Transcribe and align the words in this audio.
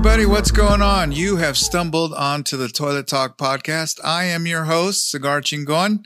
everybody. 0.00 0.24
What's 0.24 0.50
going 0.50 0.80
on? 0.80 1.12
You 1.12 1.36
have 1.36 1.58
stumbled 1.58 2.14
onto 2.14 2.56
the 2.56 2.70
Toilet 2.70 3.06
Talk 3.06 3.36
podcast. 3.36 4.00
I 4.02 4.24
am 4.24 4.46
your 4.46 4.64
host, 4.64 5.10
Cigar 5.10 5.42
Chingon. 5.42 6.04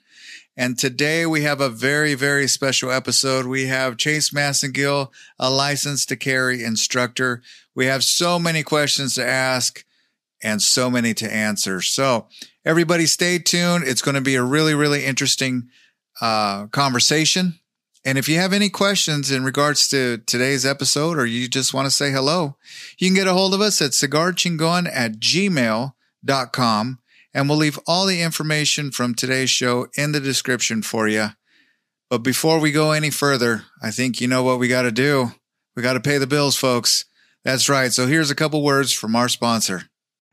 And 0.57 0.77
today 0.77 1.27
we 1.27 1.43
have 1.43 1.61
a 1.61 1.69
very, 1.69 2.15
very 2.15 2.49
special 2.49 2.91
episode. 2.91 3.47
We 3.47 3.67
have 3.67 3.97
Chase 3.97 4.31
Massingill, 4.31 5.13
a 5.39 5.49
license 5.49 6.05
to 6.07 6.17
carry 6.17 6.65
instructor. 6.65 7.41
We 7.77 7.87
have 7.87 8.03
so 8.03 8.41
many 8.41 8.65
questions 8.65 9.15
to 9.15 9.25
ask 9.25 9.85
and 10.43 10.61
so 10.61 10.91
many 10.91 11.15
to 11.15 11.33
answer. 11.33 11.81
So 11.81 12.27
everybody 12.65 13.07
stay 13.07 13.39
tuned. 13.39 13.85
It's 13.87 14.03
going 14.03 14.17
to 14.17 14.21
be 14.21 14.35
a 14.35 14.43
really, 14.43 14.75
really 14.75 15.05
interesting 15.05 15.69
uh, 16.21 16.67
conversation. 16.67 17.61
And 18.07 18.19
if 18.19 18.29
you 18.29 18.37
have 18.39 18.53
any 18.53 18.69
questions 18.69 19.31
in 19.31 19.45
regards 19.45 19.89
to 19.89 20.19
today's 20.19 20.67
episode 20.67 21.17
or 21.17 21.25
you 21.25 21.49
just 21.49 21.73
want 21.73 21.87
to 21.87 21.91
say 21.91 22.11
hello, 22.11 22.57
you 22.99 23.09
can 23.09 23.15
get 23.15 23.27
a 23.27 23.33
hold 23.33 23.55
of 23.55 23.63
us 23.63 23.81
at 23.81 23.93
cigarchingon 23.93 24.91
at 24.93 25.13
gmail.com 25.13 26.99
and 27.33 27.49
we'll 27.49 27.59
leave 27.59 27.79
all 27.87 28.05
the 28.05 28.21
information 28.21 28.91
from 28.91 29.15
today's 29.15 29.49
show 29.49 29.89
in 29.97 30.13
the 30.13 30.21
description 30.21 30.83
for 30.83 31.09
you. 31.09 31.29
But 32.11 32.19
before 32.19 32.61
we 32.61 32.73
go 32.73 32.93
any 32.93 33.09
further, 33.09 33.63
I 33.83 33.91
think 33.91 34.21
you 34.21 34.29
know 34.29 34.43
what 34.43 34.59
we 34.59 34.69
got 34.69 34.83
to 34.83 34.93
do. 34.93 35.33
We 35.75 35.83
got 35.83 35.95
to 35.95 36.01
pay 36.01 36.19
the 36.19 36.27
bills, 36.27 36.57
folks. 36.57 37.07
That's 37.43 37.71
right. 37.71 37.91
So 37.91 38.07
here's 38.07 38.31
a 38.31 38.35
couple 38.35 38.63
words 38.63 38.93
from 38.93 39.17
our 39.17 39.31
sponsor. 39.31 39.85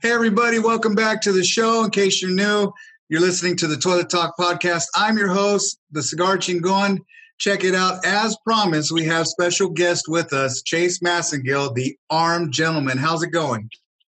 Hey, 0.01 0.11
everybody. 0.11 0.59
Welcome 0.59 0.93
back 0.93 1.21
to 1.21 1.31
the 1.31 1.43
show. 1.43 1.85
In 1.85 1.91
case 1.91 2.21
you're 2.21 2.31
new, 2.31 2.73
you're 3.07 3.21
listening 3.21 3.55
to 3.57 3.67
the 3.67 3.77
Toilet 3.77 4.09
Talk 4.09 4.37
podcast. 4.37 4.83
I'm 4.93 5.17
your 5.17 5.29
host, 5.29 5.79
the 5.89 6.03
Cigar 6.03 6.37
Chingon. 6.37 6.99
Check 7.41 7.63
it 7.63 7.73
out. 7.73 8.05
As 8.05 8.37
promised, 8.45 8.91
we 8.91 9.03
have 9.05 9.25
special 9.25 9.67
guest 9.67 10.05
with 10.07 10.31
us, 10.31 10.61
Chase 10.61 10.99
Massingill, 10.99 11.73
the 11.73 11.97
armed 12.07 12.53
gentleman. 12.53 12.99
How's 12.99 13.23
it 13.23 13.31
going? 13.31 13.67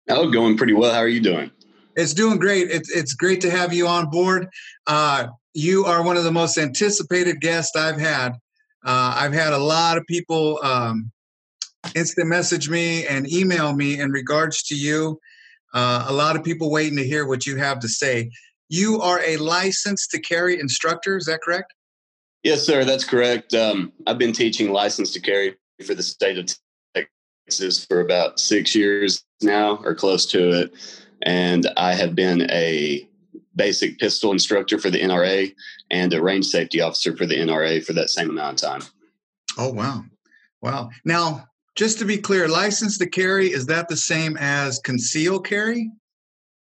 Oh, 0.08 0.30
going 0.30 0.56
pretty 0.56 0.72
well. 0.72 0.94
How 0.94 1.00
are 1.00 1.08
you 1.08 1.20
doing? 1.20 1.50
It's 1.94 2.14
doing 2.14 2.38
great. 2.38 2.70
It's, 2.70 2.90
it's 2.90 3.12
great 3.12 3.42
to 3.42 3.50
have 3.50 3.74
you 3.74 3.86
on 3.86 4.08
board. 4.08 4.48
Uh, 4.86 5.26
you 5.52 5.84
are 5.84 6.02
one 6.02 6.16
of 6.16 6.24
the 6.24 6.32
most 6.32 6.56
anticipated 6.56 7.42
guests 7.42 7.76
I've 7.76 8.00
had. 8.00 8.30
Uh, 8.82 9.16
I've 9.18 9.34
had 9.34 9.52
a 9.52 9.58
lot 9.58 9.98
of 9.98 10.06
people 10.06 10.58
um, 10.62 11.12
instant 11.94 12.28
message 12.28 12.70
me 12.70 13.06
and 13.06 13.30
email 13.30 13.74
me 13.74 14.00
in 14.00 14.10
regards 14.10 14.62
to 14.68 14.74
you. 14.74 15.20
Uh, 15.74 16.06
a 16.08 16.14
lot 16.14 16.34
of 16.34 16.44
people 16.44 16.70
waiting 16.70 16.96
to 16.96 17.04
hear 17.04 17.26
what 17.26 17.44
you 17.44 17.56
have 17.56 17.78
to 17.80 17.88
say. 17.88 18.30
You 18.70 19.02
are 19.02 19.20
a 19.20 19.36
licensed 19.36 20.12
to 20.12 20.18
carry 20.18 20.58
instructor, 20.58 21.18
is 21.18 21.26
that 21.26 21.42
correct? 21.42 21.74
Yes, 22.48 22.64
sir. 22.64 22.82
That's 22.82 23.04
correct. 23.04 23.52
Um, 23.52 23.92
I've 24.06 24.16
been 24.16 24.32
teaching 24.32 24.72
license 24.72 25.12
to 25.12 25.20
carry 25.20 25.54
for 25.84 25.94
the 25.94 26.02
state 26.02 26.38
of 26.38 26.48
Texas 27.46 27.84
for 27.84 28.00
about 28.00 28.40
six 28.40 28.74
years 28.74 29.22
now, 29.42 29.76
or 29.84 29.94
close 29.94 30.24
to 30.28 30.62
it. 30.62 30.72
And 31.24 31.68
I 31.76 31.92
have 31.92 32.14
been 32.14 32.50
a 32.50 33.06
basic 33.54 33.98
pistol 33.98 34.32
instructor 34.32 34.78
for 34.78 34.88
the 34.88 34.98
NRA 34.98 35.54
and 35.90 36.14
a 36.14 36.22
range 36.22 36.46
safety 36.46 36.80
officer 36.80 37.14
for 37.14 37.26
the 37.26 37.36
NRA 37.36 37.84
for 37.84 37.92
that 37.92 38.08
same 38.08 38.30
amount 38.30 38.62
of 38.62 38.70
time. 38.70 38.82
Oh, 39.58 39.70
wow. 39.70 40.04
Wow. 40.62 40.88
Now, 41.04 41.44
just 41.76 41.98
to 41.98 42.06
be 42.06 42.16
clear, 42.16 42.48
license 42.48 42.96
to 42.96 43.06
carry, 43.10 43.48
is 43.48 43.66
that 43.66 43.88
the 43.88 43.96
same 43.98 44.38
as 44.38 44.78
concealed 44.78 45.46
carry? 45.46 45.90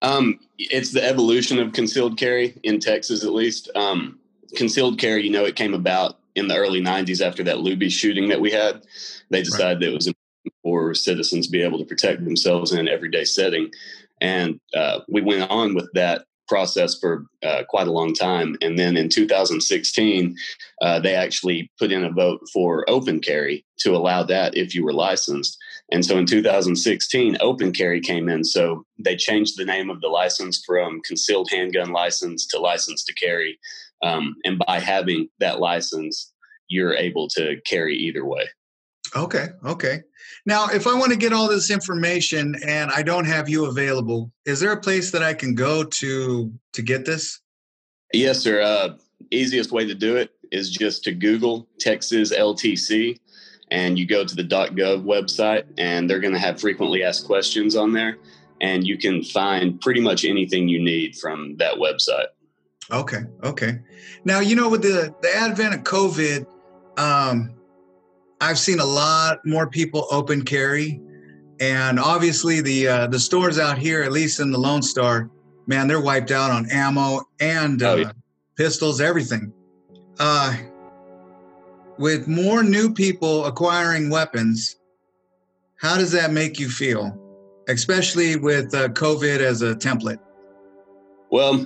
Um, 0.01 0.39
it's 0.57 0.91
the 0.91 1.07
evolution 1.07 1.59
of 1.59 1.73
concealed 1.73 2.17
carry 2.17 2.59
in 2.63 2.79
Texas, 2.79 3.23
at 3.23 3.33
least. 3.33 3.69
Um, 3.75 4.17
concealed 4.55 4.99
carry, 4.99 5.23
you 5.23 5.31
know, 5.31 5.45
it 5.45 5.55
came 5.55 5.73
about 5.73 6.19
in 6.35 6.47
the 6.47 6.57
early 6.57 6.81
90s 6.81 7.25
after 7.25 7.43
that 7.43 7.57
Luby 7.57 7.89
shooting 7.89 8.29
that 8.29 8.41
we 8.41 8.51
had. 8.51 8.83
They 9.29 9.41
decided 9.41 9.65
right. 9.65 9.79
that 9.79 9.89
it 9.91 9.95
was 9.95 10.07
important 10.07 10.53
for 10.63 10.93
citizens 10.93 11.45
to 11.45 11.51
be 11.51 11.61
able 11.61 11.79
to 11.79 11.85
protect 11.85 12.23
themselves 12.23 12.71
in 12.71 12.79
an 12.79 12.87
everyday 12.87 13.23
setting. 13.23 13.71
And 14.21 14.59
uh, 14.75 14.99
we 15.07 15.21
went 15.21 15.49
on 15.49 15.75
with 15.75 15.89
that 15.93 16.25
process 16.47 16.97
for 16.99 17.25
uh, 17.43 17.63
quite 17.67 17.87
a 17.87 17.91
long 17.91 18.13
time. 18.13 18.55
And 18.61 18.77
then 18.77 18.97
in 18.97 19.09
2016, 19.09 20.35
uh, 20.81 20.99
they 20.99 21.15
actually 21.15 21.71
put 21.79 21.91
in 21.91 22.03
a 22.03 22.11
vote 22.11 22.41
for 22.53 22.87
open 22.89 23.19
carry 23.19 23.65
to 23.79 23.95
allow 23.95 24.23
that 24.23 24.55
if 24.55 24.75
you 24.75 24.83
were 24.83 24.93
licensed. 24.93 25.57
And 25.91 26.03
so 26.03 26.17
in 26.17 26.25
2016, 26.25 27.37
open 27.41 27.71
carry 27.71 28.01
came 28.01 28.27
in. 28.27 28.43
So 28.43 28.85
they 28.97 29.15
changed 29.15 29.57
the 29.57 29.65
name 29.65 29.89
of 29.89 30.01
the 30.01 30.07
license 30.07 30.63
from 30.65 31.01
concealed 31.01 31.49
handgun 31.51 31.91
license 31.91 32.47
to 32.47 32.59
license 32.59 33.03
to 33.05 33.13
carry. 33.13 33.59
Um, 34.01 34.35
and 34.43 34.61
by 34.65 34.79
having 34.79 35.29
that 35.39 35.59
license, 35.59 36.31
you're 36.67 36.95
able 36.95 37.27
to 37.29 37.57
carry 37.67 37.95
either 37.95 38.25
way. 38.25 38.47
Okay. 39.15 39.47
Okay. 39.63 40.01
Now, 40.45 40.67
if 40.67 40.87
I 40.87 40.93
want 40.93 41.11
to 41.11 41.17
get 41.17 41.33
all 41.33 41.47
this 41.47 41.69
information 41.71 42.55
and 42.65 42.91
I 42.91 43.03
don't 43.03 43.25
have 43.25 43.47
you 43.47 43.65
available, 43.65 44.31
is 44.45 44.59
there 44.59 44.71
a 44.71 44.79
place 44.79 45.11
that 45.11 45.23
I 45.23 45.33
can 45.33 45.55
go 45.55 45.83
to 45.83 46.51
to 46.73 46.81
get 46.81 47.05
this? 47.05 47.39
Yes, 48.13 48.39
sir. 48.39 48.61
Uh, 48.61 48.97
easiest 49.31 49.71
way 49.71 49.85
to 49.85 49.95
do 49.95 50.15
it 50.15 50.31
is 50.51 50.69
just 50.69 51.03
to 51.03 51.13
Google 51.13 51.67
Texas 51.79 52.33
LTC, 52.33 53.17
and 53.71 53.97
you 53.97 54.05
go 54.05 54.23
to 54.25 54.35
the 54.35 54.43
.gov 54.43 55.03
website, 55.03 55.65
and 55.77 56.09
they're 56.09 56.19
going 56.19 56.33
to 56.33 56.39
have 56.39 56.59
frequently 56.59 57.03
asked 57.03 57.25
questions 57.25 57.75
on 57.75 57.93
there, 57.93 58.17
and 58.61 58.85
you 58.85 58.97
can 58.97 59.23
find 59.23 59.79
pretty 59.81 60.01
much 60.01 60.25
anything 60.25 60.67
you 60.67 60.81
need 60.81 61.15
from 61.15 61.57
that 61.57 61.75
website. 61.75 62.27
Okay. 62.91 63.21
Okay. 63.43 63.79
Now, 64.23 64.39
you 64.39 64.55
know, 64.55 64.69
with 64.69 64.83
the, 64.83 65.13
the 65.21 65.35
advent 65.35 65.73
of 65.73 65.81
COVID, 65.81 66.45
um, 66.97 67.55
I've 68.41 68.59
seen 68.59 68.79
a 68.79 68.85
lot 68.85 69.39
more 69.45 69.67
people 69.67 70.07
open 70.11 70.43
carry. 70.43 71.01
And 71.59 71.99
obviously 71.99 72.59
the 72.59 72.87
uh, 72.87 73.07
the 73.07 73.19
stores 73.19 73.57
out 73.59 73.77
here, 73.77 74.03
at 74.03 74.11
least 74.11 74.41
in 74.41 74.51
the 74.51 74.57
Lone 74.57 74.81
Star, 74.81 75.29
man, 75.67 75.87
they're 75.87 76.01
wiped 76.01 76.31
out 76.31 76.51
on 76.51 76.69
ammo 76.69 77.21
and 77.39 77.81
uh, 77.81 77.91
oh, 77.91 77.95
yeah. 77.95 78.11
pistols, 78.57 78.99
everything. 78.99 79.53
Uh, 80.19 80.57
with 81.97 82.27
more 82.27 82.63
new 82.63 82.93
people 82.93 83.45
acquiring 83.45 84.09
weapons, 84.09 84.77
how 85.77 85.97
does 85.97 86.11
that 86.11 86.31
make 86.31 86.59
you 86.59 86.69
feel, 86.69 87.17
especially 87.67 88.35
with 88.35 88.73
uh, 88.73 88.89
COVID 88.89 89.39
as 89.39 89.61
a 89.61 89.75
template? 89.75 90.19
Well, 91.29 91.65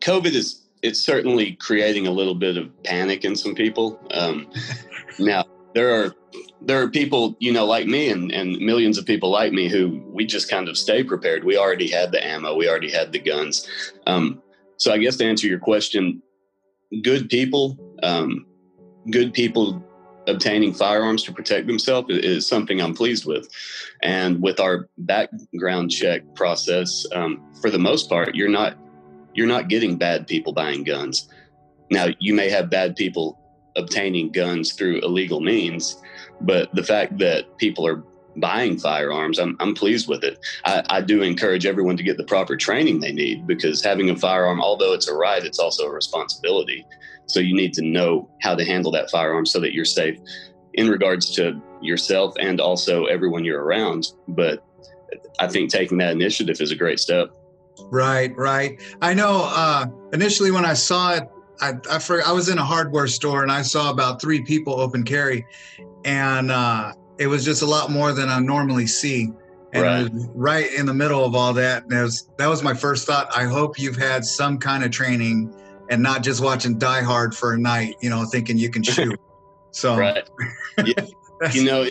COVID 0.00 0.34
is 0.34 0.62
it's 0.82 1.00
certainly 1.00 1.52
creating 1.52 2.06
a 2.06 2.10
little 2.10 2.34
bit 2.34 2.58
of 2.58 2.70
panic 2.82 3.24
in 3.24 3.34
some 3.36 3.54
people. 3.54 3.98
Um, 4.10 4.50
now 5.18 5.44
there 5.74 5.94
are 5.94 6.14
there 6.60 6.80
are 6.82 6.88
people 6.88 7.36
you 7.40 7.52
know 7.52 7.64
like 7.64 7.86
me 7.86 8.10
and, 8.10 8.30
and 8.32 8.58
millions 8.58 8.98
of 8.98 9.06
people 9.06 9.30
like 9.30 9.52
me 9.52 9.68
who 9.68 10.02
we 10.06 10.26
just 10.26 10.50
kind 10.50 10.68
of 10.68 10.76
stay 10.76 11.02
prepared. 11.02 11.44
We 11.44 11.56
already 11.56 11.88
had 11.88 12.12
the 12.12 12.24
ammo, 12.24 12.54
we 12.54 12.68
already 12.68 12.90
had 12.90 13.12
the 13.12 13.18
guns. 13.18 13.68
Um, 14.06 14.42
so 14.76 14.92
I 14.92 14.98
guess 14.98 15.16
to 15.16 15.24
answer 15.24 15.46
your 15.46 15.58
question, 15.58 16.22
good 17.02 17.28
people, 17.28 17.78
um, 18.02 18.46
good 19.10 19.32
people 19.32 19.82
obtaining 20.26 20.72
firearms 20.72 21.22
to 21.24 21.32
protect 21.32 21.66
themselves 21.66 22.08
is 22.10 22.46
something 22.46 22.80
I'm 22.80 22.94
pleased 22.94 23.26
with. 23.26 23.48
And 24.02 24.40
with 24.42 24.60
our 24.60 24.88
background 24.98 25.90
check 25.90 26.22
process, 26.34 27.06
um, 27.12 27.42
for 27.60 27.70
the 27.70 27.78
most 27.78 28.08
part, 28.08 28.34
you're 28.34 28.48
not 28.48 28.76
you're 29.34 29.48
not 29.48 29.68
getting 29.68 29.96
bad 29.96 30.26
people 30.28 30.52
buying 30.52 30.84
guns. 30.84 31.28
Now, 31.90 32.06
you 32.20 32.34
may 32.34 32.48
have 32.50 32.70
bad 32.70 32.94
people 32.94 33.38
obtaining 33.76 34.30
guns 34.30 34.72
through 34.72 35.00
illegal 35.00 35.40
means, 35.40 36.00
but 36.40 36.72
the 36.74 36.84
fact 36.84 37.18
that 37.18 37.58
people 37.58 37.84
are 37.84 38.04
buying 38.36 38.78
firearms, 38.78 39.38
I'm, 39.38 39.56
I'm 39.58 39.74
pleased 39.74 40.08
with 40.08 40.22
it. 40.22 40.38
I, 40.64 40.84
I 40.88 41.00
do 41.00 41.22
encourage 41.22 41.66
everyone 41.66 41.96
to 41.96 42.02
get 42.02 42.16
the 42.16 42.24
proper 42.24 42.56
training 42.56 43.00
they 43.00 43.12
need 43.12 43.46
because 43.46 43.82
having 43.82 44.10
a 44.10 44.16
firearm, 44.16 44.60
although 44.60 44.92
it's 44.92 45.08
a 45.08 45.14
right, 45.14 45.44
it's 45.44 45.58
also 45.58 45.86
a 45.86 45.92
responsibility. 45.92 46.86
So 47.26 47.40
you 47.40 47.54
need 47.54 47.72
to 47.74 47.82
know 47.82 48.28
how 48.42 48.54
to 48.54 48.64
handle 48.64 48.92
that 48.92 49.10
firearm 49.10 49.46
so 49.46 49.60
that 49.60 49.72
you're 49.72 49.84
safe 49.84 50.18
in 50.74 50.88
regards 50.88 51.34
to 51.36 51.60
yourself 51.80 52.34
and 52.40 52.60
also 52.60 53.04
everyone 53.06 53.44
you're 53.44 53.62
around. 53.62 54.08
But 54.28 54.64
I 55.38 55.48
think 55.48 55.70
taking 55.70 55.98
that 55.98 56.12
initiative 56.12 56.60
is 56.60 56.70
a 56.70 56.76
great 56.76 57.00
step. 57.00 57.30
Right, 57.90 58.36
right. 58.36 58.80
I 59.02 59.14
know 59.14 59.48
uh, 59.50 59.86
initially 60.12 60.50
when 60.50 60.64
I 60.64 60.74
saw 60.74 61.14
it, 61.14 61.24
I, 61.60 61.74
I, 61.90 61.98
for, 61.98 62.22
I 62.22 62.32
was 62.32 62.48
in 62.48 62.58
a 62.58 62.64
hardware 62.64 63.06
store 63.06 63.42
and 63.42 63.50
I 63.50 63.62
saw 63.62 63.90
about 63.90 64.20
three 64.20 64.42
people 64.42 64.80
open 64.80 65.04
carry, 65.04 65.46
and 66.04 66.50
uh, 66.50 66.92
it 67.18 67.26
was 67.26 67.44
just 67.44 67.62
a 67.62 67.66
lot 67.66 67.90
more 67.90 68.12
than 68.12 68.28
I 68.28 68.38
normally 68.40 68.86
see. 68.86 69.30
And 69.72 69.82
right. 69.82 70.28
right 70.34 70.72
in 70.72 70.86
the 70.86 70.94
middle 70.94 71.24
of 71.24 71.34
all 71.34 71.52
that, 71.54 71.82
and 71.84 72.00
was, 72.00 72.28
that 72.38 72.46
was 72.46 72.62
my 72.62 72.74
first 72.74 73.08
thought. 73.08 73.28
I 73.36 73.44
hope 73.44 73.76
you've 73.76 73.96
had 73.96 74.24
some 74.24 74.56
kind 74.58 74.84
of 74.84 74.92
training 74.92 75.52
and 75.90 76.02
not 76.02 76.22
just 76.22 76.42
watching 76.42 76.78
Die 76.78 77.02
Hard 77.02 77.34
for 77.34 77.52
a 77.52 77.58
night, 77.58 77.96
you 78.00 78.10
know, 78.10 78.24
thinking 78.24 78.58
you 78.58 78.70
can 78.70 78.82
shoot. 78.84 79.18
So, 79.70 79.96
right. 79.96 80.28
Yeah. 80.84 81.04
you 81.52 81.64
know, 81.64 81.86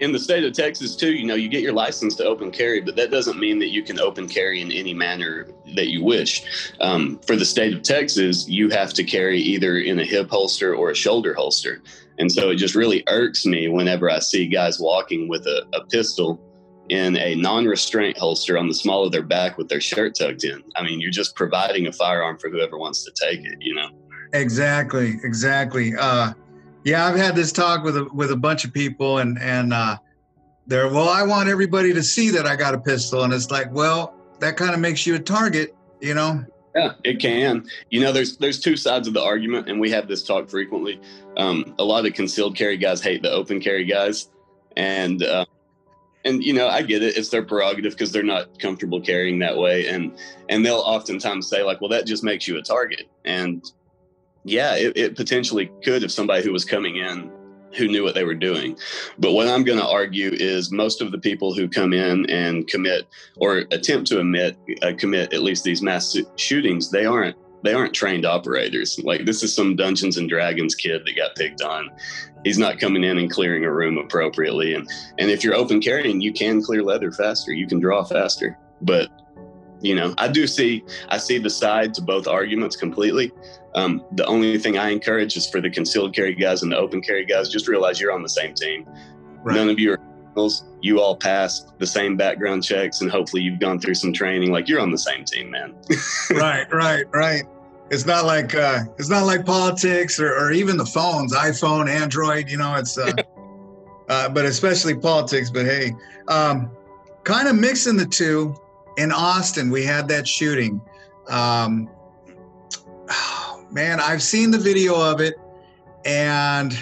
in 0.00 0.10
the 0.10 0.18
state 0.18 0.42
of 0.42 0.52
Texas 0.52 0.96
too, 0.96 1.12
you 1.12 1.24
know, 1.26 1.34
you 1.34 1.48
get 1.48 1.62
your 1.62 1.72
license 1.72 2.16
to 2.16 2.24
open 2.24 2.50
carry, 2.50 2.80
but 2.80 2.96
that 2.96 3.10
doesn't 3.10 3.38
mean 3.38 3.58
that 3.60 3.68
you 3.68 3.82
can 3.82 4.00
open 4.00 4.28
carry 4.28 4.60
in 4.60 4.72
any 4.72 4.92
manner 4.92 5.48
that 5.76 5.90
you 5.90 6.02
wish. 6.02 6.42
Um, 6.80 7.20
for 7.26 7.36
the 7.36 7.44
state 7.44 7.72
of 7.72 7.82
Texas, 7.82 8.48
you 8.48 8.68
have 8.70 8.92
to 8.94 9.04
carry 9.04 9.38
either 9.38 9.76
in 9.78 10.00
a 10.00 10.04
hip 10.04 10.28
holster 10.28 10.74
or 10.74 10.90
a 10.90 10.94
shoulder 10.94 11.34
holster. 11.34 11.82
And 12.18 12.30
so 12.30 12.50
it 12.50 12.56
just 12.56 12.74
really 12.74 13.04
irks 13.06 13.46
me 13.46 13.68
whenever 13.68 14.10
I 14.10 14.18
see 14.18 14.46
guys 14.48 14.80
walking 14.80 15.28
with 15.28 15.46
a, 15.46 15.66
a 15.72 15.84
pistol 15.86 16.40
in 16.92 17.16
a 17.16 17.34
non-restraint 17.36 18.18
holster 18.18 18.58
on 18.58 18.68
the 18.68 18.74
small 18.74 19.06
of 19.06 19.12
their 19.12 19.22
back 19.22 19.56
with 19.56 19.66
their 19.66 19.80
shirt 19.80 20.14
tucked 20.14 20.44
in. 20.44 20.62
I 20.76 20.82
mean, 20.82 21.00
you're 21.00 21.10
just 21.10 21.34
providing 21.34 21.86
a 21.86 21.92
firearm 21.92 22.36
for 22.38 22.50
whoever 22.50 22.76
wants 22.76 23.02
to 23.04 23.10
take 23.12 23.40
it. 23.46 23.56
You 23.60 23.74
know. 23.74 23.88
Exactly. 24.34 25.18
Exactly. 25.24 25.94
Uh, 25.98 26.34
yeah, 26.84 27.06
I've 27.06 27.16
had 27.16 27.34
this 27.34 27.50
talk 27.50 27.82
with 27.82 27.96
a 27.96 28.04
with 28.12 28.30
a 28.30 28.36
bunch 28.36 28.66
of 28.66 28.74
people, 28.74 29.18
and 29.18 29.38
and 29.40 29.72
uh, 29.72 29.96
they're 30.66 30.90
well, 30.90 31.08
I 31.08 31.22
want 31.22 31.48
everybody 31.48 31.94
to 31.94 32.02
see 32.02 32.28
that 32.30 32.46
I 32.46 32.56
got 32.56 32.74
a 32.74 32.78
pistol, 32.78 33.22
and 33.24 33.32
it's 33.32 33.50
like, 33.50 33.72
well, 33.72 34.14
that 34.40 34.58
kind 34.58 34.74
of 34.74 34.80
makes 34.80 35.06
you 35.06 35.14
a 35.14 35.18
target, 35.18 35.74
you 36.00 36.12
know. 36.12 36.44
Yeah, 36.76 36.92
it 37.04 37.20
can. 37.20 37.66
You 37.90 38.00
know, 38.00 38.12
there's 38.12 38.36
there's 38.36 38.60
two 38.60 38.76
sides 38.76 39.08
of 39.08 39.14
the 39.14 39.22
argument, 39.22 39.70
and 39.70 39.80
we 39.80 39.90
have 39.90 40.08
this 40.08 40.24
talk 40.24 40.50
frequently. 40.50 41.00
Um, 41.38 41.74
a 41.78 41.84
lot 41.84 42.04
of 42.04 42.12
concealed 42.12 42.54
carry 42.54 42.76
guys 42.76 43.00
hate 43.00 43.22
the 43.22 43.30
open 43.30 43.60
carry 43.60 43.84
guys, 43.84 44.28
and 44.76 45.22
uh, 45.22 45.46
and 46.24 46.42
you 46.42 46.52
know, 46.52 46.68
I 46.68 46.82
get 46.82 47.02
it; 47.02 47.16
it's 47.16 47.28
their 47.28 47.42
prerogative 47.42 47.92
because 47.92 48.12
they're 48.12 48.22
not 48.22 48.58
comfortable 48.58 49.00
carrying 49.00 49.38
that 49.40 49.56
way, 49.56 49.88
and 49.88 50.16
and 50.48 50.64
they'll 50.64 50.76
oftentimes 50.76 51.48
say 51.48 51.62
like, 51.62 51.80
"Well, 51.80 51.90
that 51.90 52.06
just 52.06 52.24
makes 52.24 52.46
you 52.46 52.58
a 52.58 52.62
target," 52.62 53.08
and 53.24 53.64
yeah, 54.44 54.74
it, 54.74 54.96
it 54.96 55.16
potentially 55.16 55.70
could 55.84 56.02
if 56.02 56.10
somebody 56.10 56.42
who 56.42 56.52
was 56.52 56.64
coming 56.64 56.96
in 56.96 57.30
who 57.74 57.88
knew 57.88 58.02
what 58.02 58.14
they 58.14 58.24
were 58.24 58.34
doing. 58.34 58.76
But 59.18 59.32
what 59.32 59.48
I'm 59.48 59.64
going 59.64 59.78
to 59.78 59.88
argue 59.88 60.30
is 60.32 60.70
most 60.70 61.00
of 61.00 61.10
the 61.10 61.18
people 61.18 61.54
who 61.54 61.68
come 61.68 61.92
in 61.92 62.28
and 62.28 62.68
commit 62.68 63.06
or 63.36 63.64
attempt 63.70 64.08
to 64.08 64.20
admit, 64.20 64.56
uh, 64.82 64.92
commit 64.98 65.32
at 65.32 65.42
least 65.42 65.64
these 65.64 65.80
mass 65.80 66.16
shootings, 66.36 66.90
they 66.90 67.06
aren't 67.06 67.36
they 67.62 67.74
aren't 67.74 67.94
trained 67.94 68.24
operators. 68.24 68.98
Like 69.02 69.24
this 69.24 69.42
is 69.42 69.54
some 69.54 69.76
Dungeons 69.76 70.16
and 70.16 70.28
Dragons 70.28 70.74
kid 70.74 71.02
that 71.04 71.16
got 71.16 71.36
picked 71.36 71.62
on. 71.62 71.90
He's 72.44 72.58
not 72.58 72.78
coming 72.78 73.04
in 73.04 73.18
and 73.18 73.30
clearing 73.30 73.64
a 73.64 73.72
room 73.72 73.98
appropriately. 73.98 74.74
And 74.74 74.88
and 75.18 75.30
if 75.30 75.44
you're 75.44 75.54
open 75.54 75.80
carrying, 75.80 76.20
you 76.20 76.32
can 76.32 76.62
clear 76.62 76.82
leather 76.82 77.12
faster. 77.12 77.52
You 77.52 77.66
can 77.66 77.80
draw 77.80 78.04
faster. 78.04 78.58
But 78.80 79.08
you 79.80 79.94
know, 79.94 80.14
I 80.18 80.28
do 80.28 80.46
see 80.46 80.84
I 81.08 81.18
see 81.18 81.38
the 81.38 81.50
side 81.50 81.94
to 81.94 82.02
both 82.02 82.26
arguments 82.26 82.76
completely. 82.76 83.32
Um, 83.74 84.04
the 84.12 84.26
only 84.26 84.58
thing 84.58 84.76
I 84.78 84.90
encourage 84.90 85.36
is 85.36 85.48
for 85.48 85.60
the 85.60 85.70
concealed 85.70 86.14
carry 86.14 86.34
guys 86.34 86.62
and 86.62 86.70
the 86.70 86.76
open 86.76 87.00
carry 87.00 87.24
guys, 87.24 87.48
just 87.48 87.68
realize 87.68 88.00
you're 88.00 88.12
on 88.12 88.22
the 88.22 88.28
same 88.28 88.54
team. 88.54 88.86
Right. 89.42 89.56
None 89.56 89.68
of 89.70 89.78
you 89.78 89.92
are 89.92 90.00
criminals. 90.32 90.64
You 90.80 91.00
all 91.00 91.16
passed 91.16 91.78
the 91.78 91.86
same 91.86 92.16
background 92.16 92.64
checks, 92.64 93.00
and 93.00 93.10
hopefully 93.10 93.42
you've 93.42 93.60
gone 93.60 93.78
through 93.78 93.94
some 93.94 94.12
training. 94.12 94.52
Like 94.52 94.68
you're 94.68 94.80
on 94.80 94.90
the 94.90 94.98
same 94.98 95.24
team, 95.24 95.50
man. 95.50 95.74
right, 96.30 96.70
right, 96.72 97.04
right. 97.12 97.42
It's 97.90 98.06
not 98.06 98.24
like 98.24 98.54
uh, 98.54 98.80
it's 98.98 99.10
not 99.10 99.26
like 99.26 99.44
politics 99.44 100.18
or, 100.18 100.34
or 100.34 100.50
even 100.52 100.76
the 100.76 100.86
phones, 100.86 101.34
iPhone, 101.34 101.88
Android. 101.88 102.50
You 102.50 102.56
know, 102.58 102.74
it's 102.74 102.98
uh, 102.98 103.12
uh, 104.08 104.28
but 104.28 104.44
especially 104.44 104.94
politics. 104.94 105.50
But 105.50 105.66
hey, 105.66 105.94
um, 106.28 106.70
kind 107.24 107.48
of 107.48 107.56
mixing 107.56 107.96
the 107.96 108.06
two. 108.06 108.56
In 108.98 109.10
Austin, 109.10 109.70
we 109.70 109.84
had 109.84 110.06
that 110.08 110.28
shooting. 110.28 110.78
Um, 111.28 111.88
man, 113.70 114.00
I've 114.00 114.22
seen 114.22 114.50
the 114.50 114.58
video 114.58 115.00
of 115.00 115.20
it, 115.20 115.34
and 116.04 116.76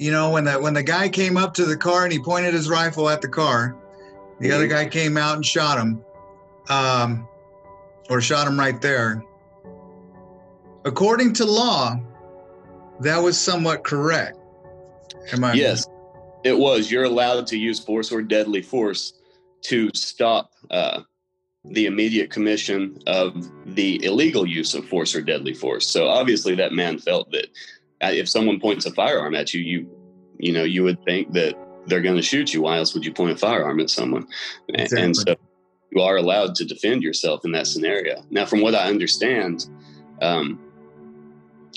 you 0.00 0.10
know 0.10 0.30
when 0.30 0.44
the 0.44 0.54
when 0.54 0.72
the 0.72 0.82
guy 0.82 1.10
came 1.10 1.36
up 1.36 1.52
to 1.54 1.66
the 1.66 1.76
car 1.76 2.04
and 2.04 2.12
he 2.12 2.18
pointed 2.18 2.54
his 2.54 2.70
rifle 2.70 3.10
at 3.10 3.20
the 3.20 3.28
car, 3.28 3.76
the 4.38 4.46
mm-hmm. 4.46 4.56
other 4.56 4.66
guy 4.66 4.88
came 4.88 5.18
out 5.18 5.36
and 5.36 5.44
shot 5.44 5.78
him, 5.78 6.02
um, 6.70 7.28
or 8.08 8.22
shot 8.22 8.46
him 8.46 8.58
right 8.58 8.80
there. 8.80 9.22
According 10.86 11.34
to 11.34 11.44
law, 11.44 12.00
that 13.00 13.18
was 13.18 13.38
somewhat 13.38 13.84
correct. 13.84 14.38
Am 15.32 15.44
I? 15.44 15.52
Yes, 15.52 15.86
it 16.44 16.56
was. 16.56 16.90
You're 16.90 17.04
allowed 17.04 17.46
to 17.48 17.58
use 17.58 17.78
force 17.78 18.10
or 18.10 18.22
deadly 18.22 18.62
force 18.62 19.12
to 19.64 19.90
stop 19.92 20.52
uh, 20.70 21.02
the 21.66 21.84
immediate 21.84 22.30
commission 22.30 22.98
of 23.06 23.50
the 23.66 24.02
illegal 24.02 24.46
use 24.46 24.72
of 24.72 24.88
force 24.88 25.14
or 25.14 25.20
deadly 25.20 25.52
force. 25.52 25.86
So 25.86 26.08
obviously, 26.08 26.54
that 26.54 26.72
man 26.72 26.98
felt 26.98 27.30
that 27.32 27.48
if 28.02 28.28
someone 28.28 28.60
points 28.60 28.86
a 28.86 28.92
firearm 28.92 29.34
at 29.34 29.52
you, 29.54 29.60
you 29.60 29.90
you 30.38 30.52
know 30.52 30.64
you 30.64 30.82
would 30.82 31.02
think 31.04 31.32
that 31.32 31.56
they're 31.86 32.00
going 32.00 32.16
to 32.16 32.22
shoot 32.22 32.52
you. 32.52 32.62
Why 32.62 32.78
else 32.78 32.94
would 32.94 33.04
you 33.04 33.12
point 33.12 33.32
a 33.32 33.36
firearm 33.36 33.80
at 33.80 33.90
someone? 33.90 34.26
Exactly. 34.68 35.02
And 35.02 35.16
so 35.16 35.36
you 35.90 36.02
are 36.02 36.16
allowed 36.16 36.54
to 36.56 36.64
defend 36.64 37.02
yourself 37.02 37.44
in 37.44 37.52
that 37.52 37.66
scenario. 37.66 38.24
Now, 38.30 38.46
from 38.46 38.60
what 38.60 38.74
I 38.74 38.88
understand, 38.88 39.66
um, 40.22 40.58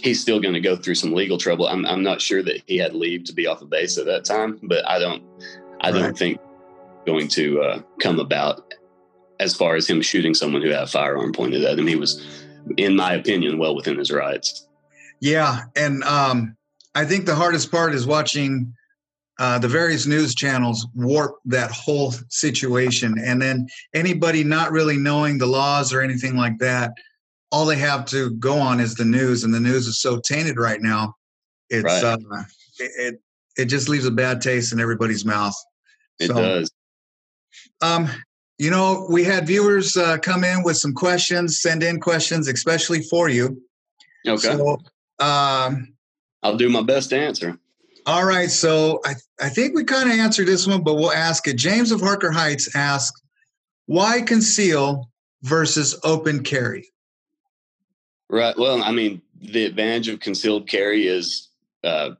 he's 0.01 0.21
still 0.21 0.39
going 0.39 0.53
to 0.53 0.59
go 0.59 0.75
through 0.75 0.95
some 0.95 1.13
legal 1.13 1.37
trouble. 1.37 1.67
I'm, 1.67 1.85
I'm 1.85 2.03
not 2.03 2.21
sure 2.21 2.43
that 2.43 2.61
he 2.67 2.77
had 2.77 2.93
leave 2.93 3.23
to 3.25 3.33
be 3.33 3.47
off 3.47 3.61
of 3.61 3.69
base 3.69 3.97
at 3.97 4.05
that 4.05 4.25
time, 4.25 4.59
but 4.63 4.87
I 4.87 4.99
don't 4.99 5.23
I 5.81 5.91
right. 5.91 5.99
don't 5.99 6.17
think 6.17 6.39
going 7.05 7.27
to 7.29 7.61
uh, 7.61 7.81
come 7.99 8.19
about 8.19 8.73
as 9.39 9.55
far 9.55 9.75
as 9.75 9.89
him 9.89 10.01
shooting 10.01 10.33
someone 10.33 10.61
who 10.61 10.69
had 10.69 10.83
a 10.83 10.87
firearm 10.87 11.33
pointed 11.33 11.63
at 11.65 11.77
him. 11.77 11.87
He 11.87 11.95
was, 11.95 12.45
in 12.77 12.95
my 12.95 13.13
opinion, 13.13 13.57
well 13.57 13.75
within 13.75 13.97
his 13.97 14.11
rights. 14.11 14.67
Yeah, 15.23 15.61
and 15.77 16.03
um, 16.03 16.57
I 16.95 17.05
think 17.05 17.25
the 17.25 17.33
hardest 17.33 17.71
part 17.71 17.95
is 17.95 18.05
watching 18.05 18.73
uh, 19.39 19.57
the 19.57 19.69
various 19.69 20.05
news 20.05 20.35
channels 20.35 20.85
warp 20.93 21.37
that 21.45 21.71
whole 21.71 22.13
situation, 22.27 23.15
and 23.17 23.41
then 23.41 23.67
anybody 23.93 24.43
not 24.43 24.73
really 24.73 24.97
knowing 24.97 25.37
the 25.37 25.45
laws 25.45 25.93
or 25.93 26.01
anything 26.01 26.35
like 26.35 26.57
that, 26.59 26.91
all 27.53 27.65
they 27.65 27.77
have 27.77 28.03
to 28.07 28.31
go 28.31 28.59
on 28.59 28.81
is 28.81 28.95
the 28.95 29.05
news, 29.05 29.45
and 29.45 29.53
the 29.53 29.61
news 29.61 29.87
is 29.87 30.01
so 30.01 30.19
tainted 30.19 30.57
right 30.57 30.81
now. 30.81 31.15
It's 31.69 31.85
right. 31.85 32.03
uh, 32.03 32.43
it 32.77 33.21
it 33.55 33.65
just 33.67 33.87
leaves 33.87 34.05
a 34.05 34.11
bad 34.11 34.41
taste 34.41 34.73
in 34.73 34.81
everybody's 34.81 35.23
mouth. 35.23 35.55
It 36.19 36.27
so, 36.27 36.33
does. 36.33 36.71
Um, 37.81 38.09
you 38.57 38.69
know, 38.69 39.07
we 39.09 39.23
had 39.23 39.47
viewers 39.47 39.95
uh, 39.95 40.17
come 40.17 40.43
in 40.43 40.63
with 40.63 40.75
some 40.75 40.93
questions, 40.93 41.61
send 41.61 41.81
in 41.81 42.01
questions, 42.01 42.49
especially 42.49 43.03
for 43.03 43.29
you. 43.29 43.63
Okay. 44.27 44.37
So, 44.37 44.79
um, 45.19 45.93
I'll 46.41 46.57
do 46.57 46.69
my 46.69 46.81
best 46.81 47.09
to 47.11 47.17
answer. 47.17 47.57
All 48.05 48.25
right. 48.25 48.49
So 48.51 48.99
I, 49.05 49.13
I 49.39 49.49
think 49.49 49.75
we 49.75 49.83
kind 49.85 50.11
of 50.11 50.17
answered 50.17 50.47
this 50.47 50.67
one, 50.67 50.83
but 50.83 50.95
we'll 50.95 51.11
ask 51.11 51.47
it. 51.47 51.55
James 51.55 51.91
of 51.91 52.01
Harker 52.01 52.31
Heights 52.31 52.75
asks, 52.75 53.21
why 53.85 54.21
conceal 54.21 55.09
versus 55.41 55.99
open 56.03 56.43
carry? 56.43 56.89
Right. 58.29 58.57
Well, 58.57 58.83
I 58.83 58.91
mean, 58.91 59.21
the 59.41 59.65
advantage 59.65 60.09
of 60.09 60.19
concealed 60.19 60.67
carry 60.67 61.07
is 61.07 61.49
uh, 61.83 62.11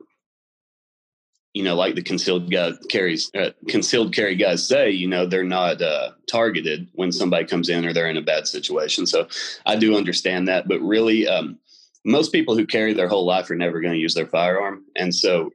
you 1.54 1.64
know, 1.64 1.76
like 1.76 1.94
the 1.96 2.02
concealed 2.02 2.50
guy 2.50 2.72
carries 2.90 3.30
uh, 3.36 3.52
concealed 3.68 4.14
carry 4.14 4.36
guys 4.36 4.68
say, 4.68 4.90
you 4.90 5.08
know, 5.08 5.26
they're 5.26 5.44
not 5.44 5.82
uh, 5.82 6.12
targeted 6.28 6.88
when 6.94 7.12
somebody 7.12 7.46
comes 7.46 7.70
in 7.70 7.86
or 7.86 7.94
they're 7.94 8.10
in 8.10 8.18
a 8.18 8.22
bad 8.22 8.48
situation. 8.48 9.06
So 9.06 9.28
I 9.66 9.76
do 9.76 9.96
understand 9.96 10.48
that, 10.48 10.68
but 10.68 10.82
really, 10.82 11.28
um, 11.28 11.60
most 12.06 12.32
people 12.32 12.56
who 12.56 12.66
carry 12.66 12.94
their 12.94 13.08
whole 13.08 13.26
life 13.26 13.50
are 13.50 13.56
never 13.56 13.82
going 13.82 13.94
to 13.94 14.00
use 14.00 14.14
their 14.14 14.28
firearm, 14.28 14.84
and 14.96 15.14
so 15.14 15.52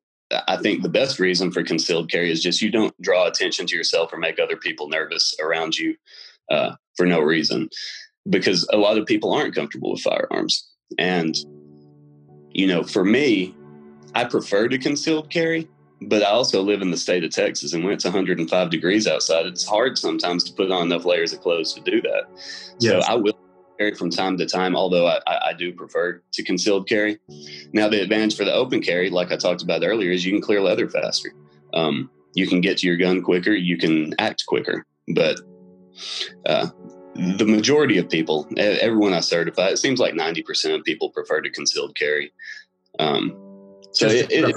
I 0.47 0.57
think 0.59 0.83
the 0.83 0.89
best 0.89 1.19
reason 1.19 1.51
for 1.51 1.63
concealed 1.63 2.11
carry 2.11 2.31
is 2.31 2.43
just 2.43 2.61
you 2.61 2.71
don't 2.71 2.95
draw 3.01 3.27
attention 3.27 3.67
to 3.67 3.77
yourself 3.77 4.13
or 4.13 4.19
make 4.19 4.39
other 4.39 4.57
people 4.57 4.89
nervous 4.89 5.35
around 5.41 5.79
you 5.79 5.97
uh, 6.51 6.73
for 6.97 7.07
no 7.07 7.21
reason, 7.21 7.69
because 8.29 8.69
a 8.73 8.77
lot 8.77 8.99
of 8.99 9.07
people 9.07 9.33
aren't 9.33 9.55
comfortable 9.55 9.93
with 9.93 10.01
firearms, 10.01 10.69
and 10.99 11.37
you 12.51 12.67
know, 12.67 12.83
for 12.83 13.05
me, 13.05 13.55
I 14.15 14.25
prefer 14.25 14.69
to 14.69 14.79
concealed 14.79 15.31
carry 15.31 15.69
but 16.01 16.23
I 16.23 16.27
also 16.27 16.63
live 16.63 16.81
in 16.81 16.91
the 16.91 16.97
state 16.97 17.25
of 17.25 17.31
Texas, 17.31 17.73
and 17.73 17.83
when 17.83 17.93
it's 17.93 18.05
105 18.05 18.71
degrees 18.71 19.07
outside, 19.07 19.47
it's 19.47 19.65
hard 19.65 19.99
sometimes 19.99 20.45
to 20.45 20.53
put 20.53 20.71
on 20.71 20.87
enough 20.87 21.05
layers 21.05 21.33
of 21.33 21.41
clothes 21.41 21.75
to 21.75 21.81
do 21.81 22.01
that. 22.03 22.25
Yes. 22.79 23.05
So 23.05 23.13
I 23.13 23.17
will 23.17 23.37
carry 23.79 23.95
from 23.95 24.11
time 24.11 24.37
to 24.39 24.47
time, 24.47 24.77
although 24.77 25.07
I, 25.07 25.21
I, 25.27 25.53
do 25.53 25.73
prefer 25.73 26.21
to 26.33 26.43
concealed 26.43 26.89
carry. 26.89 27.19
Now, 27.73 27.89
the 27.89 28.03
advantage 28.03 28.37
for 28.37 28.45
the 28.45 28.53
open 28.53 28.83
carry, 28.83 29.09
like 29.09 29.31
I 29.31 29.37
talked 29.37 29.63
about 29.63 29.85
earlier, 29.85 30.11
is 30.11 30.25
you 30.25 30.33
can 30.33 30.41
clear 30.41 30.61
leather 30.61 30.89
faster. 30.89 31.33
Um, 31.75 32.11
you 32.35 32.47
can 32.47 32.61
get 32.61 32.79
to 32.79 32.87
your 32.87 32.97
gun 32.97 33.23
quicker, 33.23 33.53
you 33.53 33.79
can 33.79 34.15
act 34.19 34.45
quicker. 34.47 34.85
But 35.15 35.41
uh, 36.47 36.69
the 37.15 37.47
majority 37.47 37.99
of 37.99 38.11
people, 38.11 38.49
everyone 38.57 39.15
I 39.15 39.21
certify, 39.21 39.69
it 39.69 39.79
seems 39.79 40.01
like 40.01 40.15
90% 40.15 40.75
of 40.75 40.85
people 40.85 41.11
prefer 41.11 41.41
to 41.41 41.51
concealed 41.51 41.97
carry. 41.97 42.33
Um, 42.99 43.37
so 43.93 44.07
it, 44.07 44.27
it, 44.31 44.55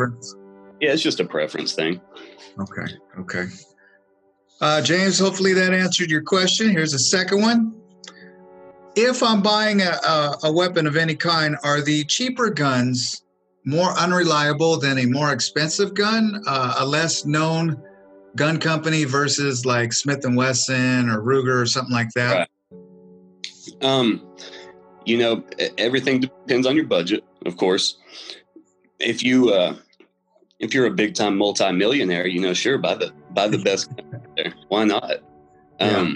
yeah, 0.81 0.93
it's 0.93 1.01
just 1.01 1.19
a 1.19 1.25
preference 1.25 1.73
thing. 1.73 2.01
Okay. 2.59 2.93
Okay. 3.19 3.45
Uh, 4.59 4.81
James, 4.81 5.17
hopefully 5.17 5.53
that 5.53 5.73
answered 5.73 6.11
your 6.11 6.21
question. 6.21 6.69
Here's 6.69 6.93
a 6.93 6.99
second 6.99 7.41
one. 7.41 7.80
If 8.95 9.23
I'm 9.23 9.41
buying 9.41 9.81
a, 9.81 9.91
a, 10.05 10.37
a 10.43 10.51
weapon 10.51 10.85
of 10.85 10.97
any 10.97 11.15
kind, 11.15 11.57
are 11.63 11.81
the 11.81 12.03
cheaper 12.05 12.49
guns 12.49 13.23
more 13.65 13.91
unreliable 13.97 14.77
than 14.77 14.97
a 14.99 15.05
more 15.05 15.31
expensive 15.31 15.93
gun, 15.93 16.41
uh, 16.47 16.75
a 16.79 16.85
less 16.85 17.25
known 17.25 17.81
gun 18.35 18.59
company 18.59 19.03
versus 19.03 19.65
like 19.65 19.93
Smith 19.93 20.25
and 20.25 20.35
Wesson 20.35 21.09
or 21.09 21.21
Ruger 21.21 21.61
or 21.61 21.65
something 21.65 21.93
like 21.93 22.09
that? 22.15 22.49
Right. 22.71 23.83
Um, 23.83 24.27
you 25.05 25.17
know, 25.17 25.43
everything 25.77 26.19
depends 26.19 26.67
on 26.67 26.75
your 26.75 26.85
budget, 26.85 27.23
of 27.45 27.57
course. 27.57 27.97
If 28.99 29.23
you 29.23 29.49
uh, 29.49 29.75
if 30.59 30.73
you're 30.73 30.85
a 30.85 30.91
big 30.91 31.15
time 31.15 31.37
multimillionaire, 31.37 32.27
you 32.27 32.39
know, 32.39 32.53
sure, 32.53 32.77
buy 32.77 32.95
the 32.95 33.11
buy 33.31 33.47
the 33.47 33.57
best. 33.63 33.89
there. 34.35 34.53
Why 34.67 34.83
not? 34.83 35.11
Yeah. 35.79 36.13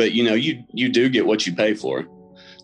But 0.00 0.12
you 0.12 0.24
know, 0.24 0.32
you 0.32 0.64
you 0.72 0.88
do 0.88 1.10
get 1.10 1.26
what 1.26 1.46
you 1.46 1.54
pay 1.54 1.74
for. 1.74 2.06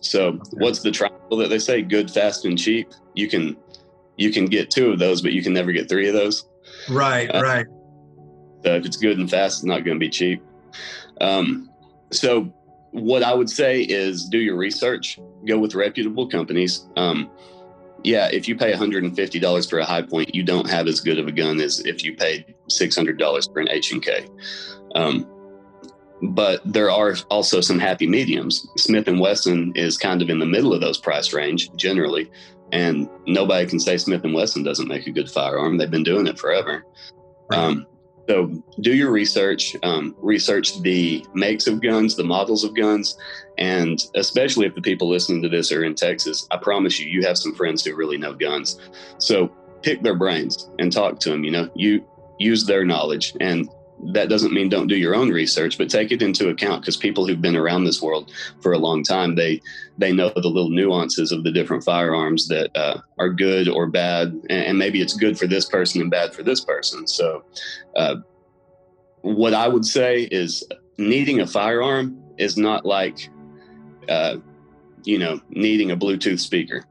So 0.01 0.29
okay. 0.29 0.39
what's 0.53 0.79
the 0.79 0.89
triangle 0.89 1.37
that 1.37 1.51
they 1.51 1.59
say? 1.59 1.83
Good, 1.83 2.09
fast, 2.09 2.45
and 2.45 2.57
cheap. 2.57 2.89
You 3.13 3.27
can 3.27 3.55
you 4.17 4.31
can 4.31 4.47
get 4.47 4.71
two 4.71 4.89
of 4.89 4.97
those, 4.97 5.21
but 5.21 5.33
you 5.33 5.43
can 5.43 5.53
never 5.53 5.71
get 5.71 5.87
three 5.87 6.07
of 6.07 6.15
those. 6.15 6.47
Right, 6.89 7.27
uh, 7.27 7.43
right. 7.43 7.67
So 8.65 8.73
if 8.73 8.87
it's 8.87 8.97
good 8.97 9.19
and 9.19 9.29
fast, 9.29 9.59
it's 9.59 9.65
not 9.65 9.85
going 9.85 9.97
to 9.97 9.99
be 9.99 10.09
cheap. 10.09 10.41
Um, 11.21 11.69
so 12.11 12.51
what 12.89 13.21
I 13.21 13.35
would 13.35 13.51
say 13.51 13.83
is 13.83 14.25
do 14.25 14.39
your 14.39 14.57
research. 14.57 15.19
Go 15.45 15.59
with 15.59 15.75
reputable 15.75 16.27
companies. 16.27 16.87
Um, 16.95 17.29
yeah, 18.03 18.29
if 18.31 18.47
you 18.47 18.57
pay 18.57 18.73
$150 18.73 19.69
for 19.69 19.77
a 19.77 19.85
Hi-Point 19.85 20.33
you 20.33 20.41
don't 20.41 20.67
have 20.67 20.87
as 20.87 21.01
good 21.01 21.19
of 21.19 21.27
a 21.27 21.31
gun 21.31 21.61
as 21.61 21.81
if 21.81 22.03
you 22.03 22.15
paid 22.15 22.55
$600 22.67 23.53
for 23.53 23.59
an 23.59 23.69
H&K. 23.69 24.27
Um, 24.95 25.27
but 26.21 26.61
there 26.65 26.89
are 26.89 27.15
also 27.29 27.61
some 27.61 27.79
happy 27.79 28.07
mediums. 28.07 28.67
Smith 28.77 29.07
and 29.07 29.19
Wesson 29.19 29.71
is 29.75 29.97
kind 29.97 30.21
of 30.21 30.29
in 30.29 30.39
the 30.39 30.45
middle 30.45 30.73
of 30.73 30.81
those 30.81 30.97
price 30.97 31.33
range 31.33 31.73
generally, 31.75 32.29
and 32.71 33.09
nobody 33.25 33.67
can 33.67 33.79
say 33.79 33.97
Smith 33.97 34.23
and 34.23 34.33
Wesson 34.33 34.63
doesn't 34.63 34.87
make 34.87 35.07
a 35.07 35.11
good 35.11 35.29
firearm. 35.29 35.77
They've 35.77 35.91
been 35.91 36.03
doing 36.03 36.27
it 36.27 36.39
forever. 36.39 36.85
Right. 37.49 37.59
Um, 37.59 37.87
so 38.27 38.51
do 38.81 38.93
your 38.93 39.11
research, 39.11 39.75
um, 39.83 40.13
research 40.19 40.81
the 40.81 41.25
makes 41.33 41.65
of 41.65 41.81
guns, 41.81 42.15
the 42.15 42.25
models 42.25 42.65
of 42.65 42.75
guns, 42.75 43.17
and 43.57 44.03
especially 44.15 44.65
if 44.65 44.75
the 44.75 44.81
people 44.81 45.07
listening 45.07 45.41
to 45.43 45.49
this 45.49 45.71
are 45.71 45.85
in 45.85 45.95
Texas, 45.95 46.45
I 46.51 46.57
promise 46.57 46.99
you, 46.99 47.07
you 47.07 47.25
have 47.25 47.37
some 47.37 47.55
friends 47.55 47.85
who 47.85 47.95
really 47.95 48.17
know 48.17 48.33
guns. 48.33 48.79
So 49.17 49.49
pick 49.81 50.03
their 50.03 50.15
brains 50.15 50.69
and 50.79 50.91
talk 50.91 51.19
to 51.21 51.29
them. 51.29 51.45
You 51.45 51.51
know, 51.51 51.69
you 51.73 52.03
use 52.37 52.65
their 52.65 52.83
knowledge 52.83 53.33
and 53.39 53.69
that 53.99 54.29
doesn't 54.29 54.53
mean 54.53 54.69
don't 54.69 54.87
do 54.87 54.95
your 54.95 55.15
own 55.15 55.29
research 55.29 55.77
but 55.77 55.89
take 55.89 56.11
it 56.11 56.21
into 56.21 56.49
account 56.49 56.81
because 56.81 56.95
people 56.95 57.25
who've 57.25 57.41
been 57.41 57.55
around 57.55 57.83
this 57.83 58.01
world 58.01 58.31
for 58.61 58.73
a 58.73 58.77
long 58.77 59.03
time 59.03 59.35
they 59.35 59.59
they 59.97 60.11
know 60.11 60.29
the 60.29 60.47
little 60.47 60.69
nuances 60.69 61.31
of 61.31 61.43
the 61.43 61.51
different 61.51 61.83
firearms 61.83 62.47
that 62.47 62.75
uh, 62.75 62.99
are 63.17 63.29
good 63.29 63.67
or 63.67 63.87
bad 63.87 64.39
and, 64.49 64.77
maybe 64.77 65.01
it's 65.01 65.15
good 65.15 65.37
for 65.37 65.47
this 65.47 65.65
person 65.65 66.01
and 66.01 66.11
bad 66.11 66.33
for 66.33 66.43
this 66.43 66.63
person. 66.63 67.07
So 67.07 67.43
uh, 67.95 68.17
what 69.21 69.55
i 69.55 69.67
would 69.67 69.85
say 69.85 70.23
is 70.31 70.63
needing 70.99 71.41
a 71.41 71.47
firearm 71.47 72.21
is 72.37 72.57
not 72.57 72.85
like 72.85 73.29
uh, 74.07 74.37
you 75.03 75.17
know 75.17 75.41
needing 75.49 75.91
a 75.91 75.97
bluetooth 75.97 76.39
speaker. 76.39 76.85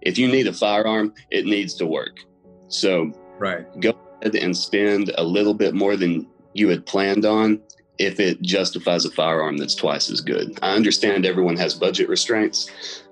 If 0.00 0.18
you 0.18 0.28
need 0.28 0.46
a 0.46 0.52
firearm 0.52 1.12
it 1.30 1.44
needs 1.44 1.74
to 1.74 1.86
work. 1.86 2.20
So 2.68 3.12
right. 3.38 3.66
go 3.80 3.94
and 4.24 4.56
spend 4.56 5.12
a 5.18 5.24
little 5.24 5.54
bit 5.54 5.74
more 5.74 5.96
than 5.96 6.26
you 6.54 6.68
had 6.68 6.86
planned 6.86 7.24
on 7.24 7.60
if 7.98 8.18
it 8.18 8.40
justifies 8.42 9.04
a 9.04 9.10
firearm 9.10 9.56
that's 9.56 9.74
twice 9.74 10.10
as 10.10 10.20
good. 10.20 10.58
I 10.62 10.74
understand 10.74 11.26
everyone 11.26 11.56
has 11.56 11.74
budget 11.74 12.08
restraints, 12.08 12.70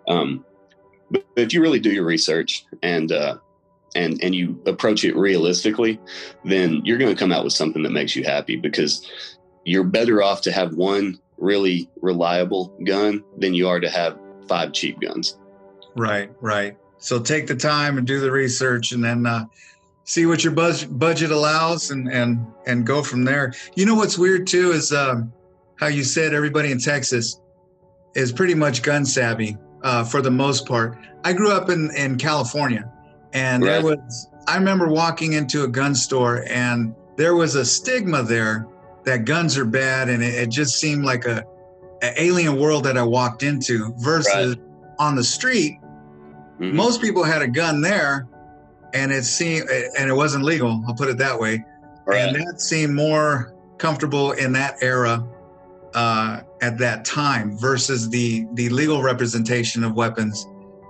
um, 0.08 0.44
but 1.10 1.24
if 1.36 1.52
you 1.52 1.60
really 1.60 1.80
do 1.80 1.90
your 1.90 2.04
research 2.04 2.64
and 2.82 3.12
uh, 3.12 3.36
and 3.94 4.22
and 4.22 4.34
you 4.34 4.60
approach 4.66 5.04
it 5.04 5.14
realistically, 5.14 6.00
then 6.44 6.80
you're 6.84 6.98
going 6.98 7.14
to 7.14 7.18
come 7.18 7.32
out 7.32 7.44
with 7.44 7.52
something 7.52 7.82
that 7.82 7.90
makes 7.90 8.16
you 8.16 8.24
happy 8.24 8.56
because 8.56 9.06
you're 9.64 9.84
better 9.84 10.22
off 10.22 10.40
to 10.42 10.52
have 10.52 10.74
one 10.74 11.20
really 11.36 11.90
reliable 12.00 12.76
gun 12.84 13.22
than 13.38 13.54
you 13.54 13.68
are 13.68 13.80
to 13.80 13.90
have 13.90 14.18
five 14.48 14.72
cheap 14.72 15.00
guns. 15.00 15.38
Right, 15.94 16.30
right. 16.40 16.76
So 16.98 17.20
take 17.20 17.46
the 17.46 17.56
time 17.56 17.98
and 17.98 18.06
do 18.06 18.20
the 18.20 18.30
research, 18.30 18.92
and 18.92 19.02
then 19.04 19.26
uh, 19.26 19.46
see 20.12 20.26
what 20.26 20.44
your 20.44 20.52
budget 20.52 20.98
budget 20.98 21.30
allows 21.30 21.90
and 21.90 22.06
and 22.12 22.46
and 22.66 22.86
go 22.86 23.02
from 23.02 23.24
there. 23.24 23.54
You 23.74 23.86
know 23.86 23.94
what's 23.94 24.18
weird 24.18 24.46
too 24.46 24.72
is 24.72 24.92
um, 24.92 25.32
how 25.76 25.86
you 25.86 26.04
said 26.04 26.34
everybody 26.34 26.70
in 26.70 26.78
Texas 26.78 27.40
is 28.14 28.30
pretty 28.30 28.54
much 28.54 28.82
gun 28.82 29.06
savvy 29.06 29.56
uh, 29.82 30.04
for 30.04 30.20
the 30.20 30.30
most 30.30 30.66
part. 30.66 30.98
I 31.24 31.32
grew 31.32 31.50
up 31.50 31.70
in 31.70 31.90
in 31.96 32.18
California, 32.18 32.92
and 33.32 33.62
right. 33.62 33.72
there 33.72 33.82
was 33.82 34.28
I 34.46 34.56
remember 34.58 34.88
walking 34.88 35.32
into 35.32 35.64
a 35.64 35.68
gun 35.68 35.94
store 35.94 36.44
and 36.46 36.94
there 37.16 37.34
was 37.34 37.54
a 37.54 37.64
stigma 37.64 38.22
there 38.22 38.66
that 39.04 39.24
guns 39.24 39.56
are 39.56 39.64
bad, 39.64 40.10
and 40.10 40.22
it, 40.22 40.34
it 40.34 40.50
just 40.50 40.78
seemed 40.78 41.04
like 41.04 41.24
a, 41.24 41.42
a, 42.02 42.22
alien 42.22 42.58
world 42.58 42.84
that 42.84 42.96
I 42.98 43.02
walked 43.02 43.42
into. 43.42 43.92
Versus 43.98 44.56
right. 44.56 44.64
on 44.98 45.16
the 45.16 45.24
street, 45.24 45.78
mm-hmm. 45.80 46.76
most 46.76 47.00
people 47.00 47.24
had 47.24 47.42
a 47.42 47.48
gun 47.48 47.80
there 47.80 48.28
and 48.94 49.12
it 49.12 49.24
seemed 49.24 49.68
and 49.68 50.08
it 50.08 50.14
wasn't 50.14 50.42
legal 50.42 50.82
i'll 50.86 50.94
put 50.94 51.08
it 51.08 51.18
that 51.18 51.38
way 51.38 51.64
right. 52.06 52.28
and 52.28 52.36
that 52.36 52.60
seemed 52.60 52.94
more 52.94 53.54
comfortable 53.78 54.32
in 54.32 54.52
that 54.52 54.76
era 54.80 55.26
uh, 55.94 56.40
at 56.62 56.78
that 56.78 57.04
time 57.04 57.56
versus 57.58 58.08
the 58.08 58.46
the 58.54 58.68
legal 58.70 59.02
representation 59.02 59.84
of 59.84 59.94
weapons 59.94 60.46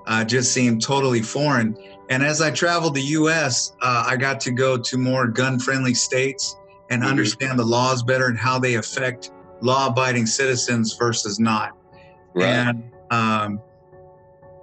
uh, 0.06 0.24
just 0.24 0.52
seemed 0.52 0.82
totally 0.82 1.22
foreign 1.22 1.76
and 2.10 2.22
as 2.22 2.40
i 2.40 2.50
traveled 2.50 2.94
the 2.94 3.02
us 3.02 3.72
uh, 3.82 4.04
i 4.06 4.16
got 4.16 4.40
to 4.40 4.50
go 4.50 4.76
to 4.76 4.96
more 4.98 5.26
gun 5.26 5.58
friendly 5.58 5.94
states 5.94 6.56
and 6.90 7.02
mm-hmm. 7.02 7.10
understand 7.10 7.58
the 7.58 7.64
laws 7.64 8.02
better 8.02 8.26
and 8.26 8.38
how 8.38 8.58
they 8.58 8.74
affect 8.74 9.32
law 9.60 9.88
abiding 9.88 10.26
citizens 10.26 10.94
versus 10.94 11.38
not 11.40 11.76
right. 12.34 12.46
and 12.46 12.90
um, 13.10 13.60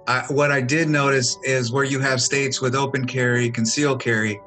I, 0.06 0.24
what 0.28 0.50
I 0.50 0.60
did 0.60 0.88
notice 0.88 1.36
is 1.44 1.70
where 1.70 1.84
you 1.84 2.00
have 2.00 2.20
states 2.20 2.60
with 2.60 2.74
open 2.74 3.06
carry, 3.06 3.50
concealed 3.50 4.00
carry, 4.00 4.40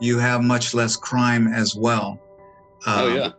you 0.00 0.18
have 0.18 0.42
much 0.42 0.74
less 0.74 0.96
crime 0.96 1.48
as 1.48 1.74
well. 1.74 2.20
Um, 2.86 2.98
oh 2.98 3.14
yeah, 3.14 3.30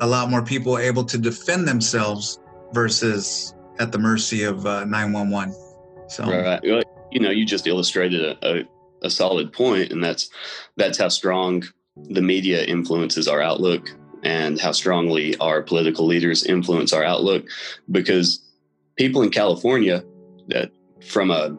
a 0.00 0.06
lot 0.06 0.30
more 0.30 0.42
people 0.42 0.78
able 0.78 1.04
to 1.04 1.18
defend 1.18 1.66
themselves 1.66 2.38
versus 2.72 3.54
at 3.78 3.92
the 3.92 3.98
mercy 3.98 4.44
of 4.44 4.66
uh, 4.66 4.84
nine 4.84 5.12
one 5.12 5.30
one. 5.30 5.54
So 6.08 6.24
right, 6.24 6.60
you 7.10 7.20
know, 7.20 7.30
you 7.30 7.44
just 7.44 7.66
illustrated 7.66 8.22
a, 8.22 8.58
a, 8.58 8.64
a 9.02 9.10
solid 9.10 9.52
point, 9.52 9.90
and 9.90 10.02
that's 10.02 10.30
that's 10.76 10.98
how 10.98 11.08
strong 11.08 11.64
the 11.96 12.22
media 12.22 12.64
influences 12.64 13.26
our 13.26 13.40
outlook 13.40 13.90
and 14.22 14.60
how 14.60 14.72
strongly 14.72 15.36
our 15.38 15.62
political 15.62 16.06
leaders 16.06 16.44
influence 16.44 16.92
our 16.92 17.04
outlook 17.04 17.46
because 17.90 18.42
people 18.96 19.22
in 19.22 19.30
California 19.30 20.04
that 20.48 20.70
from 21.06 21.30
a 21.30 21.56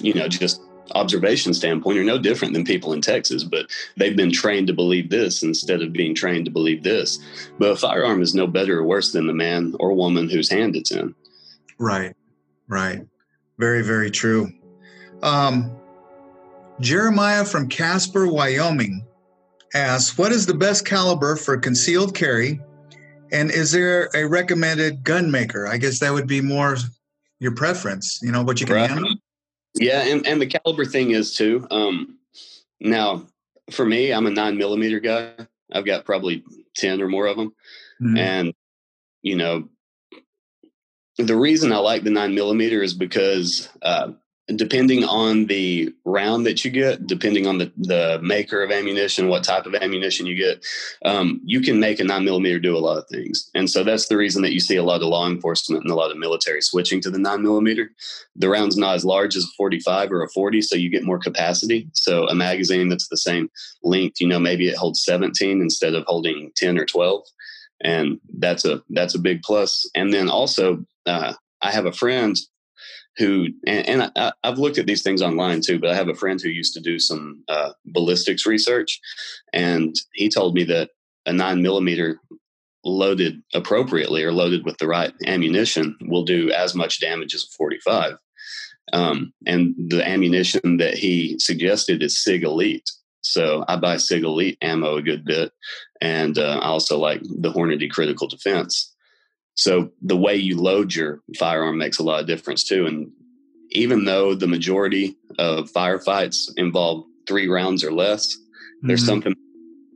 you 0.00 0.14
know 0.14 0.28
just 0.28 0.60
observation 0.94 1.54
standpoint 1.54 1.98
are 1.98 2.04
no 2.04 2.18
different 2.18 2.54
than 2.54 2.64
people 2.64 2.92
in 2.92 3.00
Texas, 3.00 3.44
but 3.44 3.66
they've 3.96 4.16
been 4.16 4.32
trained 4.32 4.66
to 4.66 4.72
believe 4.72 5.10
this 5.10 5.42
instead 5.42 5.82
of 5.82 5.92
being 5.92 6.14
trained 6.14 6.44
to 6.44 6.50
believe 6.50 6.82
this. 6.82 7.18
But 7.58 7.70
a 7.70 7.76
firearm 7.76 8.22
is 8.22 8.34
no 8.34 8.46
better 8.46 8.80
or 8.80 8.84
worse 8.84 9.12
than 9.12 9.26
the 9.26 9.32
man 9.32 9.74
or 9.78 9.92
woman 9.92 10.28
whose 10.28 10.50
hand 10.50 10.76
it's 10.76 10.90
in. 10.90 11.14
Right, 11.78 12.14
right. 12.68 13.06
Very, 13.58 13.82
very 13.82 14.10
true. 14.10 14.52
Um, 15.22 15.74
Jeremiah 16.80 17.44
from 17.44 17.68
Casper, 17.68 18.26
Wyoming 18.26 19.06
asks, 19.74 20.18
What 20.18 20.32
is 20.32 20.46
the 20.46 20.54
best 20.54 20.84
caliber 20.84 21.36
for 21.36 21.56
concealed 21.56 22.14
carry? 22.14 22.60
And 23.30 23.50
is 23.50 23.72
there 23.72 24.10
a 24.14 24.24
recommended 24.24 25.04
gun 25.04 25.30
maker? 25.30 25.66
I 25.66 25.78
guess 25.78 26.00
that 26.00 26.12
would 26.12 26.26
be 26.26 26.40
more 26.40 26.76
your 27.42 27.52
preference, 27.52 28.20
you 28.22 28.30
know, 28.30 28.44
what 28.44 28.60
you 28.60 28.66
can 28.66 28.76
right. 28.76 28.88
handle. 28.88 29.14
Yeah, 29.74 30.02
and, 30.02 30.24
and 30.26 30.40
the 30.40 30.46
caliber 30.46 30.84
thing 30.84 31.10
is 31.10 31.34
too. 31.34 31.66
Um, 31.72 32.18
now, 32.80 33.26
for 33.72 33.84
me, 33.84 34.12
I'm 34.12 34.26
a 34.26 34.30
nine 34.30 34.56
millimeter 34.56 35.00
guy. 35.00 35.32
I've 35.72 35.84
got 35.84 36.04
probably 36.04 36.44
10 36.76 37.02
or 37.02 37.08
more 37.08 37.26
of 37.26 37.36
them. 37.36 37.52
Mm-hmm. 38.00 38.16
And, 38.16 38.54
you 39.22 39.34
know, 39.34 39.68
the 41.18 41.36
reason 41.36 41.72
I 41.72 41.78
like 41.78 42.04
the 42.04 42.10
nine 42.10 42.34
millimeter 42.34 42.80
is 42.80 42.94
because 42.94 43.68
uh, 43.82 44.12
depending 44.48 45.04
on 45.04 45.46
the 45.46 45.94
round 46.04 46.44
that 46.46 46.64
you 46.64 46.70
get, 46.70 47.06
depending 47.06 47.46
on 47.46 47.58
the, 47.58 47.72
the 47.76 48.18
maker 48.22 48.62
of 48.62 48.72
ammunition, 48.72 49.28
what 49.28 49.44
type 49.44 49.66
of 49.66 49.74
ammunition 49.74 50.26
you 50.26 50.34
get, 50.34 50.64
um, 51.04 51.40
you 51.44 51.60
can 51.60 51.78
make 51.78 52.00
a 52.00 52.04
nine 52.04 52.24
millimeter 52.24 52.58
do 52.58 52.76
a 52.76 52.80
lot 52.80 52.98
of 52.98 53.06
things. 53.08 53.48
And 53.54 53.70
so 53.70 53.84
that's 53.84 54.08
the 54.08 54.16
reason 54.16 54.42
that 54.42 54.52
you 54.52 54.58
see 54.58 54.76
a 54.76 54.82
lot 54.82 55.00
of 55.00 55.08
law 55.08 55.28
enforcement 55.28 55.84
and 55.84 55.92
a 55.92 55.94
lot 55.94 56.10
of 56.10 56.18
military 56.18 56.60
switching 56.60 57.00
to 57.02 57.10
the 57.10 57.18
nine 57.18 57.42
millimeter. 57.42 57.92
The 58.34 58.48
round's 58.48 58.76
not 58.76 58.96
as 58.96 59.04
large 59.04 59.36
as 59.36 59.44
a 59.44 59.56
45 59.56 60.10
or 60.10 60.24
a 60.24 60.28
40, 60.30 60.60
so 60.62 60.76
you 60.76 60.90
get 60.90 61.04
more 61.04 61.20
capacity. 61.20 61.88
So 61.92 62.26
a 62.26 62.34
magazine 62.34 62.88
that's 62.88 63.08
the 63.08 63.16
same 63.16 63.48
length, 63.84 64.20
you 64.20 64.26
know, 64.26 64.40
maybe 64.40 64.68
it 64.68 64.76
holds 64.76 65.04
17 65.04 65.60
instead 65.60 65.94
of 65.94 66.04
holding 66.06 66.50
10 66.56 66.78
or 66.78 66.84
12. 66.84 67.22
And 67.84 68.20
that's 68.38 68.64
a 68.64 68.82
that's 68.90 69.14
a 69.14 69.20
big 69.20 69.42
plus. 69.42 69.88
And 69.94 70.12
then 70.12 70.28
also 70.28 70.84
uh, 71.06 71.34
I 71.62 71.70
have 71.70 71.86
a 71.86 71.92
friend 71.92 72.36
who 73.18 73.48
and, 73.66 73.88
and 73.88 74.12
I, 74.16 74.32
have 74.44 74.58
looked 74.58 74.78
at 74.78 74.86
these 74.86 75.02
things 75.02 75.22
online 75.22 75.60
too 75.60 75.78
but 75.78 75.90
i 75.90 75.94
have 75.94 76.08
a 76.08 76.14
friend 76.14 76.40
who 76.40 76.48
used 76.48 76.74
to 76.74 76.80
do 76.80 76.98
some 76.98 77.42
uh, 77.48 77.72
ballistics 77.86 78.46
research 78.46 79.00
and 79.52 79.94
he 80.14 80.28
told 80.28 80.54
me 80.54 80.64
that 80.64 80.90
a 81.26 81.32
nine 81.32 81.62
millimeter 81.62 82.20
loaded 82.84 83.40
appropriately 83.54 84.24
or 84.24 84.32
loaded 84.32 84.64
with 84.64 84.76
the 84.78 84.88
right 84.88 85.12
ammunition 85.26 85.96
will 86.02 86.24
do 86.24 86.50
as 86.50 86.74
much 86.74 87.00
damage 87.00 87.34
as 87.34 87.44
a 87.44 87.56
45 87.56 88.14
um, 88.92 89.32
and 89.46 89.74
the 89.78 90.06
ammunition 90.06 90.78
that 90.78 90.94
he 90.94 91.38
suggested 91.38 92.02
is 92.02 92.22
sig 92.22 92.42
elite 92.42 92.90
So 93.22 93.64
I 93.68 93.76
buy 93.76 93.96
Sig 93.96 94.24
Elite 94.24 94.58
ammo 94.60 94.96
a 94.96 95.02
good 95.02 95.24
bit. 95.24 95.52
And 96.00 96.38
uh, 96.38 96.58
I 96.60 96.66
also 96.66 96.98
like 96.98 97.22
the 97.22 97.52
Hornady 97.52 97.88
Critical 97.90 98.26
Defense. 98.26 98.91
So 99.54 99.90
the 100.00 100.16
way 100.16 100.36
you 100.36 100.60
load 100.60 100.94
your 100.94 101.20
firearm 101.38 101.78
makes 101.78 101.98
a 101.98 102.02
lot 102.02 102.20
of 102.20 102.26
difference 102.26 102.64
too. 102.64 102.86
And 102.86 103.10
even 103.70 104.04
though 104.04 104.34
the 104.34 104.46
majority 104.46 105.16
of 105.38 105.70
firefights 105.70 106.50
involve 106.56 107.04
three 107.26 107.48
rounds 107.48 107.84
or 107.84 107.92
less, 107.92 108.36
mm-hmm. 108.36 108.88
there's 108.88 109.04
something 109.04 109.34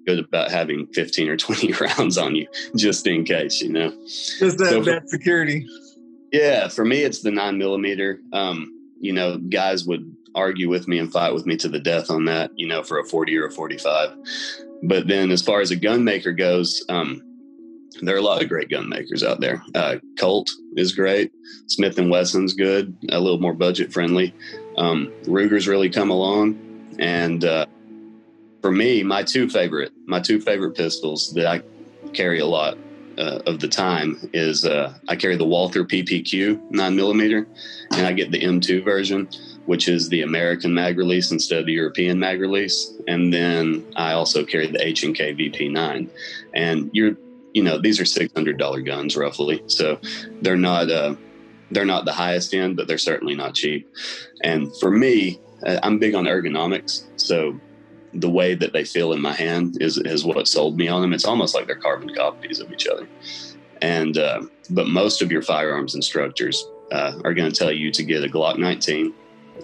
good 0.06 0.18
about 0.20 0.50
having 0.50 0.86
15 0.94 1.28
or 1.28 1.36
20 1.36 1.72
rounds 1.80 2.16
on 2.16 2.36
you 2.36 2.46
just 2.76 3.06
in 3.06 3.24
case, 3.24 3.60
you 3.60 3.72
know. 3.72 3.90
Just 4.06 4.58
that, 4.58 4.68
so 4.70 4.84
for, 4.84 4.90
that 4.90 5.08
security. 5.08 5.66
Yeah, 6.32 6.68
for 6.68 6.84
me, 6.84 7.02
it's 7.02 7.22
the 7.22 7.30
nine 7.30 7.58
millimeter. 7.58 8.20
Um, 8.32 8.72
you 9.00 9.12
know, 9.12 9.38
guys 9.38 9.84
would 9.86 10.14
argue 10.34 10.68
with 10.68 10.86
me 10.86 10.98
and 10.98 11.10
fight 11.10 11.34
with 11.34 11.46
me 11.46 11.56
to 11.56 11.68
the 11.68 11.80
death 11.80 12.10
on 12.10 12.26
that, 12.26 12.50
you 12.54 12.68
know, 12.68 12.82
for 12.82 12.98
a 12.98 13.04
40 13.04 13.36
or 13.36 13.46
a 13.46 13.50
45. 13.50 14.16
But 14.82 15.08
then 15.08 15.30
as 15.30 15.42
far 15.42 15.60
as 15.60 15.70
a 15.70 15.76
gun 15.76 16.04
maker 16.04 16.32
goes, 16.32 16.84
um, 16.88 17.22
there 18.02 18.14
are 18.14 18.18
a 18.18 18.22
lot 18.22 18.42
of 18.42 18.48
great 18.48 18.70
gun 18.70 18.88
makers 18.88 19.22
out 19.22 19.40
there. 19.40 19.62
Uh, 19.74 19.96
Colt 20.18 20.50
is 20.76 20.92
great. 20.92 21.32
Smith 21.66 21.98
and 21.98 22.10
Wesson's 22.10 22.54
good, 22.54 22.96
a 23.10 23.20
little 23.20 23.40
more 23.40 23.54
budget 23.54 23.92
friendly. 23.92 24.34
Um, 24.76 25.12
Ruger's 25.24 25.68
really 25.68 25.88
come 25.88 26.10
along, 26.10 26.58
and 26.98 27.44
uh, 27.44 27.66
for 28.62 28.70
me, 28.70 29.02
my 29.02 29.22
two 29.22 29.48
favorite, 29.48 29.92
my 30.06 30.20
two 30.20 30.40
favorite 30.40 30.74
pistols 30.76 31.32
that 31.34 31.46
I 31.46 31.62
carry 32.12 32.40
a 32.40 32.46
lot 32.46 32.76
uh, 33.18 33.40
of 33.46 33.60
the 33.60 33.68
time 33.68 34.18
is 34.32 34.64
uh, 34.64 34.92
I 35.08 35.16
carry 35.16 35.36
the 35.36 35.44
Walther 35.44 35.84
PPQ 35.84 36.70
nine 36.70 36.96
millimeter, 36.96 37.46
and 37.92 38.06
I 38.06 38.12
get 38.12 38.30
the 38.30 38.40
M2 38.40 38.84
version, 38.84 39.28
which 39.66 39.88
is 39.88 40.08
the 40.08 40.22
American 40.22 40.74
mag 40.74 40.98
release 40.98 41.30
instead 41.30 41.60
of 41.60 41.66
the 41.66 41.72
European 41.72 42.18
mag 42.18 42.40
release, 42.40 42.92
and 43.08 43.32
then 43.32 43.86
I 43.96 44.12
also 44.12 44.44
carry 44.44 44.66
the 44.66 44.84
H 44.84 45.02
and 45.02 45.14
K 45.14 45.34
VP9, 45.34 46.10
and 46.54 46.90
you're 46.92 47.16
you 47.56 47.62
know 47.62 47.78
these 47.78 47.98
are 47.98 48.04
six 48.04 48.30
hundred 48.34 48.58
dollar 48.58 48.82
guns 48.82 49.16
roughly, 49.16 49.62
so 49.66 49.98
they're 50.42 50.58
not 50.58 50.90
uh, 50.90 51.16
they're 51.70 51.86
not 51.86 52.04
the 52.04 52.12
highest 52.12 52.52
end, 52.52 52.76
but 52.76 52.86
they're 52.86 52.98
certainly 52.98 53.34
not 53.34 53.54
cheap. 53.54 53.88
And 54.44 54.70
for 54.76 54.90
me, 54.90 55.40
uh, 55.64 55.80
I'm 55.82 55.98
big 55.98 56.14
on 56.14 56.26
ergonomics, 56.26 57.06
so 57.16 57.58
the 58.12 58.28
way 58.28 58.54
that 58.54 58.74
they 58.74 58.84
feel 58.84 59.14
in 59.14 59.22
my 59.22 59.32
hand 59.32 59.80
is 59.80 59.96
is 59.96 60.22
what 60.22 60.46
sold 60.46 60.76
me 60.76 60.86
on 60.88 61.00
them. 61.00 61.14
It's 61.14 61.24
almost 61.24 61.54
like 61.54 61.66
they're 61.66 61.76
carbon 61.76 62.14
copies 62.14 62.60
of 62.60 62.70
each 62.70 62.86
other. 62.86 63.08
And 63.80 64.18
uh, 64.18 64.42
but 64.68 64.88
most 64.88 65.22
of 65.22 65.32
your 65.32 65.42
firearms 65.42 65.94
instructors 65.94 66.62
uh, 66.92 67.18
are 67.24 67.32
going 67.32 67.50
to 67.50 67.58
tell 67.58 67.72
you 67.72 67.90
to 67.90 68.02
get 68.02 68.22
a 68.22 68.28
Glock 68.28 68.58
19, 68.58 69.14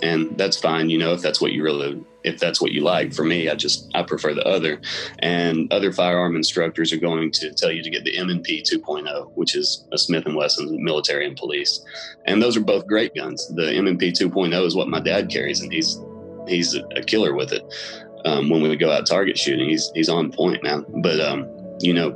and 0.03 0.39
that's 0.39 0.57
fine. 0.59 0.89
You 0.89 0.97
know, 0.97 1.13
if 1.13 1.21
that's 1.21 1.43
what 1.43 1.53
you 1.53 1.63
really 1.63 2.03
if 2.25 2.39
that's 2.39 2.61
what 2.61 2.73
you 2.73 2.83
like. 2.83 3.13
For 3.13 3.25
me, 3.25 3.49
I 3.49 3.55
just 3.55 3.91
I 3.95 4.03
prefer 4.03 4.35
the 4.35 4.47
other. 4.47 4.81
And 5.21 5.73
other 5.73 5.93
firearm 5.93 6.37
instructors 6.37 6.93
are 6.93 6.99
going 6.99 7.31
to 7.33 7.53
tell 7.53 7.71
you 7.71 7.83
to 7.83 7.91
get 7.91 8.05
the 8.05 8.17
M&P 8.17 8.63
2.0, 8.63 9.33
which 9.35 9.55
is 9.55 9.87
a 9.93 9.99
Smith 9.99 10.27
and 10.27 10.37
Wesson 10.37 10.83
military 10.83 11.27
and 11.27 11.37
police. 11.37 11.85
And 12.27 12.41
those 12.41 12.57
are 12.57 12.61
both 12.61 12.87
great 12.87 13.15
guns. 13.15 13.49
The 13.55 13.73
M&P 13.75 14.13
2.0 14.13 14.67
is 14.67 14.77
what 14.77 14.89
my 14.89 15.01
dad 15.01 15.31
carries, 15.31 15.61
and 15.61 15.73
he's 15.73 16.01
he's 16.49 16.75
a 16.75 17.03
killer 17.03 17.35
with 17.35 17.53
it 17.53 17.63
um, 18.25 18.51
when 18.51 18.63
we 18.63 18.77
go 18.77 18.91
out 18.91 19.07
target 19.07 19.39
shooting. 19.39 19.69
He's 19.69 19.91
he's 19.95 20.09
on 20.09 20.33
point 20.33 20.63
now. 20.63 20.85
But 21.03 21.21
um, 21.21 21.49
you 21.81 21.93
know, 21.93 22.13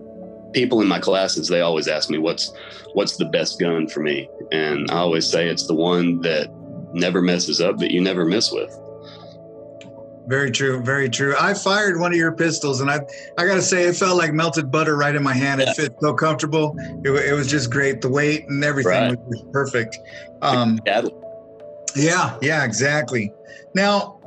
people 0.53 0.81
in 0.81 0.89
my 0.89 0.99
classes 0.99 1.49
they 1.49 1.61
always 1.61 1.89
ask 1.89 2.11
me 2.11 2.19
what's 2.19 2.53
what's 2.95 3.17
the 3.17 3.27
best 3.27 3.61
gun 3.61 3.89
for 3.89 4.01
me, 4.01 4.29
and 4.53 4.91
I 4.91 4.97
always 4.97 5.27
say 5.27 5.49
it's 5.49 5.67
the 5.67 5.75
one 5.75 6.21
that 6.23 6.51
never 6.93 7.21
messes 7.21 7.61
up 7.61 7.79
that 7.79 7.91
you 7.91 8.01
never 8.01 8.25
miss 8.25 8.51
with. 8.51 8.77
Very 10.27 10.51
true, 10.51 10.83
very 10.83 11.09
true. 11.09 11.35
I 11.39 11.55
fired 11.55 12.01
one 12.01 12.13
of 12.13 12.19
your 12.19 12.33
pistols, 12.33 12.81
and 12.81 12.91
I 12.91 13.01
I 13.39 13.47
gotta 13.47 13.63
say 13.63 13.85
it 13.85 13.95
felt 13.95 14.19
like 14.19 14.33
melted 14.33 14.71
butter 14.73 14.97
right 14.97 15.15
in 15.15 15.23
my 15.23 15.35
hand. 15.35 15.61
It 15.61 15.75
fit 15.77 15.95
so 16.01 16.15
comfortable. 16.15 16.77
It, 17.05 17.11
it 17.11 17.33
was 17.33 17.49
just 17.49 17.71
great. 17.71 18.01
The 18.01 18.09
weight 18.09 18.49
and 18.49 18.65
everything 18.65 18.93
right. 18.93 19.19
was 19.21 19.45
perfect. 19.53 19.99
Um, 20.43 20.81
yeah, 21.95 22.37
yeah, 22.43 22.65
exactly. 22.65 23.33
Now, 23.75 24.21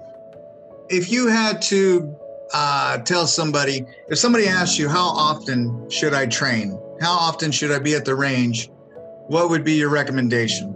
if 0.90 1.12
you 1.12 1.28
had 1.28 1.62
to 1.64 2.16
uh, 2.54 3.00
tell 3.00 3.28
somebody, 3.28 3.86
if 4.08 4.18
somebody 4.18 4.48
asks 4.48 4.80
you, 4.80 4.90
how 4.90 5.08
often 5.08 5.90
should 5.90 6.14
I 6.14 6.26
train? 6.26 6.80
How 7.02 7.14
often 7.14 7.52
should 7.52 7.72
I 7.72 7.80
be 7.80 7.94
at 7.94 8.06
the 8.06 8.16
range? 8.16 8.70
What 9.28 9.50
would 9.50 9.64
be 9.64 9.74
your 9.74 9.90
recommendation? 9.90 10.76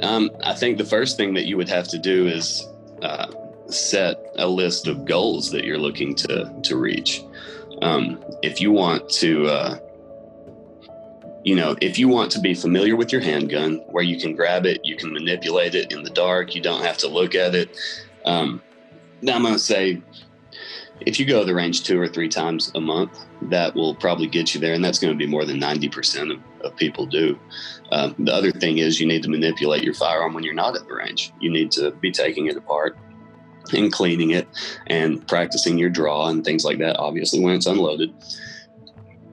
Um, 0.00 0.30
I 0.42 0.54
think 0.54 0.78
the 0.78 0.84
first 0.84 1.16
thing 1.16 1.34
that 1.34 1.46
you 1.46 1.56
would 1.56 1.68
have 1.68 1.88
to 1.88 1.98
do 1.98 2.26
is 2.26 2.66
uh, 3.02 3.26
set 3.68 4.18
a 4.36 4.48
list 4.48 4.86
of 4.86 5.04
goals 5.04 5.50
that 5.50 5.64
you're 5.64 5.78
looking 5.78 6.14
to 6.16 6.52
to 6.64 6.76
reach. 6.76 7.22
Um, 7.82 8.22
if 8.42 8.60
you 8.60 8.72
want 8.72 9.08
to, 9.10 9.46
uh, 9.46 9.78
you 11.44 11.54
know, 11.54 11.76
if 11.80 11.98
you 11.98 12.08
want 12.08 12.32
to 12.32 12.40
be 12.40 12.54
familiar 12.54 12.96
with 12.96 13.12
your 13.12 13.20
handgun, 13.20 13.76
where 13.88 14.02
you 14.02 14.18
can 14.18 14.34
grab 14.34 14.66
it, 14.66 14.80
you 14.84 14.96
can 14.96 15.12
manipulate 15.12 15.74
it 15.74 15.92
in 15.92 16.02
the 16.02 16.10
dark, 16.10 16.54
you 16.54 16.60
don't 16.60 16.82
have 16.82 16.98
to 16.98 17.08
look 17.08 17.34
at 17.34 17.54
it. 17.54 17.76
Um, 18.24 18.62
now 19.22 19.36
I'm 19.36 19.42
going 19.42 19.54
to 19.54 19.60
say 19.60 20.02
if 21.00 21.20
you 21.20 21.26
go 21.26 21.40
to 21.40 21.44
the 21.44 21.54
range 21.54 21.84
two 21.84 22.00
or 22.00 22.08
three 22.08 22.28
times 22.28 22.72
a 22.74 22.80
month, 22.80 23.24
that 23.42 23.74
will 23.74 23.94
probably 23.94 24.26
get 24.26 24.54
you 24.54 24.60
there. 24.60 24.74
And 24.74 24.84
that's 24.84 24.98
going 24.98 25.12
to 25.12 25.16
be 25.16 25.26
more 25.26 25.44
than 25.44 25.60
90% 25.60 26.32
of, 26.32 26.40
of 26.64 26.76
people 26.76 27.06
do. 27.06 27.38
Um, 27.92 28.16
the 28.18 28.34
other 28.34 28.50
thing 28.50 28.78
is 28.78 29.00
you 29.00 29.06
need 29.06 29.22
to 29.22 29.30
manipulate 29.30 29.84
your 29.84 29.94
firearm 29.94 30.34
when 30.34 30.42
you're 30.42 30.54
not 30.54 30.74
at 30.74 30.86
the 30.88 30.94
range. 30.94 31.32
You 31.40 31.50
need 31.50 31.70
to 31.72 31.92
be 31.92 32.10
taking 32.10 32.46
it 32.46 32.56
apart 32.56 32.98
and 33.72 33.92
cleaning 33.92 34.30
it 34.30 34.46
and 34.86 35.26
practicing 35.26 35.78
your 35.78 35.90
draw 35.90 36.28
and 36.28 36.44
things 36.44 36.64
like 36.64 36.78
that, 36.78 36.98
obviously, 36.98 37.40
when 37.40 37.54
it's 37.54 37.66
unloaded. 37.66 38.12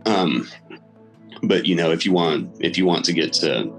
Um, 0.06 0.50
but 1.44 1.66
you 1.66 1.76
know, 1.76 1.92
if 1.92 2.06
you 2.06 2.14
want, 2.14 2.56
if 2.60 2.78
you 2.78 2.86
want 2.86 3.06
to 3.06 3.14
get 3.14 3.34
to, 3.34 3.72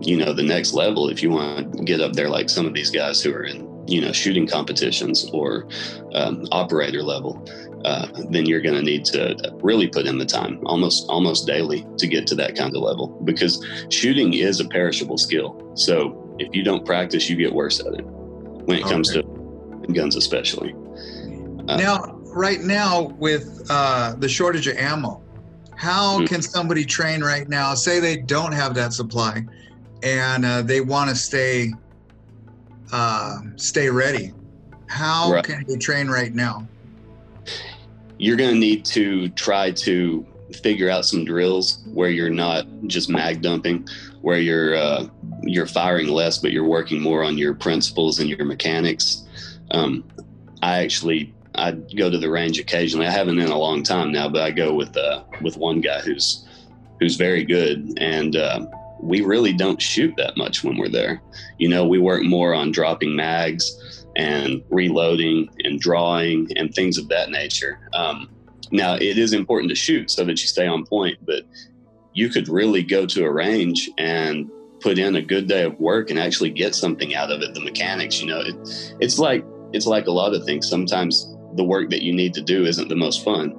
you 0.00 0.16
know, 0.16 0.32
the 0.32 0.42
next 0.42 0.72
level, 0.72 1.08
if 1.08 1.22
you 1.22 1.30
want 1.30 1.76
to 1.76 1.84
get 1.84 2.00
up 2.00 2.12
there 2.12 2.28
like 2.28 2.48
some 2.50 2.66
of 2.66 2.74
these 2.74 2.90
guys 2.90 3.22
who 3.22 3.32
are 3.32 3.44
in 3.44 3.76
you 3.86 4.00
know 4.00 4.12
shooting 4.12 4.46
competitions 4.46 5.28
or 5.32 5.68
um, 6.14 6.46
operator 6.52 7.02
level 7.02 7.44
uh, 7.84 8.08
then 8.30 8.46
you're 8.46 8.60
going 8.60 8.74
to 8.74 8.82
need 8.82 9.04
to 9.04 9.36
really 9.62 9.86
put 9.86 10.06
in 10.06 10.18
the 10.18 10.24
time 10.24 10.60
almost 10.66 11.06
almost 11.08 11.46
daily 11.46 11.86
to 11.98 12.06
get 12.06 12.26
to 12.26 12.34
that 12.34 12.56
kind 12.56 12.74
of 12.74 12.82
level 12.82 13.08
because 13.24 13.64
shooting 13.90 14.34
is 14.34 14.60
a 14.60 14.64
perishable 14.68 15.18
skill 15.18 15.72
so 15.74 16.22
if 16.38 16.54
you 16.54 16.62
don't 16.62 16.84
practice 16.84 17.28
you 17.30 17.36
get 17.36 17.52
worse 17.52 17.80
at 17.80 17.94
it 17.94 18.04
when 18.04 18.78
it 18.78 18.82
okay. 18.82 18.92
comes 18.92 19.12
to 19.12 19.22
guns 19.92 20.16
especially 20.16 20.74
uh, 21.68 21.76
now 21.76 22.04
right 22.34 22.60
now 22.60 23.02
with 23.18 23.66
uh, 23.70 24.14
the 24.18 24.28
shortage 24.28 24.66
of 24.66 24.76
ammo 24.76 25.22
how 25.76 26.16
mm-hmm. 26.16 26.26
can 26.26 26.42
somebody 26.42 26.84
train 26.84 27.22
right 27.22 27.48
now 27.48 27.74
say 27.74 28.00
they 28.00 28.16
don't 28.16 28.52
have 28.52 28.74
that 28.74 28.92
supply 28.92 29.44
and 30.02 30.44
uh, 30.44 30.62
they 30.62 30.80
want 30.80 31.10
to 31.10 31.16
stay 31.16 31.72
uh, 32.92 33.38
stay 33.56 33.90
ready. 33.90 34.32
How 34.88 35.32
right. 35.32 35.44
can 35.44 35.64
you 35.68 35.78
train 35.78 36.08
right 36.08 36.32
now? 36.32 36.66
You're 38.18 38.36
going 38.36 38.54
to 38.54 38.58
need 38.58 38.84
to 38.86 39.28
try 39.30 39.72
to 39.72 40.24
figure 40.62 40.88
out 40.88 41.04
some 41.04 41.24
drills 41.24 41.82
where 41.92 42.08
you're 42.08 42.30
not 42.30 42.66
just 42.86 43.10
mag 43.10 43.42
dumping, 43.42 43.86
where 44.22 44.38
you're 44.38 44.76
uh, 44.76 45.06
you're 45.42 45.66
firing 45.66 46.08
less, 46.08 46.38
but 46.38 46.52
you're 46.52 46.64
working 46.64 47.00
more 47.00 47.22
on 47.24 47.36
your 47.36 47.54
principles 47.54 48.20
and 48.20 48.30
your 48.30 48.44
mechanics. 48.44 49.25
Um, 49.70 50.04
I 50.62 50.78
actually 50.82 51.34
I 51.56 51.72
go 51.72 52.10
to 52.10 52.18
the 52.18 52.30
range 52.30 52.58
occasionally. 52.58 53.06
I 53.06 53.10
haven't 53.10 53.38
in 53.38 53.50
a 53.50 53.58
long 53.58 53.82
time 53.82 54.12
now, 54.12 54.28
but 54.28 54.42
I 54.42 54.50
go 54.50 54.74
with 54.74 54.96
uh, 54.96 55.24
with 55.40 55.56
one 55.56 55.80
guy 55.80 56.00
who's 56.00 56.46
who's 57.00 57.16
very 57.16 57.44
good, 57.44 57.98
and 57.98 58.36
uh, 58.36 58.66
we 59.00 59.22
really 59.22 59.52
don't 59.52 59.80
shoot 59.80 60.14
that 60.16 60.36
much 60.36 60.62
when 60.62 60.76
we're 60.76 60.88
there. 60.88 61.20
You 61.58 61.68
know, 61.68 61.86
we 61.86 61.98
work 61.98 62.22
more 62.22 62.54
on 62.54 62.72
dropping 62.72 63.16
mags 63.16 64.04
and 64.16 64.62
reloading 64.70 65.48
and 65.64 65.80
drawing 65.80 66.48
and 66.56 66.74
things 66.74 66.98
of 66.98 67.08
that 67.08 67.30
nature. 67.30 67.78
Um, 67.92 68.30
now, 68.70 68.94
it 68.94 69.18
is 69.18 69.32
important 69.32 69.70
to 69.70 69.76
shoot 69.76 70.10
so 70.10 70.24
that 70.24 70.40
you 70.40 70.48
stay 70.48 70.66
on 70.66 70.84
point, 70.84 71.18
but 71.24 71.44
you 72.14 72.28
could 72.28 72.48
really 72.48 72.82
go 72.82 73.06
to 73.06 73.24
a 73.24 73.30
range 73.30 73.90
and 73.98 74.50
put 74.80 74.98
in 74.98 75.16
a 75.16 75.22
good 75.22 75.46
day 75.46 75.64
of 75.64 75.78
work 75.78 76.10
and 76.10 76.18
actually 76.18 76.50
get 76.50 76.74
something 76.74 77.14
out 77.14 77.30
of 77.30 77.42
it. 77.42 77.54
The 77.54 77.60
mechanics, 77.60 78.20
you 78.20 78.26
know, 78.26 78.40
it, 78.40 78.56
it's 79.00 79.18
like 79.18 79.44
it's 79.72 79.86
like 79.86 80.06
a 80.06 80.12
lot 80.12 80.34
of 80.34 80.44
things. 80.44 80.68
Sometimes 80.68 81.34
the 81.54 81.64
work 81.64 81.90
that 81.90 82.02
you 82.02 82.12
need 82.12 82.34
to 82.34 82.42
do 82.42 82.64
isn't 82.66 82.88
the 82.88 82.96
most 82.96 83.24
fun. 83.24 83.54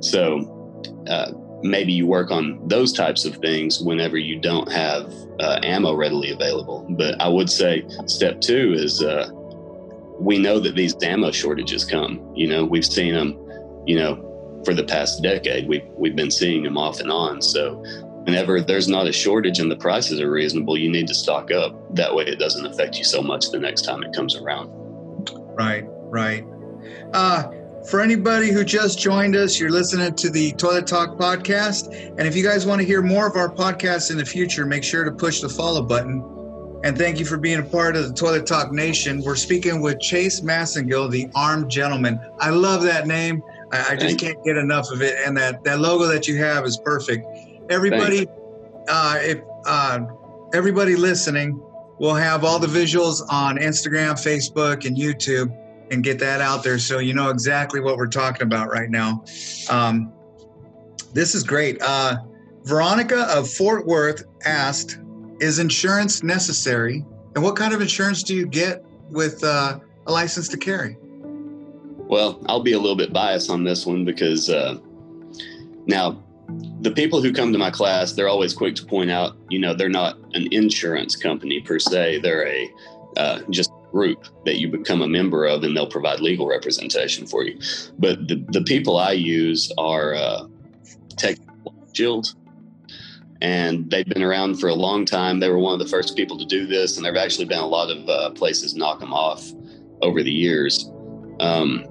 So, 0.00 0.48
uh, 1.08 1.32
maybe 1.62 1.92
you 1.92 2.06
work 2.06 2.30
on 2.30 2.60
those 2.66 2.92
types 2.92 3.24
of 3.24 3.36
things 3.36 3.80
whenever 3.80 4.16
you 4.16 4.38
don't 4.38 4.70
have 4.70 5.12
uh, 5.40 5.60
ammo 5.62 5.94
readily 5.94 6.32
available. 6.32 6.86
But 6.90 7.20
I 7.20 7.28
would 7.28 7.48
say 7.48 7.84
step 8.06 8.40
two 8.40 8.74
is 8.76 9.02
uh, 9.02 9.30
we 10.18 10.38
know 10.38 10.58
that 10.58 10.74
these 10.74 10.94
ammo 11.02 11.30
shortages 11.30 11.84
come. 11.84 12.32
You 12.34 12.48
know, 12.48 12.64
we've 12.64 12.84
seen 12.84 13.14
them, 13.14 13.38
you 13.86 13.96
know, 13.96 14.62
for 14.64 14.74
the 14.74 14.84
past 14.84 15.22
decade. 15.22 15.68
We've, 15.68 15.86
we've 15.96 16.16
been 16.16 16.30
seeing 16.30 16.62
them 16.62 16.76
off 16.76 17.00
and 17.00 17.10
on. 17.10 17.42
So 17.42 17.82
whenever 18.24 18.60
there's 18.60 18.88
not 18.88 19.06
a 19.06 19.12
shortage 19.12 19.58
and 19.58 19.70
the 19.70 19.76
prices 19.76 20.20
are 20.20 20.30
reasonable, 20.30 20.76
you 20.76 20.90
need 20.90 21.08
to 21.08 21.14
stock 21.14 21.50
up. 21.50 21.94
That 21.94 22.14
way 22.14 22.24
it 22.24 22.38
doesn't 22.38 22.66
affect 22.66 22.96
you 22.96 23.04
so 23.04 23.22
much 23.22 23.50
the 23.50 23.58
next 23.58 23.82
time 23.82 24.02
it 24.02 24.12
comes 24.14 24.36
around. 24.36 24.70
Right, 25.62 25.84
right. 25.86 26.44
Uh, 27.12 27.52
for 27.88 28.00
anybody 28.00 28.50
who 28.50 28.64
just 28.64 28.98
joined 28.98 29.36
us, 29.36 29.60
you're 29.60 29.70
listening 29.70 30.12
to 30.14 30.28
the 30.28 30.50
Toilet 30.52 30.88
Talk 30.88 31.16
podcast. 31.16 31.94
And 32.18 32.26
if 32.26 32.34
you 32.34 32.42
guys 32.42 32.66
want 32.66 32.80
to 32.80 32.86
hear 32.86 33.00
more 33.00 33.28
of 33.28 33.36
our 33.36 33.48
podcasts 33.48 34.10
in 34.10 34.16
the 34.16 34.24
future, 34.24 34.66
make 34.66 34.82
sure 34.82 35.04
to 35.04 35.12
push 35.12 35.40
the 35.40 35.48
follow 35.48 35.82
button. 35.82 36.20
And 36.82 36.98
thank 36.98 37.20
you 37.20 37.24
for 37.24 37.38
being 37.38 37.60
a 37.60 37.62
part 37.62 37.94
of 37.94 38.08
the 38.08 38.12
Toilet 38.12 38.44
Talk 38.44 38.72
Nation. 38.72 39.22
We're 39.22 39.36
speaking 39.36 39.80
with 39.80 40.00
Chase 40.00 40.40
Massingill, 40.40 41.08
the 41.08 41.28
armed 41.36 41.70
gentleman. 41.70 42.18
I 42.40 42.50
love 42.50 42.82
that 42.82 43.06
name. 43.06 43.40
I, 43.70 43.90
I 43.90 43.96
just 43.96 44.18
can't 44.18 44.42
get 44.42 44.56
enough 44.56 44.90
of 44.90 45.00
it. 45.00 45.16
And 45.24 45.36
that, 45.36 45.62
that 45.62 45.78
logo 45.78 46.08
that 46.08 46.26
you 46.26 46.38
have 46.38 46.64
is 46.66 46.76
perfect. 46.78 47.24
Everybody, 47.70 48.26
uh, 48.88 49.18
if 49.20 49.38
uh, 49.64 50.00
everybody 50.52 50.96
listening, 50.96 51.62
we'll 52.02 52.14
have 52.14 52.44
all 52.44 52.58
the 52.58 52.66
visuals 52.66 53.22
on 53.30 53.58
Instagram, 53.58 54.14
Facebook, 54.14 54.84
and 54.84 54.96
YouTube 54.96 55.56
and 55.92 56.02
get 56.02 56.18
that 56.18 56.40
out 56.40 56.64
there 56.64 56.78
so 56.78 56.98
you 56.98 57.14
know 57.14 57.30
exactly 57.30 57.80
what 57.80 57.96
we're 57.96 58.08
talking 58.08 58.42
about 58.42 58.68
right 58.68 58.90
now. 58.90 59.22
Um, 59.70 60.12
this 61.14 61.36
is 61.36 61.44
great. 61.44 61.80
Uh, 61.80 62.16
Veronica 62.64 63.28
of 63.30 63.48
Fort 63.48 63.86
Worth 63.86 64.24
asked, 64.44 64.98
"Is 65.38 65.60
insurance 65.60 66.24
necessary? 66.24 67.04
And 67.36 67.44
what 67.44 67.54
kind 67.54 67.72
of 67.72 67.80
insurance 67.80 68.24
do 68.24 68.34
you 68.34 68.46
get 68.46 68.84
with 69.10 69.44
uh, 69.44 69.78
a 70.06 70.12
license 70.12 70.48
to 70.48 70.56
carry?" 70.56 70.96
Well, 71.00 72.42
I'll 72.46 72.64
be 72.64 72.72
a 72.72 72.80
little 72.80 72.96
bit 72.96 73.12
biased 73.12 73.48
on 73.48 73.62
this 73.62 73.86
one 73.86 74.04
because 74.04 74.50
uh, 74.50 74.78
now 75.86 76.20
the 76.80 76.90
people 76.90 77.22
who 77.22 77.32
come 77.32 77.52
to 77.52 77.58
my 77.58 77.70
class, 77.70 78.12
they're 78.12 78.28
always 78.28 78.52
quick 78.52 78.74
to 78.76 78.84
point 78.84 79.10
out, 79.10 79.36
you 79.50 79.58
know, 79.58 79.74
they're 79.74 79.88
not 79.88 80.18
an 80.34 80.48
insurance 80.52 81.14
company 81.14 81.60
per 81.60 81.78
se. 81.78 82.20
They're 82.20 82.46
a 82.46 82.70
uh, 83.16 83.40
just 83.50 83.70
group 83.92 84.26
that 84.44 84.58
you 84.58 84.68
become 84.68 85.02
a 85.02 85.08
member 85.08 85.44
of, 85.46 85.62
and 85.62 85.76
they'll 85.76 85.86
provide 85.86 86.20
legal 86.20 86.46
representation 86.46 87.26
for 87.26 87.44
you. 87.44 87.58
But 87.98 88.26
the, 88.26 88.44
the 88.48 88.62
people 88.62 88.96
I 88.96 89.12
use 89.12 89.70
are 89.78 90.14
uh, 90.14 90.46
Tech 91.16 91.36
Shield, 91.92 92.34
and 93.42 93.90
they've 93.90 94.06
been 94.06 94.22
around 94.22 94.56
for 94.56 94.68
a 94.68 94.74
long 94.74 95.04
time. 95.04 95.40
They 95.40 95.50
were 95.50 95.58
one 95.58 95.74
of 95.74 95.78
the 95.78 95.88
first 95.88 96.16
people 96.16 96.38
to 96.38 96.46
do 96.46 96.66
this, 96.66 96.96
and 96.96 97.04
there 97.04 97.12
have 97.12 97.22
actually 97.22 97.44
been 97.44 97.58
a 97.58 97.66
lot 97.66 97.90
of 97.90 98.08
uh, 98.08 98.30
places 98.30 98.74
knock 98.74 98.98
them 98.98 99.12
off 99.12 99.52
over 100.00 100.22
the 100.22 100.32
years. 100.32 100.90
Um, 101.38 101.84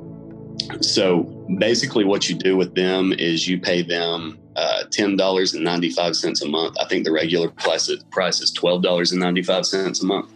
so 0.82 1.31
basically, 1.58 2.06
what 2.06 2.30
you 2.30 2.36
do 2.36 2.58
with 2.58 2.76
them 2.76 3.14
is 3.14 3.48
you 3.48 3.60
pay 3.60 3.82
them 3.82 4.40
uh, 4.56 4.84
$10.95 4.90 6.42
a 6.42 6.48
month. 6.48 6.76
I 6.80 6.86
think 6.86 7.06
the 7.06 7.12
regular 7.12 7.50
price, 7.50 7.90
is 7.90 8.04
$12.95 8.12 10.02
a 10.02 10.06
month 10.06 10.32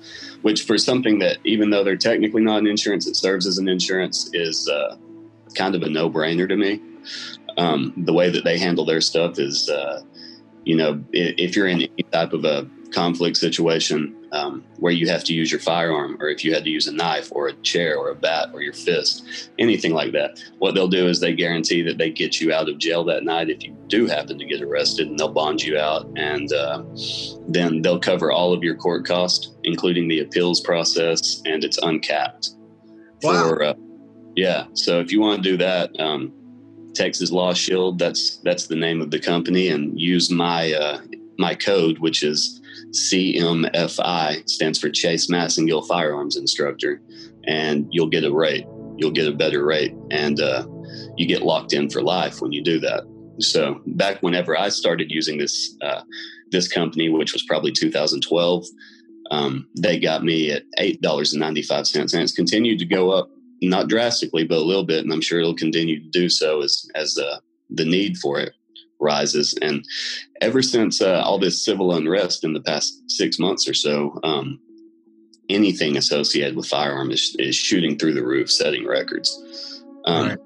which 0.46 0.62
for 0.62 0.78
something 0.78 1.18
that 1.18 1.40
even 1.44 1.72
though 1.72 1.84
they're 1.84 1.98
technically 1.98 2.44
not 2.44 2.60
an 2.60 2.68
insurance, 2.68 3.08
it 3.08 3.16
serves 3.16 3.48
as 3.48 3.58
an 3.58 3.68
insurance 3.68 4.30
is 4.32 4.70
uh, 4.70 4.96
kind 5.56 5.74
of 5.74 5.82
a 5.82 5.90
no 5.90 6.08
brainer 6.08 6.48
to 6.48 6.56
me. 6.56 6.80
Um, 7.58 7.94
the 7.98 8.14
way 8.14 8.30
that 8.30 8.44
they 8.44 8.60
handle 8.60 8.86
their 8.86 9.02
stuff 9.02 9.40
is, 9.40 9.68
uh, 9.72 10.04
you 10.64 10.76
know, 10.76 11.04
if 11.12 11.56
you're 11.56 11.66
in 11.66 11.82
any 11.82 12.04
type 12.12 12.32
of 12.32 12.46
a 12.46 12.70
conflict 12.96 13.38
situation 13.38 14.16
um, 14.32 14.64
where 14.80 14.94
you 15.00 15.08
have 15.10 15.24
to 15.26 15.34
use 15.34 15.52
your 15.52 15.60
firearm, 15.60 16.18
or 16.22 16.30
if 16.30 16.44
you 16.44 16.54
had 16.54 16.64
to 16.64 16.70
use 16.70 16.88
a 16.88 16.94
knife 16.94 17.30
or 17.32 17.48
a 17.48 17.54
chair 17.72 17.98
or 17.98 18.10
a 18.10 18.16
bat 18.16 18.50
or 18.54 18.62
your 18.62 18.74
fist, 18.74 19.50
anything 19.60 19.94
like 19.94 20.12
that, 20.14 20.40
what 20.60 20.74
they'll 20.74 20.88
do 20.88 21.08
is 21.08 21.20
they 21.20 21.34
guarantee 21.34 21.82
that 21.82 21.98
they 21.98 22.10
get 22.10 22.40
you 22.40 22.54
out 22.54 22.70
of 22.70 22.78
jail 22.78 23.04
that 23.04 23.24
night 23.24 23.50
if 23.50 23.64
you 23.64 23.76
do 23.88 24.08
happen 24.08 24.40
to 24.40 24.46
get 24.46 24.62
arrested, 24.62 25.08
and 25.08 25.20
they'll 25.20 25.38
bond 25.44 25.62
you 25.62 25.78
out, 25.78 26.10
and 26.16 26.52
uh, 26.54 26.84
then 27.48 27.82
they'll 27.82 28.00
cover 28.00 28.32
all 28.32 28.54
of 28.54 28.64
your 28.64 28.76
court 28.76 29.06
costs, 29.06 29.52
including 29.64 30.08
the 30.08 30.22
appeals 30.22 30.62
process, 30.62 31.42
and 31.46 31.64
it's 31.64 31.78
uncapped. 31.78 32.52
Wow. 33.22 33.50
For, 33.50 33.64
uh, 33.64 33.74
yeah. 34.36 34.66
So 34.74 35.00
if 35.00 35.12
you 35.12 35.20
want 35.22 35.44
to 35.44 35.50
do 35.52 35.58
that, 35.58 35.98
um, 36.00 36.34
Texas 36.94 37.32
Law 37.32 37.54
Shield, 37.54 38.00
that's 38.00 38.38
that's 38.38 38.68
the 38.68 38.76
name 38.76 39.02
of 39.02 39.12
the 39.12 39.20
company, 39.20 39.68
and 39.68 40.00
use 40.00 40.30
my 40.30 40.74
uh, 40.74 41.00
my 41.38 41.54
code, 41.54 42.00
which 42.00 42.24
is 42.24 42.62
CMFI 42.96 44.50
stands 44.50 44.80
for 44.80 44.90
Chase 44.90 45.28
Massingill 45.28 45.86
Firearms 45.86 46.38
Instructor, 46.38 47.02
and 47.46 47.88
you'll 47.92 48.10
get 48.10 48.24
a 48.24 48.34
rate. 48.34 48.66
You'll 48.98 49.12
get 49.12 49.28
a 49.28 49.34
better 49.34 49.66
rate, 49.66 49.94
and 50.12 50.40
uh, 50.40 50.66
you 51.18 51.28
get 51.28 51.42
locked 51.42 51.74
in 51.74 51.90
for 51.90 52.02
life 52.02 52.42
when 52.42 52.54
you 52.54 52.64
do 52.64 52.80
that. 52.80 53.04
So 53.40 53.82
back 53.86 54.24
whenever 54.24 54.58
I 54.58 54.70
started 54.70 55.12
using 55.12 55.38
this 55.38 55.76
uh, 55.82 56.04
this 56.52 56.70
company, 56.70 57.10
which 57.10 57.34
was 57.34 57.44
probably 57.44 57.74
2012, 57.74 58.66
um, 59.32 59.68
they 59.78 60.00
got 60.00 60.24
me 60.24 60.52
at 60.52 60.64
eight 60.78 61.02
dollars 61.02 61.34
and 61.34 61.42
ninety 61.42 61.64
five 61.64 61.88
cents, 61.88 62.14
and 62.14 62.24
it's 62.24 62.32
continued 62.32 62.80
to 62.80 62.86
go 62.86 63.12
up, 63.12 63.30
not 63.62 63.90
drastically, 63.90 64.46
but 64.46 64.60
a 64.60 64.64
little 64.64 64.86
bit, 64.86 65.04
and 65.04 65.12
I'm 65.12 65.22
sure 65.22 65.40
it'll 65.40 65.54
continue 65.54 66.02
to 66.02 66.10
do 66.10 66.30
so 66.30 66.62
as 66.62 66.86
as 66.96 67.18
uh, 67.18 67.40
the 67.70 67.84
need 67.84 68.18
for 68.20 68.40
it 68.40 68.54
rises. 69.00 69.58
And 69.62 69.86
ever 70.42 70.62
since 70.62 71.02
uh, 71.02 71.22
all 71.24 71.40
this 71.40 71.64
civil 71.64 71.94
unrest 71.94 72.44
in 72.44 72.54
the 72.54 72.62
past 72.62 73.04
six 73.10 73.40
months 73.40 73.68
or 73.68 73.74
so, 73.74 74.20
um, 74.24 74.60
anything 75.50 75.98
associated 75.98 76.56
with 76.56 76.68
firearm 76.68 77.12
is, 77.12 77.36
is, 77.40 77.56
shooting 77.56 77.98
through 77.98 78.14
the 78.14 78.26
roof, 78.26 78.52
setting 78.52 78.86
records. 78.86 79.84
Um, 80.06 80.30
right. 80.30 80.38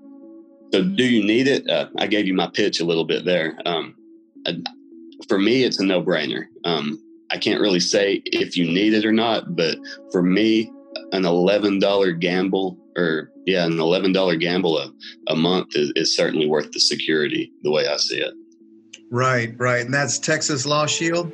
So, 0.74 0.84
do 0.84 1.04
you 1.04 1.24
need 1.24 1.48
it? 1.48 1.70
Uh, 1.70 1.88
I 1.98 2.08
gave 2.08 2.28
you 2.28 2.34
my 2.34 2.48
pitch 2.48 2.80
a 2.80 2.86
little 2.86 3.06
bit 3.06 3.26
there. 3.26 3.58
Um, 3.66 3.96
for 5.28 5.40
me, 5.40 5.64
it's 5.64 5.80
a 5.80 5.86
no 5.86 6.02
brainer. 6.02 6.46
Um, 6.64 7.02
I 7.32 7.38
can't 7.38 7.62
really 7.62 7.80
say 7.80 8.22
if 8.26 8.58
you 8.58 8.66
need 8.66 8.94
it 8.94 9.06
or 9.06 9.12
not, 9.12 9.56
but 9.56 9.78
for 10.12 10.22
me, 10.22 10.72
an 11.12 11.24
$11 11.24 12.20
gamble 12.20 12.78
or 12.98 13.32
yeah, 13.50 13.66
an 13.66 13.74
$11 13.74 14.40
gamble 14.40 14.78
a, 14.78 14.92
a 15.28 15.36
month 15.36 15.76
is, 15.76 15.92
is 15.96 16.16
certainly 16.16 16.48
worth 16.48 16.72
the 16.72 16.80
security 16.80 17.52
the 17.64 17.72
way 17.72 17.88
I 17.88 17.98
see 17.98 18.20
it. 18.20 18.34
Right, 19.10 19.56
right. 19.58 19.84
And 19.84 19.94
that's 19.94 20.20
Texas 20.20 20.66
Law 20.66 20.86
Shield? 20.86 21.32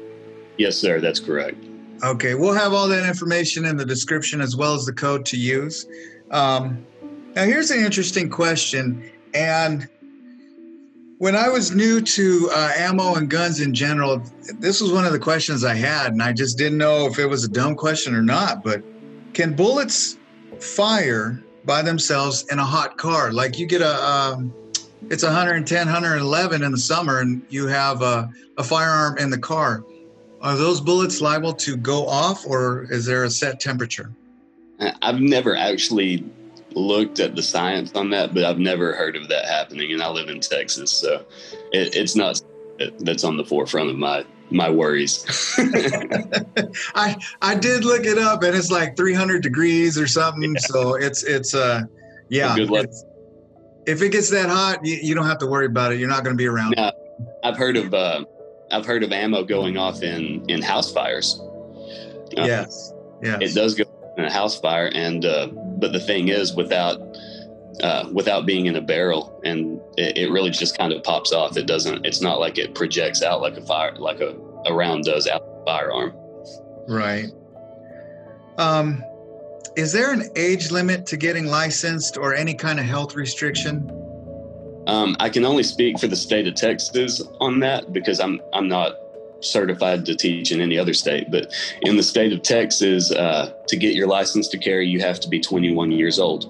Yes, 0.58 0.78
sir. 0.78 1.01
That's 1.01 1.19
correct. 1.19 1.58
Okay. 2.04 2.36
We'll 2.36 2.54
have 2.54 2.73
all 2.73 2.88
that 2.88 3.06
information 3.06 3.65
in 3.65 3.75
the 3.75 3.86
description 3.86 4.39
as 4.39 4.56
well 4.56 4.73
as 4.73 4.86
the 4.86 4.93
code 4.93 5.25
to 5.28 5.38
use. 5.38 5.86
Um, 6.32 6.86
now, 7.36 7.43
here's 7.43 7.71
an 7.71 7.84
interesting 7.84 8.30
question. 8.30 9.12
And 9.34 9.89
when 11.17 11.36
I 11.36 11.49
was 11.49 11.75
new 11.75 11.99
to 11.99 12.49
uh, 12.54 12.71
ammo 12.78 13.15
and 13.15 13.30
guns 13.30 13.60
in 13.60 13.73
general, 13.73 14.21
this 14.60 14.82
was 14.82 14.91
one 14.91 15.06
of 15.06 15.12
the 15.12 15.19
questions 15.19 15.65
I 15.65 15.75
had, 15.75 16.13
and 16.13 16.23
I 16.23 16.32
just 16.32 16.58
didn't 16.58 16.78
know 16.78 17.08
if 17.08 17.19
it 17.19 17.25
was 17.25 17.43
a 17.43 17.49
dumb 17.49 17.75
question 17.75 18.15
or 18.15 18.21
not. 18.21 18.63
But 18.63 18.84
can 19.34 19.54
bullets 19.54 20.17
fire 20.60 21.43
by 21.65 21.82
themselves 21.82 22.45
in 22.51 22.60
a 22.60 22.65
hot 22.65 22.97
car? 22.97 23.32
Like 23.32 23.58
you 23.58 23.65
get 23.65 23.82
a, 23.82 24.04
um, 24.04 24.54
it's 25.10 25.23
110, 25.23 25.86
111 25.86 26.63
in 26.63 26.71
the 26.71 26.78
summer, 26.78 27.19
and 27.19 27.41
you 27.49 27.67
have 27.67 28.01
a, 28.01 28.30
a 28.58 28.63
firearm 28.63 29.17
in 29.17 29.30
the 29.30 29.38
car. 29.38 29.84
Are 30.41 30.56
those 30.56 30.82
bullets 30.82 31.21
liable 31.21 31.54
to 31.54 31.75
go 31.78 32.08
off, 32.08 32.45
or 32.45 32.88
is 32.91 33.06
there 33.06 33.23
a 33.23 33.30
set 33.30 33.60
temperature? 33.60 34.12
I've 35.01 35.19
never 35.19 35.56
actually 35.56 36.23
looked 36.73 37.19
at 37.19 37.36
the 37.36 37.41
science 37.41 37.93
on 37.95 38.10
that, 38.12 38.34
but 38.34 38.43
I've 38.43 38.60
never 38.60 38.93
heard 38.93 39.15
of 39.15 39.28
that 39.30 39.45
happening. 39.45 39.93
And 39.93 40.04
I 40.04 40.10
live 40.10 40.30
in 40.30 40.39
Texas, 40.39 40.91
so 40.91 41.25
it, 41.71 41.95
it's 41.95 42.15
not 42.15 42.41
that's 42.99 43.23
on 43.23 43.38
the 43.38 43.45
forefront 43.45 43.89
of 43.89 43.97
my 43.97 44.25
my 44.51 44.69
worries. 44.69 45.25
I 46.95 47.15
I 47.41 47.55
did 47.55 47.83
look 47.83 48.05
it 48.05 48.17
up, 48.17 48.43
and 48.43 48.55
it's 48.55 48.71
like 48.71 48.95
300 48.95 49.41
degrees 49.41 49.97
or 49.97 50.07
something. 50.07 50.53
Yeah. 50.53 50.59
So 50.59 50.95
it's 50.95 51.23
it's 51.23 51.53
uh 51.53 51.83
yeah. 52.29 52.55
Well, 52.55 52.67
luck 52.67 52.89
if 53.85 54.01
it 54.01 54.09
gets 54.09 54.29
that 54.31 54.49
hot, 54.49 54.83
you, 54.83 54.97
you 55.01 55.15
don't 55.15 55.27
have 55.27 55.39
to 55.39 55.47
worry 55.47 55.65
about 55.65 55.93
it. 55.93 55.99
You're 55.99 56.09
not 56.09 56.23
going 56.23 56.35
to 56.35 56.38
be 56.38 56.47
around. 56.47 56.73
Now, 56.77 56.91
I've 57.43 57.57
heard 57.57 57.77
of 57.77 57.93
uh, 57.93 58.25
I've 58.71 58.85
heard 58.85 59.03
of 59.03 59.11
ammo 59.11 59.43
going 59.43 59.77
off 59.77 60.01
in 60.01 60.43
in 60.49 60.61
house 60.61 60.91
fires. 60.91 61.39
Uh, 62.38 62.43
yes, 62.43 62.93
yes, 63.21 63.41
it 63.41 63.55
does 63.55 63.75
go 63.75 63.83
in 64.17 64.25
a 64.25 64.31
house 64.31 64.59
fire, 64.59 64.91
and 64.93 65.25
uh, 65.25 65.47
but 65.47 65.93
the 65.93 65.99
thing 65.99 66.29
is, 66.29 66.55
without 66.55 66.99
uh, 67.81 68.07
without 68.11 68.45
being 68.45 68.67
in 68.67 68.75
a 68.75 68.81
barrel, 68.81 69.39
and 69.43 69.79
it, 69.97 70.17
it, 70.17 70.31
really 70.31 70.49
just 70.49 70.77
kind 70.77 70.93
of 70.93 71.03
pops 71.03 71.31
off. 71.31 71.57
It 71.57 71.67
doesn't. 71.67 72.05
It's 72.05 72.21
not 72.21 72.39
like 72.39 72.57
it 72.57 72.75
projects 72.75 73.21
out 73.21 73.41
like 73.41 73.57
a 73.57 73.61
fire, 73.61 73.95
like 73.97 74.21
a, 74.21 74.35
a 74.65 74.73
round 74.73 75.03
does 75.03 75.27
out 75.27 75.41
of 75.41 75.61
a 75.61 75.65
firearm. 75.65 76.13
Right. 76.88 77.31
Um, 78.57 79.03
is 79.75 79.91
there 79.91 80.13
an 80.13 80.29
age 80.35 80.71
limit 80.71 81.05
to 81.07 81.17
getting 81.17 81.47
licensed 81.47 82.17
or 82.17 82.33
any 82.33 82.53
kind 82.53 82.79
of 82.79 82.85
health 82.85 83.15
restriction? 83.15 83.89
Um, 84.88 85.17
I 85.19 85.29
can 85.29 85.43
only 85.43 85.63
speak 85.63 85.99
for 85.99 86.07
the 86.07 86.15
state 86.15 86.47
of 86.47 86.55
Texas 86.55 87.21
on 87.41 87.59
that 87.59 87.91
because 87.91 88.19
I'm 88.19 88.39
I'm 88.53 88.67
not 88.67 88.95
certified 89.41 90.06
to 90.06 90.15
teach 90.15 90.52
in 90.52 90.62
any 90.62 90.78
other 90.78 90.93
state. 90.93 91.30
But 91.30 91.54
in 91.82 91.98
the 91.98 92.04
state 92.04 92.34
of 92.34 92.41
Texas, 92.41 93.12
uh, 93.12 93.54
to 93.67 93.76
get 93.76 93.93
your 93.93 94.08
license 94.08 94.48
to 94.50 94.58
carry, 94.58 94.88
you 94.88 95.00
have 95.02 95.19
to 95.21 95.30
be 95.30 95.39
21 95.39 95.91
years 95.91 96.19
old. 96.19 96.45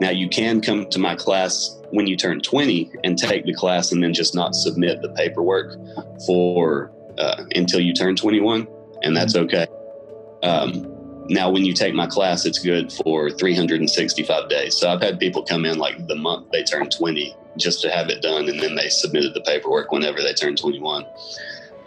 Now 0.00 0.10
you 0.10 0.28
can 0.28 0.60
come 0.60 0.88
to 0.90 0.98
my 0.98 1.14
class 1.14 1.76
when 1.90 2.06
you 2.06 2.16
turn 2.16 2.40
20 2.40 2.92
and 3.04 3.18
take 3.18 3.44
the 3.44 3.54
class, 3.54 3.92
and 3.92 4.02
then 4.02 4.14
just 4.14 4.34
not 4.34 4.54
submit 4.54 5.02
the 5.02 5.10
paperwork 5.10 5.76
for 6.26 6.92
uh, 7.18 7.44
until 7.54 7.80
you 7.80 7.92
turn 7.92 8.16
21, 8.16 8.66
and 9.02 9.16
that's 9.16 9.36
mm-hmm. 9.36 9.44
okay. 9.44 9.66
Um, 10.42 11.26
now, 11.28 11.48
when 11.48 11.64
you 11.64 11.74
take 11.74 11.94
my 11.94 12.08
class, 12.08 12.44
it's 12.44 12.58
good 12.58 12.92
for 12.92 13.30
365 13.30 14.48
days. 14.48 14.76
So 14.76 14.90
I've 14.90 15.00
had 15.00 15.20
people 15.20 15.44
come 15.44 15.64
in 15.64 15.78
like 15.78 16.08
the 16.08 16.16
month 16.16 16.50
they 16.50 16.64
turn 16.64 16.90
20 16.90 17.36
just 17.56 17.82
to 17.82 17.90
have 17.90 18.08
it 18.08 18.20
done, 18.20 18.48
and 18.48 18.58
then 18.58 18.74
they 18.74 18.88
submitted 18.88 19.34
the 19.34 19.40
paperwork 19.42 19.92
whenever 19.92 20.22
they 20.22 20.32
turn 20.32 20.56
21. 20.56 21.06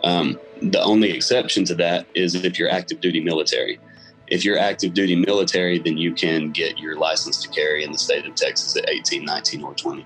Um, 0.04 0.40
the 0.62 0.82
only 0.82 1.12
exception 1.12 1.66
to 1.66 1.76
that 1.76 2.06
is 2.14 2.36
if 2.36 2.60
you're 2.60 2.70
active 2.70 3.02
duty 3.02 3.20
military. 3.20 3.80
If 4.28 4.46
you're 4.46 4.58
active 4.58 4.94
duty 4.94 5.16
military, 5.16 5.80
then 5.80 5.98
you 5.98 6.14
can 6.14 6.52
get 6.52 6.78
your 6.78 6.98
license 6.98 7.42
to 7.44 7.50
carry 7.50 7.84
in 7.84 7.92
the 7.92 7.98
state 7.98 8.26
of 8.26 8.36
Texas 8.36 8.76
at 8.76 8.90
18, 8.90 9.26
19, 9.26 9.64
or 9.64 9.74
20. 9.74 10.06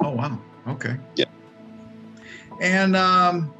Oh, 0.00 0.10
wow. 0.10 0.38
Okay. 0.68 0.96
Yeah. 1.16 1.24
And 2.60 2.94
um, 2.96 3.52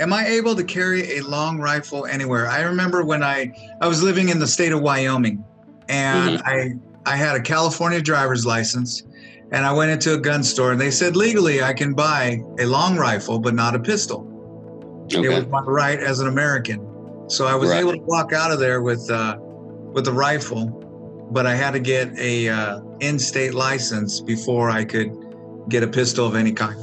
am 0.00 0.12
I 0.12 0.26
able 0.26 0.54
to 0.56 0.64
carry 0.64 1.18
a 1.18 1.22
long 1.22 1.58
rifle 1.58 2.06
anywhere? 2.06 2.48
I 2.48 2.62
remember 2.62 3.04
when 3.04 3.22
I 3.22 3.52
I 3.80 3.88
was 3.88 4.02
living 4.02 4.28
in 4.28 4.38
the 4.38 4.46
state 4.46 4.72
of 4.72 4.80
Wyoming, 4.80 5.44
and 5.88 6.38
mm-hmm. 6.38 6.46
I 7.06 7.12
I 7.12 7.16
had 7.16 7.36
a 7.36 7.40
California 7.40 8.00
driver's 8.00 8.46
license, 8.46 9.02
and 9.50 9.64
I 9.64 9.72
went 9.72 9.90
into 9.90 10.14
a 10.14 10.18
gun 10.18 10.42
store, 10.42 10.72
and 10.72 10.80
they 10.80 10.90
said 10.90 11.16
legally 11.16 11.62
I 11.62 11.72
can 11.72 11.94
buy 11.94 12.42
a 12.58 12.66
long 12.66 12.96
rifle, 12.96 13.38
but 13.38 13.54
not 13.54 13.74
a 13.74 13.80
pistol. 13.80 14.26
Okay. 15.06 15.24
It 15.24 15.28
was 15.28 15.46
my 15.46 15.62
right 15.62 15.98
as 15.98 16.20
an 16.20 16.28
American, 16.28 16.80
so 17.28 17.46
I 17.46 17.54
was 17.54 17.70
right. 17.70 17.80
able 17.80 17.92
to 17.92 18.02
walk 18.02 18.32
out 18.32 18.50
of 18.50 18.58
there 18.58 18.82
with 18.82 19.10
uh, 19.10 19.36
with 19.40 20.06
a 20.08 20.12
rifle, 20.12 20.66
but 21.30 21.46
I 21.46 21.54
had 21.54 21.72
to 21.72 21.80
get 21.80 22.16
a 22.18 22.48
uh, 22.48 22.80
in-state 23.00 23.54
license 23.54 24.20
before 24.20 24.70
I 24.70 24.84
could 24.84 25.10
get 25.68 25.82
a 25.82 25.88
pistol 25.88 26.26
of 26.26 26.34
any 26.34 26.52
kind. 26.52 26.78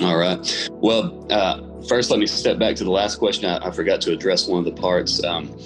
All 0.00 0.16
right. 0.16 0.68
Well, 0.72 1.26
uh, 1.30 1.60
first, 1.88 2.10
let 2.10 2.18
me 2.18 2.26
step 2.26 2.58
back 2.58 2.76
to 2.76 2.84
the 2.84 2.90
last 2.90 3.16
question. 3.16 3.48
I, 3.48 3.66
I 3.66 3.70
forgot 3.70 4.00
to 4.02 4.12
address 4.12 4.46
one 4.46 4.58
of 4.60 4.64
the 4.64 4.80
parts. 4.80 5.22
Um, 5.24 5.56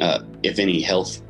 uh, 0.00 0.20
if 0.42 0.58
any 0.58 0.80
health 0.80 1.20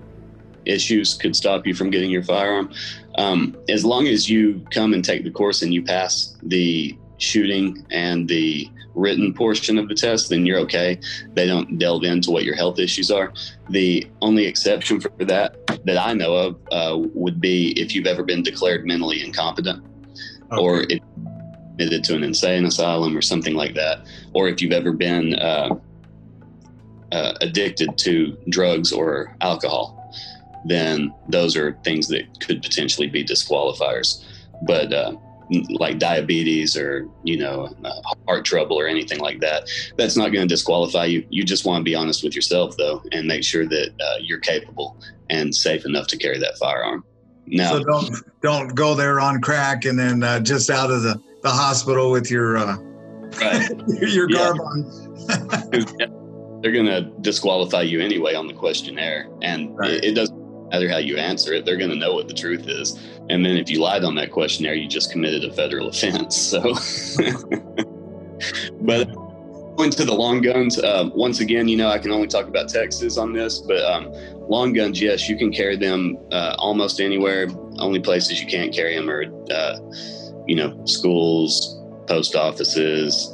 issues 0.67 1.15
could 1.15 1.35
stop 1.35 1.67
you 1.67 1.75
from 1.75 1.91
getting 1.91 2.11
your 2.11 2.23
firearm, 2.23 2.73
um, 3.19 3.57
as 3.69 3.85
long 3.85 4.07
as 4.07 4.29
you 4.29 4.65
come 4.71 4.95
and 4.95 5.05
take 5.05 5.25
the 5.25 5.31
course 5.31 5.63
and 5.63 5.73
you 5.73 5.83
pass 5.83 6.37
the 6.43 6.97
shooting 7.19 7.85
and 7.91 8.29
the 8.29 8.71
written 8.95 9.33
portion 9.33 9.79
of 9.79 9.89
the 9.89 9.95
test, 9.95 10.31
then 10.31 10.45
you're 10.45 10.59
okay. 10.59 10.99
They 11.35 11.47
don't 11.47 11.79
delve 11.79 12.05
into 12.05 12.31
what 12.31 12.45
your 12.45 12.57
health 12.57 12.79
issues 12.79 13.11
are. 13.11 13.33
The 13.69 14.07
only 14.21 14.47
exception 14.47 15.01
for 15.01 15.11
that 15.21 15.57
that 15.85 15.99
I 15.99 16.13
know 16.13 16.35
of 16.35 16.59
uh, 16.73 16.99
would 17.15 17.41
be 17.41 17.73
if 17.81 17.95
you've 17.95 18.07
ever 18.07 18.23
been 18.23 18.43
declared 18.43 18.85
mentally 18.85 19.25
incompetent 19.25 19.85
okay. 20.51 20.61
or 20.61 20.83
if 20.89 21.01
admitted 21.81 22.05
to 22.05 22.15
an 22.15 22.23
insane 22.23 22.67
asylum 22.67 23.17
or 23.17 23.23
something 23.23 23.55
like 23.55 23.75
that, 23.75 24.07
or 24.35 24.49
if 24.49 24.61
you've 24.61 24.73
ever 24.73 24.93
been 24.93 25.35
uh, 25.37 25.75
uh, 27.13 27.33
addicted 27.41 27.97
to 27.99 28.37
drugs 28.51 28.93
or 28.93 29.35
alcohol, 29.41 30.00
then 30.65 31.13
those 31.29 31.57
are 31.57 31.79
things 31.85 32.09
that 32.09 32.41
could 32.41 32.63
potentially 32.63 33.07
be 33.07 33.25
disqualifiers. 33.25 34.25
But 34.63 34.93
uh, 34.93 35.13
like 35.71 35.99
diabetes 35.99 36.77
or 36.77 37.09
you 37.25 37.37
know 37.37 37.75
uh, 37.85 38.15
heart 38.27 38.45
trouble 38.45 38.79
or 38.79 38.87
anything 38.87 39.19
like 39.19 39.41
that 39.41 39.69
that's 39.97 40.17
not 40.17 40.29
going 40.29 40.47
to 40.47 40.55
disqualify 40.55 41.05
you 41.05 41.27
you 41.29 41.43
just 41.43 41.65
want 41.65 41.81
to 41.81 41.83
be 41.83 41.93
honest 41.93 42.23
with 42.23 42.37
yourself 42.37 42.77
though 42.77 43.03
and 43.11 43.27
make 43.27 43.43
sure 43.43 43.67
that 43.67 43.89
uh, 44.01 44.19
you're 44.21 44.39
capable 44.39 44.97
and 45.29 45.53
safe 45.53 45.85
enough 45.85 46.07
to 46.07 46.17
carry 46.17 46.39
that 46.39 46.57
firearm 46.57 47.03
now 47.47 47.73
so 47.73 47.83
don't 47.83 48.17
don't 48.43 48.75
go 48.77 48.95
there 48.95 49.19
on 49.19 49.41
crack 49.41 49.87
and 49.87 49.99
then 49.99 50.23
uh, 50.23 50.39
just 50.39 50.71
out 50.71 50.89
of 50.89 51.03
the 51.03 51.21
the 51.43 51.51
hospital 51.51 52.11
with 52.11 52.31
your 52.31 52.59
uh, 52.59 52.77
right. 53.41 53.71
your 54.01 54.27
garb 54.29 54.61
on. 54.61 54.85
They're 56.63 56.73
going 56.73 56.87
to 56.87 57.11
disqualify 57.23 57.83
you 57.83 58.01
anyway 58.01 58.35
on 58.35 58.47
the 58.47 58.53
questionnaire, 58.53 59.29
and 59.41 59.77
right. 59.79 59.93
it, 59.93 60.05
it 60.05 60.15
doesn't 60.15 60.39
matter 60.71 60.89
how 60.89 60.99
you 60.99 61.17
answer 61.17 61.53
it. 61.53 61.65
They're 61.65 61.77
going 61.77 61.91
to 61.91 61.97
know 61.97 62.15
what 62.15 62.29
the 62.29 62.35
truth 62.35 62.69
is, 62.69 62.99
and 63.29 63.45
then 63.45 63.57
if 63.57 63.71
you 63.71 63.81
lied 63.81 64.05
on 64.05 64.15
that 64.17 64.31
questionnaire, 64.31 64.75
you 64.75 64.89
just 64.89 65.13
committed 65.13 65.45
a 65.45 65.53
federal 65.53 65.89
offense. 65.89 66.37
So, 66.37 66.61
but 68.81 69.09
going 69.77 69.91
to 69.91 70.05
the 70.05 70.15
long 70.15 70.41
guns, 70.41 70.79
uh, 70.79 71.09
once 71.15 71.41
again, 71.41 71.69
you 71.69 71.77
know, 71.77 71.89
I 71.89 71.99
can 71.99 72.11
only 72.11 72.29
talk 72.29 72.47
about 72.47 72.69
Texas 72.69 73.17
on 73.17 73.33
this, 73.33 73.59
but 73.61 73.83
um, 73.85 74.13
long 74.49 74.73
guns, 74.73 75.01
yes, 75.01 75.29
you 75.29 75.39
can 75.39 75.53
carry 75.53 75.77
them 75.77 76.19
uh, 76.33 76.55
almost 76.59 77.01
anywhere. 77.01 77.49
Only 77.79 78.01
places 78.01 78.43
you 78.43 78.47
can't 78.47 78.75
carry 78.75 78.95
them 78.97 79.09
are 79.09 79.25
uh, 79.51 79.79
you 80.47 80.57
know, 80.57 80.85
schools, 80.85 81.81
post 82.07 82.35
offices, 82.35 83.33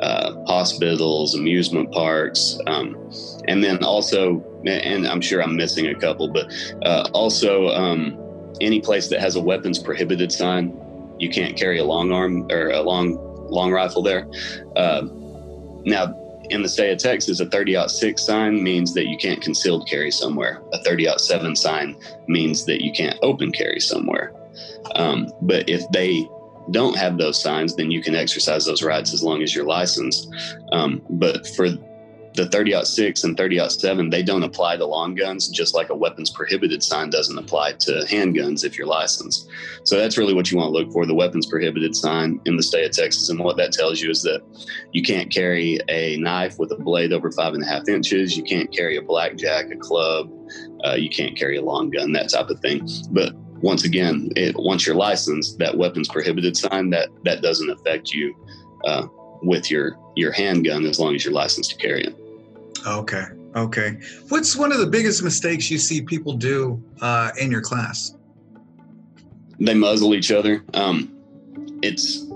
uh, 0.00 0.34
hospitals, 0.46 1.34
amusement 1.34 1.92
parks, 1.92 2.58
um, 2.66 2.96
and 3.48 3.62
then 3.62 3.82
also, 3.84 4.42
and 4.66 5.06
I'm 5.06 5.20
sure 5.20 5.42
I'm 5.42 5.56
missing 5.56 5.86
a 5.88 5.94
couple, 5.94 6.28
but 6.28 6.52
uh, 6.82 7.08
also 7.12 7.68
um, 7.68 8.18
any 8.60 8.80
place 8.80 9.08
that 9.08 9.20
has 9.20 9.36
a 9.36 9.40
weapons 9.40 9.78
prohibited 9.78 10.32
sign, 10.32 10.78
you 11.18 11.30
can't 11.30 11.56
carry 11.56 11.78
a 11.78 11.84
long 11.84 12.12
arm 12.12 12.50
or 12.50 12.70
a 12.70 12.80
long 12.80 13.16
long 13.50 13.70
rifle 13.70 14.02
there. 14.02 14.26
Uh, 14.74 15.02
now, 15.84 16.14
in 16.50 16.62
the 16.62 16.68
state 16.68 16.92
of 16.92 16.98
Texas, 16.98 17.40
a 17.40 17.46
30 17.46 17.88
6 17.88 18.22
sign 18.22 18.62
means 18.62 18.94
that 18.94 19.06
you 19.06 19.16
can't 19.16 19.40
concealed 19.40 19.88
carry 19.88 20.10
somewhere. 20.10 20.62
A 20.72 20.82
30 20.82 21.08
7 21.16 21.56
sign 21.56 21.96
means 22.26 22.64
that 22.66 22.82
you 22.82 22.92
can't 22.92 23.18
open 23.22 23.52
carry 23.52 23.80
somewhere. 23.80 24.32
Um, 24.94 25.30
but 25.42 25.68
if 25.68 25.88
they 25.90 26.28
don't 26.70 26.96
have 26.96 27.18
those 27.18 27.40
signs, 27.40 27.76
then 27.76 27.90
you 27.90 28.02
can 28.02 28.14
exercise 28.14 28.64
those 28.64 28.82
rights 28.82 29.12
as 29.12 29.22
long 29.22 29.42
as 29.42 29.54
you're 29.54 29.66
licensed. 29.66 30.32
Um, 30.72 31.02
but 31.10 31.46
for 31.48 31.68
the 32.34 32.48
30 32.48 32.84
6 32.84 33.24
and 33.24 33.36
30 33.36 33.68
7, 33.68 34.10
they 34.10 34.22
don't 34.22 34.42
apply 34.42 34.76
to 34.76 34.84
long 34.84 35.14
guns, 35.14 35.48
just 35.48 35.74
like 35.74 35.90
a 35.90 35.94
weapons 35.94 36.30
prohibited 36.30 36.82
sign 36.82 37.08
doesn't 37.08 37.38
apply 37.38 37.72
to 37.72 38.04
handguns 38.08 38.64
if 38.64 38.76
you're 38.76 38.88
licensed. 38.88 39.48
So 39.84 39.96
that's 39.96 40.18
really 40.18 40.34
what 40.34 40.50
you 40.50 40.58
want 40.58 40.68
to 40.68 40.78
look 40.78 40.92
for 40.92 41.06
the 41.06 41.14
weapons 41.14 41.46
prohibited 41.46 41.94
sign 41.94 42.40
in 42.44 42.56
the 42.56 42.62
state 42.62 42.86
of 42.86 42.92
Texas. 42.92 43.28
And 43.28 43.38
what 43.38 43.56
that 43.58 43.72
tells 43.72 44.00
you 44.00 44.10
is 44.10 44.22
that 44.22 44.42
you 44.92 45.02
can't 45.02 45.30
carry 45.30 45.78
a 45.88 46.16
knife 46.16 46.58
with 46.58 46.72
a 46.72 46.76
blade 46.76 47.12
over 47.12 47.30
five 47.30 47.54
and 47.54 47.62
a 47.62 47.66
half 47.66 47.88
inches, 47.88 48.36
you 48.36 48.42
can't 48.42 48.72
carry 48.72 48.96
a 48.96 49.02
blackjack, 49.02 49.70
a 49.70 49.76
club, 49.76 50.30
uh, 50.84 50.94
you 50.94 51.08
can't 51.08 51.38
carry 51.38 51.56
a 51.56 51.62
long 51.62 51.88
gun, 51.90 52.12
that 52.12 52.30
type 52.30 52.50
of 52.50 52.58
thing. 52.60 52.88
But 53.10 53.34
once 53.64 53.84
again, 53.84 54.28
it, 54.36 54.54
once 54.58 54.86
you're 54.86 54.94
licensed, 54.94 55.58
that 55.58 55.74
weapons 55.74 56.06
prohibited 56.06 56.54
sign 56.54 56.90
that 56.90 57.08
that 57.24 57.40
doesn't 57.40 57.70
affect 57.70 58.12
you 58.12 58.36
uh, 58.84 59.06
with 59.42 59.70
your 59.70 59.98
your 60.16 60.32
handgun 60.32 60.84
as 60.84 61.00
long 61.00 61.14
as 61.14 61.24
you're 61.24 61.32
licensed 61.32 61.70
to 61.70 61.76
carry 61.76 62.04
it. 62.04 62.14
Okay. 62.86 63.24
Okay. 63.56 63.98
What's 64.28 64.54
one 64.54 64.70
of 64.70 64.78
the 64.78 64.86
biggest 64.86 65.22
mistakes 65.22 65.70
you 65.70 65.78
see 65.78 66.02
people 66.02 66.34
do 66.34 66.82
uh, 67.00 67.30
in 67.40 67.50
your 67.50 67.62
class? 67.62 68.14
They 69.58 69.74
muzzle 69.74 70.14
each 70.14 70.30
other. 70.30 70.62
Um, 70.74 71.10
it's 71.82 72.26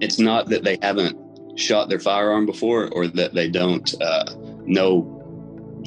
it's 0.00 0.18
not 0.18 0.50
that 0.50 0.64
they 0.64 0.78
haven't 0.82 1.58
shot 1.58 1.88
their 1.88 1.98
firearm 1.98 2.44
before 2.44 2.90
or 2.92 3.06
that 3.08 3.32
they 3.32 3.48
don't 3.48 3.94
uh, 4.02 4.34
know 4.66 5.17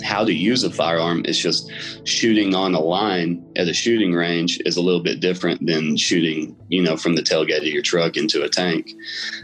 how 0.01 0.23
to 0.23 0.33
use 0.33 0.63
a 0.63 0.71
firearm. 0.71 1.23
It's 1.25 1.39
just 1.39 1.71
shooting 2.07 2.55
on 2.55 2.73
a 2.73 2.79
line 2.79 3.45
at 3.55 3.67
a 3.67 3.73
shooting 3.73 4.13
range 4.13 4.59
is 4.65 4.77
a 4.77 4.81
little 4.81 5.01
bit 5.01 5.19
different 5.19 5.65
than 5.65 5.97
shooting, 5.97 6.55
you 6.69 6.81
know, 6.81 6.97
from 6.97 7.15
the 7.15 7.21
tailgate 7.21 7.59
of 7.59 7.65
your 7.65 7.81
truck 7.81 8.17
into 8.17 8.43
a 8.43 8.49
tank. 8.49 8.93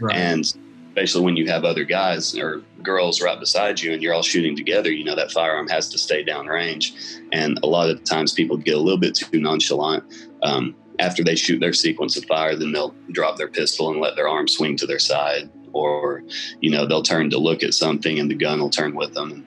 Right. 0.00 0.16
And 0.16 0.52
especially 0.88 1.24
when 1.24 1.36
you 1.36 1.46
have 1.46 1.64
other 1.64 1.84
guys 1.84 2.36
or 2.36 2.62
girls 2.82 3.20
right 3.20 3.38
beside 3.38 3.80
you 3.80 3.92
and 3.92 4.02
you're 4.02 4.14
all 4.14 4.22
shooting 4.22 4.56
together, 4.56 4.90
you 4.90 5.04
know, 5.04 5.14
that 5.14 5.30
firearm 5.30 5.68
has 5.68 5.88
to 5.90 5.98
stay 5.98 6.22
down 6.24 6.46
range. 6.46 6.94
And 7.32 7.58
a 7.62 7.66
lot 7.66 7.90
of 7.90 8.02
times 8.04 8.32
people 8.32 8.56
get 8.56 8.74
a 8.74 8.80
little 8.80 8.98
bit 8.98 9.14
too 9.14 9.40
nonchalant. 9.40 10.04
Um, 10.42 10.74
after 10.98 11.22
they 11.22 11.36
shoot 11.36 11.60
their 11.60 11.72
sequence 11.72 12.16
of 12.16 12.24
fire, 12.24 12.56
then 12.56 12.72
they'll 12.72 12.94
drop 13.12 13.36
their 13.36 13.48
pistol 13.48 13.90
and 13.90 14.00
let 14.00 14.16
their 14.16 14.28
arm 14.28 14.48
swing 14.48 14.76
to 14.78 14.86
their 14.86 14.98
side 14.98 15.48
or 15.72 16.22
you 16.60 16.70
know 16.70 16.86
they'll 16.86 17.02
turn 17.02 17.30
to 17.30 17.38
look 17.38 17.62
at 17.62 17.74
something 17.74 18.18
and 18.18 18.30
the 18.30 18.34
gun 18.34 18.60
will 18.60 18.70
turn 18.70 18.94
with 18.94 19.14
them. 19.14 19.32
And 19.32 19.46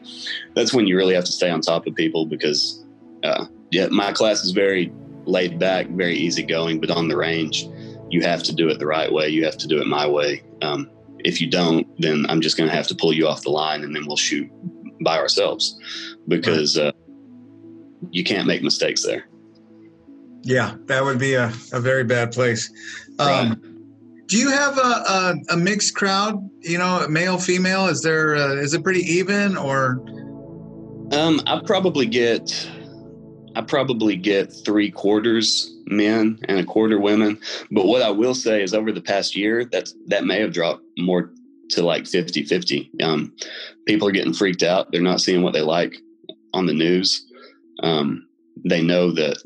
that's 0.56 0.74
when 0.74 0.88
you 0.88 0.98
really 0.98 1.16
have 1.16 1.26
to 1.26 1.32
stay 1.32 1.50
on 1.50 1.62
top 1.62 1.88
of 1.88 1.96
people 1.96 2.26
because 2.26 2.84
uh, 3.24 3.46
yeah 3.72 3.88
my 3.88 4.12
class 4.12 4.44
is 4.44 4.52
very 4.52 4.92
laid 5.26 5.60
back 5.60 5.88
very 5.90 6.16
easygoing 6.16 6.82
but 6.82 6.90
on 6.90 7.08
the 7.08 7.16
range 7.16 7.68
you 8.10 8.22
have 8.22 8.44
to 8.44 8.54
do 8.54 8.68
it 8.70 8.80
the 8.80 8.88
right 8.88 9.12
way. 9.12 9.30
You 9.30 9.46
have 9.46 9.58
to 9.58 9.68
do 9.68 9.80
it 9.80 9.88
my 9.88 10.06
way. 10.08 10.44
Um, 10.62 10.90
if 11.24 11.40
you 11.40 11.48
don't 11.48 11.88
then 12.02 12.26
i'm 12.30 12.42
just 12.42 12.58
going 12.58 12.68
to 12.68 12.76
have 12.76 12.88
to 12.88 12.96
pull 12.96 13.14
you 13.14 13.28
off 13.28 13.44
the 13.44 13.52
line 13.52 13.84
and 13.84 13.96
then 13.96 14.08
we'll 14.08 14.18
shoot 14.18 14.50
by 15.02 15.18
ourselves 15.18 15.80
because 16.28 16.80
uh, 16.80 16.92
you 18.10 18.24
can't 18.24 18.48
make 18.48 18.64
mistakes 18.64 19.06
there. 19.06 19.28
Yeah 20.42 20.76
that 20.88 21.04
would 21.04 21.20
be 21.20 21.36
a, 21.36 21.54
a 21.74 21.80
very 21.80 22.04
bad 22.04 22.32
place. 22.32 22.72
Um, 23.20 23.28
right 23.28 23.71
do 24.32 24.38
you 24.38 24.50
have 24.50 24.78
a, 24.78 24.82
a, 24.82 25.36
a, 25.50 25.58
mixed 25.58 25.94
crowd? 25.94 26.50
You 26.62 26.78
know, 26.78 27.06
male, 27.10 27.38
female. 27.38 27.88
Is 27.88 28.02
there? 28.02 28.38
Uh, 28.38 28.54
is 28.54 28.74
it 28.74 28.82
pretty 28.82 29.02
even 29.02 29.58
or? 29.58 30.02
Um, 31.12 31.42
I 31.46 31.62
probably 31.66 32.06
get, 32.06 32.70
I 33.58 33.62
probably 33.62 34.16
get 34.16 34.54
three 34.64 34.90
quarters 34.90 35.76
men 35.88 36.40
and 36.48 36.58
a 36.58 36.64
quarter 36.64 36.98
women. 36.98 37.42
But 37.72 37.88
what 37.88 38.02
I 38.02 38.10
will 38.10 38.34
say 38.34 38.64
is, 38.64 38.74
over 38.74 38.94
the 38.94 39.02
past 39.02 39.36
year, 39.36 39.66
that's 39.66 39.94
that 40.08 40.24
may 40.24 40.40
have 40.40 40.54
dropped 40.54 40.84
more 40.98 41.30
to 41.72 41.84
like 41.84 42.08
50 42.08 42.46
50. 42.46 42.90
Um, 43.04 43.34
people 43.86 44.08
are 44.08 44.14
getting 44.14 44.34
freaked 44.34 44.64
out. 44.64 44.94
They're 44.94 45.02
not 45.02 45.20
seeing 45.20 45.42
what 45.42 45.52
they 45.52 45.62
like. 45.62 45.98
on 46.54 46.68
the 46.68 46.74
news. 46.74 47.28
Um, 47.84 48.30
they 48.64 48.82
know 48.82 49.12
that 49.12 49.44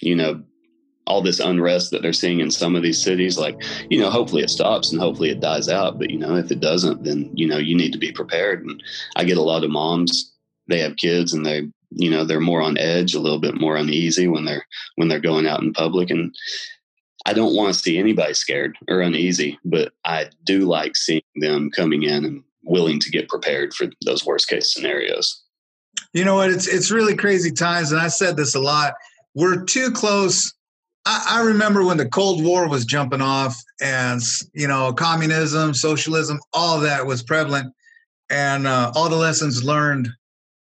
you 0.00 0.14
know 0.14 0.44
all 1.10 1.20
this 1.20 1.40
unrest 1.40 1.90
that 1.90 2.02
they're 2.02 2.12
seeing 2.12 2.38
in 2.38 2.52
some 2.52 2.76
of 2.76 2.84
these 2.84 3.02
cities 3.02 3.36
like 3.36 3.60
you 3.90 3.98
know 3.98 4.08
hopefully 4.08 4.44
it 4.44 4.48
stops 4.48 4.92
and 4.92 5.00
hopefully 5.00 5.30
it 5.30 5.40
dies 5.40 5.68
out. 5.68 5.98
But 5.98 6.10
you 6.10 6.18
know 6.18 6.36
if 6.36 6.52
it 6.52 6.60
doesn't 6.60 7.02
then 7.02 7.28
you 7.34 7.48
know 7.48 7.58
you 7.58 7.76
need 7.76 7.92
to 7.92 7.98
be 7.98 8.12
prepared. 8.12 8.64
And 8.64 8.80
i 9.16 9.24
get 9.24 9.36
a 9.36 9.42
lot 9.42 9.64
of 9.64 9.70
moms 9.70 10.32
they 10.68 10.78
have 10.78 10.96
kids 10.96 11.34
and 11.34 11.44
they 11.44 11.68
you 11.90 12.10
know 12.10 12.24
they're 12.24 12.38
more 12.38 12.62
on 12.62 12.78
edge 12.78 13.14
a 13.14 13.20
little 13.20 13.40
bit 13.40 13.60
more 13.60 13.76
uneasy 13.76 14.28
when 14.28 14.44
they're 14.44 14.64
when 14.94 15.08
they're 15.08 15.20
going 15.20 15.46
out 15.48 15.62
in 15.62 15.72
public. 15.72 16.10
And 16.10 16.32
i 17.26 17.32
don't 17.32 17.56
want 17.56 17.74
to 17.74 17.80
see 17.80 17.98
anybody 17.98 18.32
scared 18.32 18.76
or 18.88 19.00
uneasy 19.00 19.58
but 19.64 19.92
i 20.04 20.30
do 20.44 20.60
like 20.60 20.96
seeing 20.96 21.22
them 21.34 21.70
coming 21.70 22.04
in 22.04 22.24
and 22.24 22.44
willing 22.62 23.00
to 23.00 23.10
get 23.10 23.28
prepared 23.28 23.74
for 23.74 23.86
those 24.04 24.24
worst 24.24 24.46
case 24.48 24.72
scenarios. 24.72 25.42
You 26.12 26.24
know 26.24 26.36
what? 26.36 26.50
It's 26.50 26.68
it's 26.68 26.92
really 26.92 27.16
crazy 27.16 27.50
times 27.50 27.90
and 27.90 28.00
i 28.00 28.08
said 28.08 28.36
this 28.36 28.54
a 28.54 28.60
lot. 28.60 28.94
We're 29.34 29.64
too 29.64 29.90
close 29.90 30.54
I, 31.06 31.38
I 31.38 31.42
remember 31.42 31.84
when 31.84 31.96
the 31.96 32.08
Cold 32.08 32.44
War 32.44 32.68
was 32.68 32.84
jumping 32.84 33.22
off, 33.22 33.56
and 33.80 34.20
you 34.52 34.68
know, 34.68 34.92
communism, 34.92 35.74
socialism, 35.74 36.40
all 36.52 36.80
that 36.80 37.06
was 37.06 37.22
prevalent, 37.22 37.72
and 38.28 38.66
uh, 38.66 38.92
all 38.94 39.08
the 39.08 39.16
lessons 39.16 39.64
learned, 39.64 40.08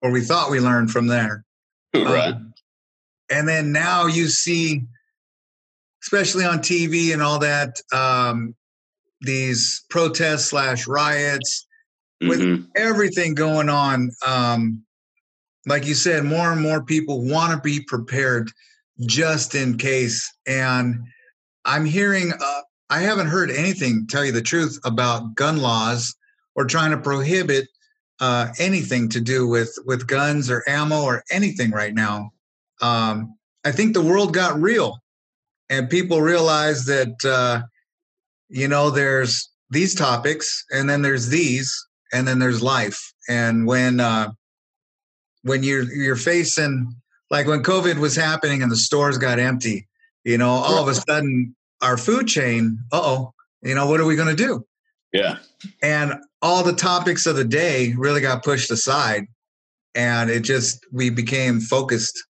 or 0.02 0.12
we 0.12 0.22
thought 0.22 0.52
we 0.52 0.60
learned 0.60 0.92
from 0.92 1.08
there. 1.08 1.46
Right. 1.94 2.34
Um, 2.34 2.54
and 3.30 3.48
then 3.48 3.72
now 3.72 4.06
you 4.06 4.28
see, 4.28 4.84
especially 6.04 6.46
on 6.46 6.60
TV 6.60 7.12
and 7.12 7.22
all 7.22 7.40
that, 7.40 7.82
um, 7.94 8.56
these 9.22 9.84
protests 9.90 10.46
slash 10.46 10.88
riots 10.88 11.68
with 12.22 12.40
mm-hmm. 12.40 12.64
everything 12.76 13.36
going 13.36 13.70
on. 13.70 14.12
Um, 14.26 14.84
like 15.66 15.86
you 15.86 15.94
said, 15.94 16.24
more 16.24 16.52
and 16.52 16.62
more 16.62 16.84
people 16.84 17.24
want 17.24 17.54
to 17.54 17.60
be 17.60 17.84
prepared 17.88 18.52
just 19.06 19.56
in 19.56 19.78
case. 19.78 20.32
And 20.48 21.04
I'm 21.66 21.86
hearing, 21.86 22.34
uh, 22.34 22.62
I 22.90 23.00
haven't 23.00 23.28
heard 23.28 23.52
anything, 23.52 24.08
tell 24.08 24.26
you 24.26 24.32
the 24.32 24.42
truth, 24.42 24.80
about 24.84 25.36
gun 25.36 25.62
laws 25.62 26.16
or 26.56 26.66
trying 26.66 26.92
to 26.92 26.98
prohibit 26.98 27.68
uh, 28.20 28.54
anything 28.60 29.10
to 29.10 29.20
do 29.20 29.48
with 29.48 29.76
with 29.86 30.08
guns 30.08 30.50
or 30.50 30.64
ammo 30.68 31.02
or 31.02 31.24
anything 31.32 31.72
right 31.72 31.94
now. 31.94 32.32
Um, 32.82 33.36
I 33.66 33.72
think 33.72 33.94
the 33.94 34.02
world 34.02 34.34
got 34.34 34.62
real, 34.62 35.00
and 35.70 35.90
people 35.90 36.22
realize 36.22 36.86
that 36.86 37.26
uh, 37.26 37.64
you 38.48 38.68
know 38.68 38.92
there's 38.92 39.50
these 39.72 39.96
topics, 39.96 40.64
and 40.72 40.88
then 40.88 41.02
there's 41.02 41.30
these, 41.30 41.76
and 42.14 42.28
then 42.28 42.38
there's 42.38 42.62
life. 42.62 43.12
And 43.28 43.66
when 43.66 44.00
uh, 44.00 44.32
when 45.42 45.64
you're 45.64 45.92
you're 45.92 46.16
facing 46.16 46.96
like 47.32 47.48
when 47.48 47.64
COVID 47.64 47.98
was 47.98 48.16
happening 48.16 48.62
and 48.62 48.72
the 48.72 48.76
stores 48.76 49.18
got 49.18 49.40
empty, 49.40 49.88
you 50.24 50.38
know, 50.38 50.50
all 50.50 50.78
of 50.78 50.88
a 50.88 50.94
sudden 50.94 51.56
our 51.82 51.98
food 51.98 52.28
chain, 52.28 52.78
oh, 52.92 53.34
you 53.64 53.74
know, 53.74 53.88
what 53.88 54.00
are 54.00 54.06
we 54.06 54.18
going 54.18 54.36
to 54.36 54.44
do? 54.44 54.66
Yeah. 55.14 55.38
And 55.82 56.16
all 56.42 56.64
the 56.64 56.74
topics 56.74 57.26
of 57.26 57.38
the 57.38 57.46
day 57.46 57.94
really 57.98 58.22
got 58.22 58.44
pushed 58.44 58.70
aside. 58.70 59.28
And 59.96 60.30
it 60.30 60.42
just, 60.42 60.86
we 60.92 61.10
became 61.10 61.62
focused, 61.62 62.22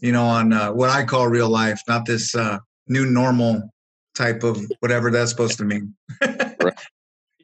you 0.00 0.12
know, 0.12 0.24
on 0.24 0.52
uh, 0.52 0.72
what 0.72 0.90
I 0.90 1.04
call 1.04 1.26
real 1.28 1.48
life, 1.48 1.80
not 1.88 2.06
this 2.06 2.34
uh, 2.34 2.58
new 2.86 3.06
normal 3.06 3.70
type 4.14 4.42
of 4.42 4.60
whatever 4.80 5.10
that's 5.10 5.30
supposed 5.30 5.58
to 5.58 5.64
mean. 5.64 5.94
right. 6.22 6.74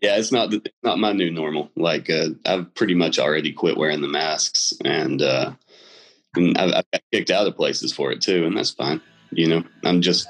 Yeah, 0.02 0.18
it's 0.18 0.31
not 0.31 0.52
it's 0.52 0.68
not 0.83 0.98
my 0.98 1.12
new 1.12 1.31
normal. 1.31 1.70
Like 1.74 2.11
uh, 2.11 2.29
I've 2.44 2.74
pretty 2.74 2.94
much 2.94 3.18
already 3.18 3.52
quit 3.52 3.79
wearing 3.79 4.02
the 4.02 4.09
masks, 4.09 4.74
and 4.85 5.22
uh, 5.22 5.52
and 6.37 6.57
I've, 6.59 6.85
got 6.90 7.03
kicked 7.12 7.31
out 7.31 7.46
of 7.46 7.57
places 7.57 7.92
for 7.92 8.12
it 8.12 8.20
too, 8.20 8.44
and 8.44 8.57
that's 8.57 8.70
fine. 8.70 9.01
You 9.31 9.49
know, 9.49 9.64
I'm 9.85 10.01
just 10.01 10.29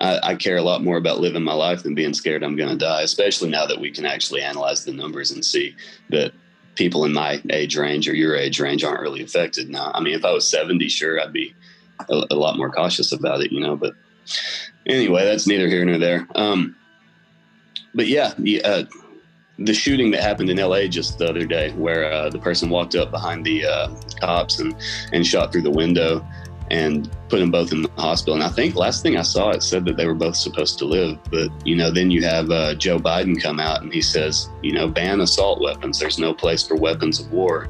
I, 0.00 0.20
I 0.22 0.34
care 0.34 0.56
a 0.56 0.62
lot 0.62 0.82
more 0.82 0.96
about 0.96 1.20
living 1.20 1.42
my 1.42 1.54
life 1.54 1.82
than 1.82 1.94
being 1.94 2.14
scared 2.14 2.42
I'm 2.42 2.56
going 2.56 2.70
to 2.70 2.76
die. 2.76 3.02
Especially 3.02 3.50
now 3.50 3.66
that 3.66 3.80
we 3.80 3.90
can 3.90 4.06
actually 4.06 4.42
analyze 4.42 4.84
the 4.84 4.92
numbers 4.92 5.30
and 5.30 5.44
see 5.44 5.74
that 6.10 6.32
people 6.74 7.04
in 7.04 7.12
my 7.12 7.40
age 7.50 7.76
range 7.76 8.08
or 8.08 8.14
your 8.14 8.36
age 8.36 8.60
range 8.60 8.84
aren't 8.84 9.00
really 9.00 9.22
affected. 9.22 9.68
Now, 9.68 9.92
I 9.94 10.00
mean, 10.00 10.14
if 10.14 10.24
I 10.24 10.32
was 10.32 10.48
70, 10.48 10.88
sure, 10.88 11.20
I'd 11.20 11.32
be 11.32 11.54
a, 12.08 12.24
a 12.30 12.36
lot 12.36 12.56
more 12.56 12.70
cautious 12.70 13.12
about 13.12 13.40
it. 13.40 13.52
You 13.52 13.60
know, 13.60 13.76
but 13.76 13.94
anyway, 14.86 15.24
that's 15.24 15.46
neither 15.46 15.68
here 15.68 15.84
nor 15.84 15.98
there. 15.98 16.26
Um, 16.34 16.76
but 17.94 18.08
yeah, 18.08 18.34
uh, 18.64 18.84
the 19.58 19.74
shooting 19.74 20.10
that 20.10 20.22
happened 20.22 20.50
in 20.50 20.56
LA 20.56 20.86
just 20.86 21.18
the 21.18 21.28
other 21.28 21.46
day, 21.46 21.70
where 21.72 22.12
uh, 22.12 22.28
the 22.28 22.38
person 22.38 22.70
walked 22.70 22.94
up 22.94 23.10
behind 23.10 23.44
the 23.44 23.64
uh, 23.64 23.94
cops 24.20 24.58
and, 24.58 24.74
and 25.12 25.26
shot 25.26 25.52
through 25.52 25.62
the 25.62 25.70
window 25.70 26.26
and 26.70 27.10
put 27.28 27.38
them 27.38 27.50
both 27.50 27.72
in 27.72 27.82
the 27.82 27.90
hospital. 27.96 28.34
And 28.34 28.42
I 28.42 28.48
think 28.48 28.74
last 28.74 29.02
thing 29.02 29.16
I 29.16 29.22
saw, 29.22 29.50
it 29.50 29.62
said 29.62 29.84
that 29.84 29.96
they 29.96 30.06
were 30.06 30.14
both 30.14 30.36
supposed 30.36 30.78
to 30.78 30.86
live. 30.86 31.18
But, 31.30 31.50
you 31.66 31.76
know, 31.76 31.90
then 31.90 32.10
you 32.10 32.24
have 32.24 32.50
uh, 32.50 32.74
Joe 32.74 32.98
Biden 32.98 33.40
come 33.40 33.60
out 33.60 33.82
and 33.82 33.92
he 33.92 34.00
says, 34.00 34.48
you 34.62 34.72
know, 34.72 34.88
ban 34.88 35.20
assault 35.20 35.60
weapons. 35.60 35.98
There's 35.98 36.18
no 36.18 36.32
place 36.32 36.66
for 36.66 36.76
weapons 36.76 37.20
of 37.20 37.30
war 37.30 37.68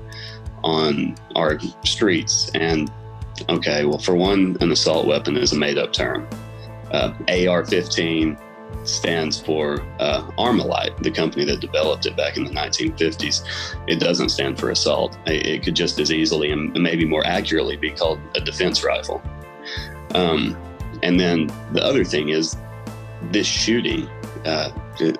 on 0.62 1.16
our 1.34 1.58
streets. 1.84 2.50
And, 2.54 2.90
okay, 3.48 3.84
well, 3.84 3.98
for 3.98 4.14
one, 4.14 4.56
an 4.60 4.70
assault 4.70 5.06
weapon 5.06 5.36
is 5.36 5.52
a 5.52 5.56
made 5.58 5.76
up 5.76 5.92
term. 5.92 6.28
Uh, 6.92 7.12
AR 7.48 7.64
15 7.64 8.38
stands 8.84 9.40
for 9.40 9.80
uh, 9.98 10.22
Armalite, 10.38 10.96
the 11.02 11.10
company 11.10 11.44
that 11.44 11.60
developed 11.60 12.06
it 12.06 12.16
back 12.16 12.36
in 12.36 12.44
the 12.44 12.50
1950s. 12.50 13.44
It 13.86 14.00
doesn't 14.00 14.28
stand 14.28 14.58
for 14.58 14.70
assault. 14.70 15.18
It 15.26 15.62
could 15.62 15.74
just 15.74 15.98
as 15.98 16.12
easily 16.12 16.52
and 16.52 16.72
maybe 16.74 17.04
more 17.04 17.26
accurately 17.26 17.76
be 17.76 17.90
called 17.90 18.20
a 18.34 18.40
defense 18.40 18.84
rifle. 18.84 19.22
Um, 20.14 20.56
and 21.02 21.18
then 21.18 21.48
the 21.72 21.82
other 21.84 22.04
thing 22.04 22.28
is 22.28 22.56
this 23.30 23.46
shooting. 23.46 24.08
Uh, 24.44 24.70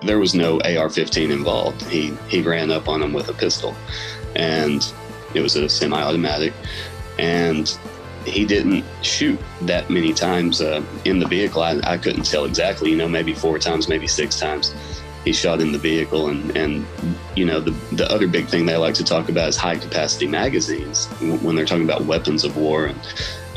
there 0.01 0.19
was 0.19 0.33
no 0.33 0.55
AR-15 0.61 1.31
involved. 1.31 1.81
He 1.83 2.15
he 2.29 2.41
ran 2.41 2.71
up 2.71 2.87
on 2.87 3.01
him 3.01 3.11
with 3.11 3.27
a 3.29 3.33
pistol, 3.33 3.75
and 4.35 4.85
it 5.33 5.41
was 5.41 5.55
a 5.55 5.67
semi-automatic. 5.67 6.53
And 7.17 7.77
he 8.25 8.45
didn't 8.45 8.83
shoot 9.01 9.39
that 9.61 9.89
many 9.89 10.13
times 10.13 10.61
uh, 10.61 10.83
in 11.05 11.19
the 11.19 11.27
vehicle. 11.27 11.61
I, 11.61 11.79
I, 11.83 11.97
couldn't 11.97 12.23
tell 12.23 12.45
exactly, 12.45 12.91
you 12.91 12.97
know, 12.97 13.07
maybe 13.07 13.33
four 13.33 13.59
times, 13.59 13.87
maybe 13.87 14.07
six 14.07 14.39
times. 14.39 14.73
He 15.23 15.33
shot 15.33 15.59
in 15.59 15.71
the 15.71 15.79
vehicle, 15.79 16.29
and 16.29 16.55
and 16.55 16.85
you 17.35 17.45
know 17.45 17.59
the 17.59 17.71
the 17.95 18.09
other 18.11 18.27
big 18.27 18.47
thing 18.47 18.67
they 18.67 18.77
like 18.77 18.93
to 18.95 19.03
talk 19.03 19.27
about 19.27 19.49
is 19.49 19.57
high 19.57 19.75
capacity 19.75 20.27
magazines 20.27 21.07
when 21.41 21.55
they're 21.55 21.65
talking 21.65 21.83
about 21.83 22.05
weapons 22.05 22.43
of 22.43 22.57
war. 22.57 22.85
And 22.85 22.99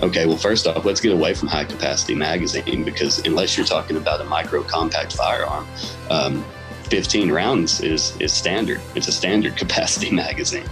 okay, 0.02 0.24
well, 0.24 0.38
first 0.38 0.66
off, 0.66 0.86
let's 0.86 1.00
get 1.00 1.12
away 1.12 1.34
from 1.34 1.48
high 1.48 1.66
capacity 1.66 2.14
magazine 2.14 2.84
because 2.84 3.18
unless 3.26 3.56
you're 3.58 3.66
talking 3.66 3.98
about 3.98 4.22
a 4.22 4.24
micro 4.24 4.62
compact 4.62 5.14
firearm. 5.14 5.66
Um, 6.10 6.44
15 6.88 7.30
rounds 7.30 7.82
is 7.82 8.16
is 8.18 8.32
standard. 8.32 8.80
It's 8.94 9.08
a 9.08 9.12
standard 9.12 9.56
capacity 9.62 10.10
magazine. 10.10 10.68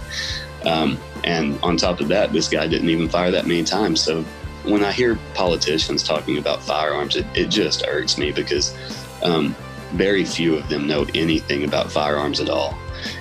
Um, 0.65 0.97
and 1.23 1.59
on 1.61 1.77
top 1.77 1.99
of 1.99 2.07
that, 2.09 2.33
this 2.33 2.47
guy 2.47 2.67
didn't 2.67 2.89
even 2.89 3.09
fire 3.09 3.31
that 3.31 3.45
many 3.45 3.63
times. 3.63 4.01
So 4.01 4.23
when 4.63 4.83
I 4.83 4.91
hear 4.91 5.17
politicians 5.33 6.03
talking 6.03 6.37
about 6.37 6.61
firearms, 6.61 7.15
it, 7.15 7.25
it 7.33 7.49
just 7.49 7.85
irks 7.87 8.17
me 8.17 8.31
because 8.31 8.75
um, 9.23 9.55
very 9.91 10.25
few 10.25 10.55
of 10.55 10.67
them 10.69 10.87
know 10.87 11.05
anything 11.13 11.63
about 11.63 11.91
firearms 11.91 12.39
at 12.39 12.49
all. 12.49 12.77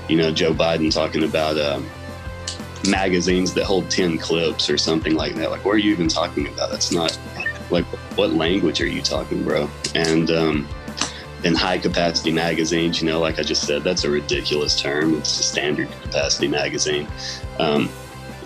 You 0.08 0.16
know, 0.16 0.32
Joe 0.32 0.52
Biden 0.52 0.92
talking 0.92 1.24
about 1.24 1.58
um, 1.58 1.88
magazines 2.88 3.54
that 3.54 3.64
hold 3.64 3.90
10 3.90 4.18
clips 4.18 4.68
or 4.68 4.78
something 4.78 5.14
like 5.14 5.34
that. 5.34 5.50
Like, 5.50 5.64
what 5.64 5.74
are 5.74 5.78
you 5.78 5.92
even 5.92 6.08
talking 6.08 6.48
about? 6.48 6.70
That's 6.70 6.92
not 6.92 7.18
like, 7.70 7.84
what 8.16 8.30
language 8.30 8.80
are 8.80 8.86
you 8.86 9.02
talking, 9.02 9.44
bro? 9.44 9.68
And, 9.94 10.30
um, 10.30 10.68
in 11.44 11.54
high 11.54 11.78
capacity 11.78 12.32
magazines, 12.32 13.00
you 13.00 13.08
know, 13.08 13.20
like 13.20 13.38
I 13.38 13.42
just 13.42 13.66
said, 13.66 13.84
that's 13.84 14.04
a 14.04 14.10
ridiculous 14.10 14.80
term. 14.80 15.14
It's 15.18 15.38
a 15.38 15.42
standard 15.42 15.90
capacity 16.02 16.48
magazine. 16.48 17.06
Um, 17.58 17.88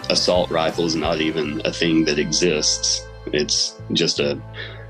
assault 0.09 0.51
rifle 0.51 0.85
is 0.85 0.97
not 0.97 1.21
even 1.21 1.63
a 1.65 1.73
thing 1.73 2.05
that 2.05 2.19
exists. 2.19 3.07
It's 3.27 3.81
just 3.93 4.19
a, 4.19 4.41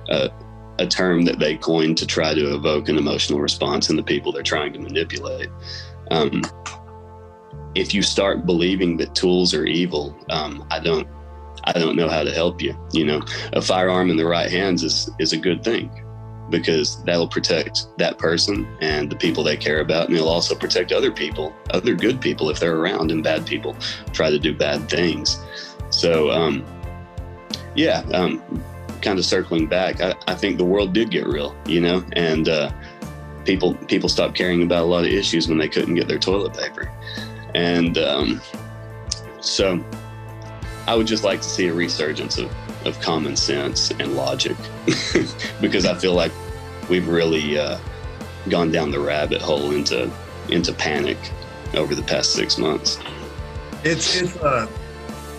a, 0.09 0.31
a 0.79 0.87
term 0.87 1.25
that 1.27 1.39
they 1.39 1.57
coined 1.57 1.99
to 1.99 2.07
try 2.07 2.35
to 2.35 2.55
evoke 2.55 2.89
an 2.89 2.97
emotional 2.97 3.41
response 3.41 3.91
in 3.91 3.97
the 3.97 4.03
people 4.03 4.33
they're 4.33 4.43
trying 4.43 4.73
to 4.73 4.79
manipulate. 4.79 5.51
Um, 6.11 6.43
if 7.75 7.95
you 7.95 8.03
start 8.03 8.47
believing 8.47 8.97
that 8.97 9.15
tools 9.15 9.55
are 9.55 9.67
evil, 9.67 10.17
um, 10.31 10.67
I 10.71 10.81
don't, 10.81 11.07
I 11.65 11.73
don't 11.73 11.95
know 11.95 12.09
how 12.09 12.25
to 12.25 12.33
help 12.33 12.63
you. 12.63 12.75
You 12.93 13.05
know, 13.05 13.23
a 13.53 13.61
firearm 13.61 14.11
in 14.11 14.17
the 14.17 14.27
right 14.27 14.51
hands 14.51 14.83
is 14.83 15.11
is 15.19 15.35
a 15.35 15.37
good 15.37 15.63
thing 15.63 15.91
because 16.51 17.03
that'll 17.05 17.29
protect 17.29 17.87
that 17.99 18.19
person 18.19 18.67
and 18.81 19.11
the 19.11 19.17
people 19.17 19.43
they 19.43 19.57
care 19.57 19.81
about. 19.81 20.09
And 20.09 20.17
it'll 20.17 20.29
also 20.29 20.55
protect 20.55 20.93
other 20.93 21.11
people, 21.11 21.55
other 21.71 21.95
good 21.95 22.21
people 22.21 22.51
if 22.51 22.59
they're 22.59 22.77
around, 22.77 23.11
and 23.11 23.23
bad 23.23 23.47
people 23.47 23.77
try 24.13 24.31
to 24.31 24.39
do 24.39 24.55
bad 24.55 24.89
things. 24.89 25.39
So, 25.91 26.31
um, 26.31 26.65
yeah, 27.75 28.03
um, 28.13 28.43
kind 29.01 29.19
of 29.19 29.25
circling 29.25 29.67
back, 29.67 30.01
I, 30.01 30.15
I, 30.27 30.35
think 30.35 30.59
the 30.59 30.65
world 30.65 30.93
did 30.93 31.11
get 31.11 31.27
real, 31.27 31.57
you 31.67 31.81
know, 31.81 32.05
and 32.13 32.49
uh, 32.49 32.71
people 33.45 33.75
people 33.75 34.09
stopped 34.09 34.35
caring 34.35 34.63
about 34.63 34.83
a 34.83 34.87
lot 34.87 35.05
of 35.05 35.11
issues 35.11 35.49
when 35.49 35.59
they 35.59 35.69
couldn't 35.69 35.95
get 35.95 36.09
their 36.09 36.19
toilet 36.19 36.55
paper, 36.55 36.91
and 37.55 37.99
um, 37.99 38.41
so 39.41 39.83
I 40.87 40.95
would 40.95 41.07
just 41.07 41.25
like 41.25 41.41
to 41.41 41.49
see 41.49 41.69
a 41.69 41.73
resurgence 41.73 42.39
of, 42.39 42.51
of 42.85 43.01
common 43.01 43.37
sense 43.37 43.91
and 43.91 44.17
logic 44.17 44.57
because 45.61 45.85
I 45.87 45.95
feel 45.95 46.15
like 46.15 46.33
we've 46.89 47.09
really 47.09 47.59
uh, 47.59 47.79
gone 48.49 48.71
down 48.71 48.91
the 48.91 49.01
rabbit 49.01 49.43
hole 49.43 49.71
into 49.73 50.11
into 50.49 50.73
panic 50.73 51.19
over 51.75 51.95
the 51.95 52.03
past 52.03 52.33
six 52.33 52.59
months. 52.59 52.99
It's 53.85 54.21
it's 54.21 54.37
uh, 54.37 54.69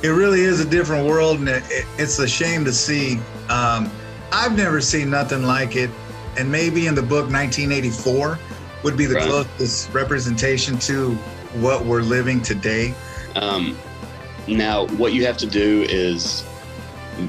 it 0.03 0.09
really 0.09 0.41
is 0.41 0.59
a 0.59 0.65
different 0.65 1.07
world, 1.07 1.39
and 1.39 1.49
it, 1.49 1.63
it, 1.69 1.85
it's 1.97 2.17
a 2.19 2.27
shame 2.27 2.65
to 2.65 2.73
see. 2.73 3.19
Um, 3.49 3.91
I've 4.31 4.55
never 4.55 4.81
seen 4.81 5.09
nothing 5.09 5.43
like 5.43 5.75
it, 5.75 5.89
and 6.37 6.51
maybe 6.51 6.87
in 6.87 6.95
the 6.95 7.01
book 7.01 7.29
1984 7.29 8.39
would 8.83 8.97
be 8.97 9.05
the 9.05 9.15
right. 9.15 9.27
closest 9.27 9.93
representation 9.93 10.77
to 10.79 11.13
what 11.59 11.85
we're 11.85 12.01
living 12.01 12.41
today. 12.41 12.95
Um, 13.35 13.77
now, 14.47 14.87
what 14.87 15.13
you 15.13 15.25
have 15.25 15.37
to 15.37 15.45
do 15.45 15.85
is 15.87 16.43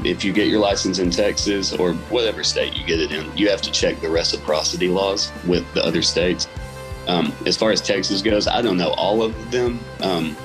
if 0.04 0.24
you 0.24 0.32
get 0.32 0.48
your 0.48 0.60
license 0.60 0.98
in 0.98 1.10
Texas 1.10 1.72
or 1.72 1.94
whatever 2.10 2.44
state 2.44 2.74
you 2.74 2.84
get 2.84 3.00
it 3.00 3.12
in, 3.12 3.36
you 3.36 3.48
have 3.48 3.62
to 3.62 3.70
check 3.70 4.00
the 4.00 4.08
reciprocity 4.08 4.88
laws 4.88 5.32
with 5.46 5.64
the 5.74 5.84
other 5.84 6.02
states. 6.02 6.48
Um, 7.08 7.32
as 7.46 7.56
far 7.56 7.70
as 7.72 7.80
Texas 7.80 8.22
goes, 8.22 8.46
I 8.46 8.62
don't 8.62 8.76
know 8.76 8.90
all 8.90 9.22
of 9.22 9.50
them, 9.50 9.80
um, 10.00 10.36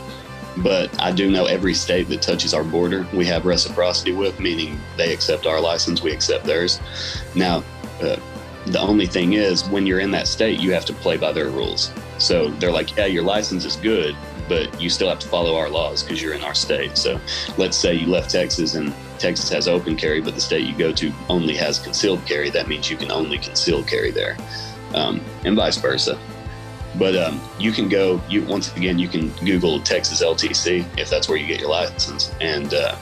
but 0.57 0.89
I 1.01 1.11
do 1.11 1.29
know 1.29 1.45
every 1.45 1.73
state 1.73 2.09
that 2.09 2.21
touches 2.21 2.53
our 2.53 2.63
border 2.63 3.07
we 3.13 3.25
have 3.25 3.45
reciprocity 3.45 4.11
with, 4.11 4.39
meaning 4.39 4.79
they 4.97 5.13
accept 5.13 5.45
our 5.45 5.61
license, 5.61 6.01
we 6.01 6.11
accept 6.11 6.45
theirs. 6.45 6.79
Now, 7.35 7.63
uh, 8.01 8.17
the 8.65 8.79
only 8.79 9.05
thing 9.05 9.33
is, 9.33 9.67
when 9.69 9.85
you're 9.85 9.99
in 9.99 10.11
that 10.11 10.27
state, 10.27 10.59
you 10.59 10.73
have 10.73 10.85
to 10.85 10.93
play 10.93 11.17
by 11.17 11.31
their 11.31 11.49
rules. 11.49 11.91
So 12.17 12.49
they're 12.49 12.71
like, 12.71 12.97
yeah, 12.97 13.05
your 13.05 13.23
license 13.23 13.63
is 13.63 13.75
good, 13.77 14.15
but 14.49 14.81
you 14.81 14.89
still 14.89 15.09
have 15.09 15.19
to 15.19 15.27
follow 15.27 15.55
our 15.55 15.69
laws 15.69 16.03
because 16.03 16.21
you're 16.21 16.33
in 16.33 16.43
our 16.43 16.55
state. 16.55 16.97
So 16.97 17.19
let's 17.57 17.77
say 17.77 17.93
you 17.93 18.07
left 18.07 18.31
Texas 18.31 18.75
and 18.75 18.93
Texas 19.20 19.49
has 19.49 19.68
open 19.68 19.95
carry, 19.95 20.22
but 20.22 20.36
the 20.36 20.41
state 20.41 20.65
you 20.65 20.76
go 20.78 20.91
to 20.93 21.11
only 21.30 21.55
has 21.55 21.80
concealed 21.80 22.26
carry. 22.26 22.49
That 22.49 22.68
means 22.68 22.89
you 22.89 22.97
can 22.97 23.11
only 23.11 23.38
conceal 23.38 23.84
carry 23.84 24.11
there, 24.11 24.38
um, 24.93 25.22
and 25.45 25.55
vice 25.55 25.78
versa. 25.78 26.20
But 26.97 27.15
um, 27.15 27.41
you 27.59 27.72
can 27.72 27.89
go. 27.89 28.22
You 28.30 28.43
once 28.45 28.76
again, 28.76 28.97
you 28.97 29.07
can 29.07 29.30
Google 29.45 29.80
Texas 29.82 30.24
LTC 30.24 30.86
if 30.97 31.09
that's 31.09 31.30
where 31.30 31.38
you 31.38 31.47
get 31.47 31.59
your 31.59 31.70
license, 31.70 32.34
and 32.41 32.74
uh, 32.74 32.95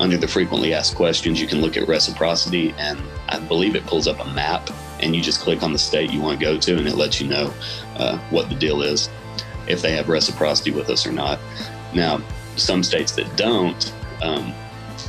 under 0.00 0.16
the 0.16 0.26
frequently 0.26 0.72
asked 0.72 0.96
questions, 0.96 1.40
you 1.40 1.46
can 1.46 1.60
look 1.60 1.76
at 1.76 1.86
reciprocity, 1.86 2.74
and 2.78 2.98
I 3.28 3.38
believe 3.38 3.76
it 3.76 3.84
pulls 3.86 4.08
up 4.08 4.18
a 4.18 4.32
map, 4.32 4.70
and 5.00 5.14
you 5.14 5.20
just 5.20 5.40
click 5.40 5.62
on 5.62 5.72
the 5.72 5.78
state 5.78 6.10
you 6.10 6.22
want 6.22 6.40
to 6.40 6.44
go 6.44 6.58
to, 6.58 6.76
and 6.78 6.88
it 6.88 6.94
lets 6.96 7.20
you 7.20 7.28
know 7.28 7.52
uh, 7.96 8.18
what 8.30 8.48
the 8.48 8.54
deal 8.54 8.80
is, 8.82 9.10
if 9.68 9.82
they 9.82 9.92
have 9.92 10.08
reciprocity 10.08 10.70
with 10.70 10.88
us 10.88 11.06
or 11.06 11.12
not. 11.12 11.38
Now, 11.94 12.22
some 12.56 12.82
states 12.82 13.12
that 13.12 13.36
don't, 13.36 13.92
um, 14.22 14.54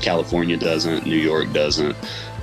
California 0.01 0.57
doesn't, 0.57 1.05
New 1.05 1.17
York 1.17 1.51
doesn't. 1.53 1.95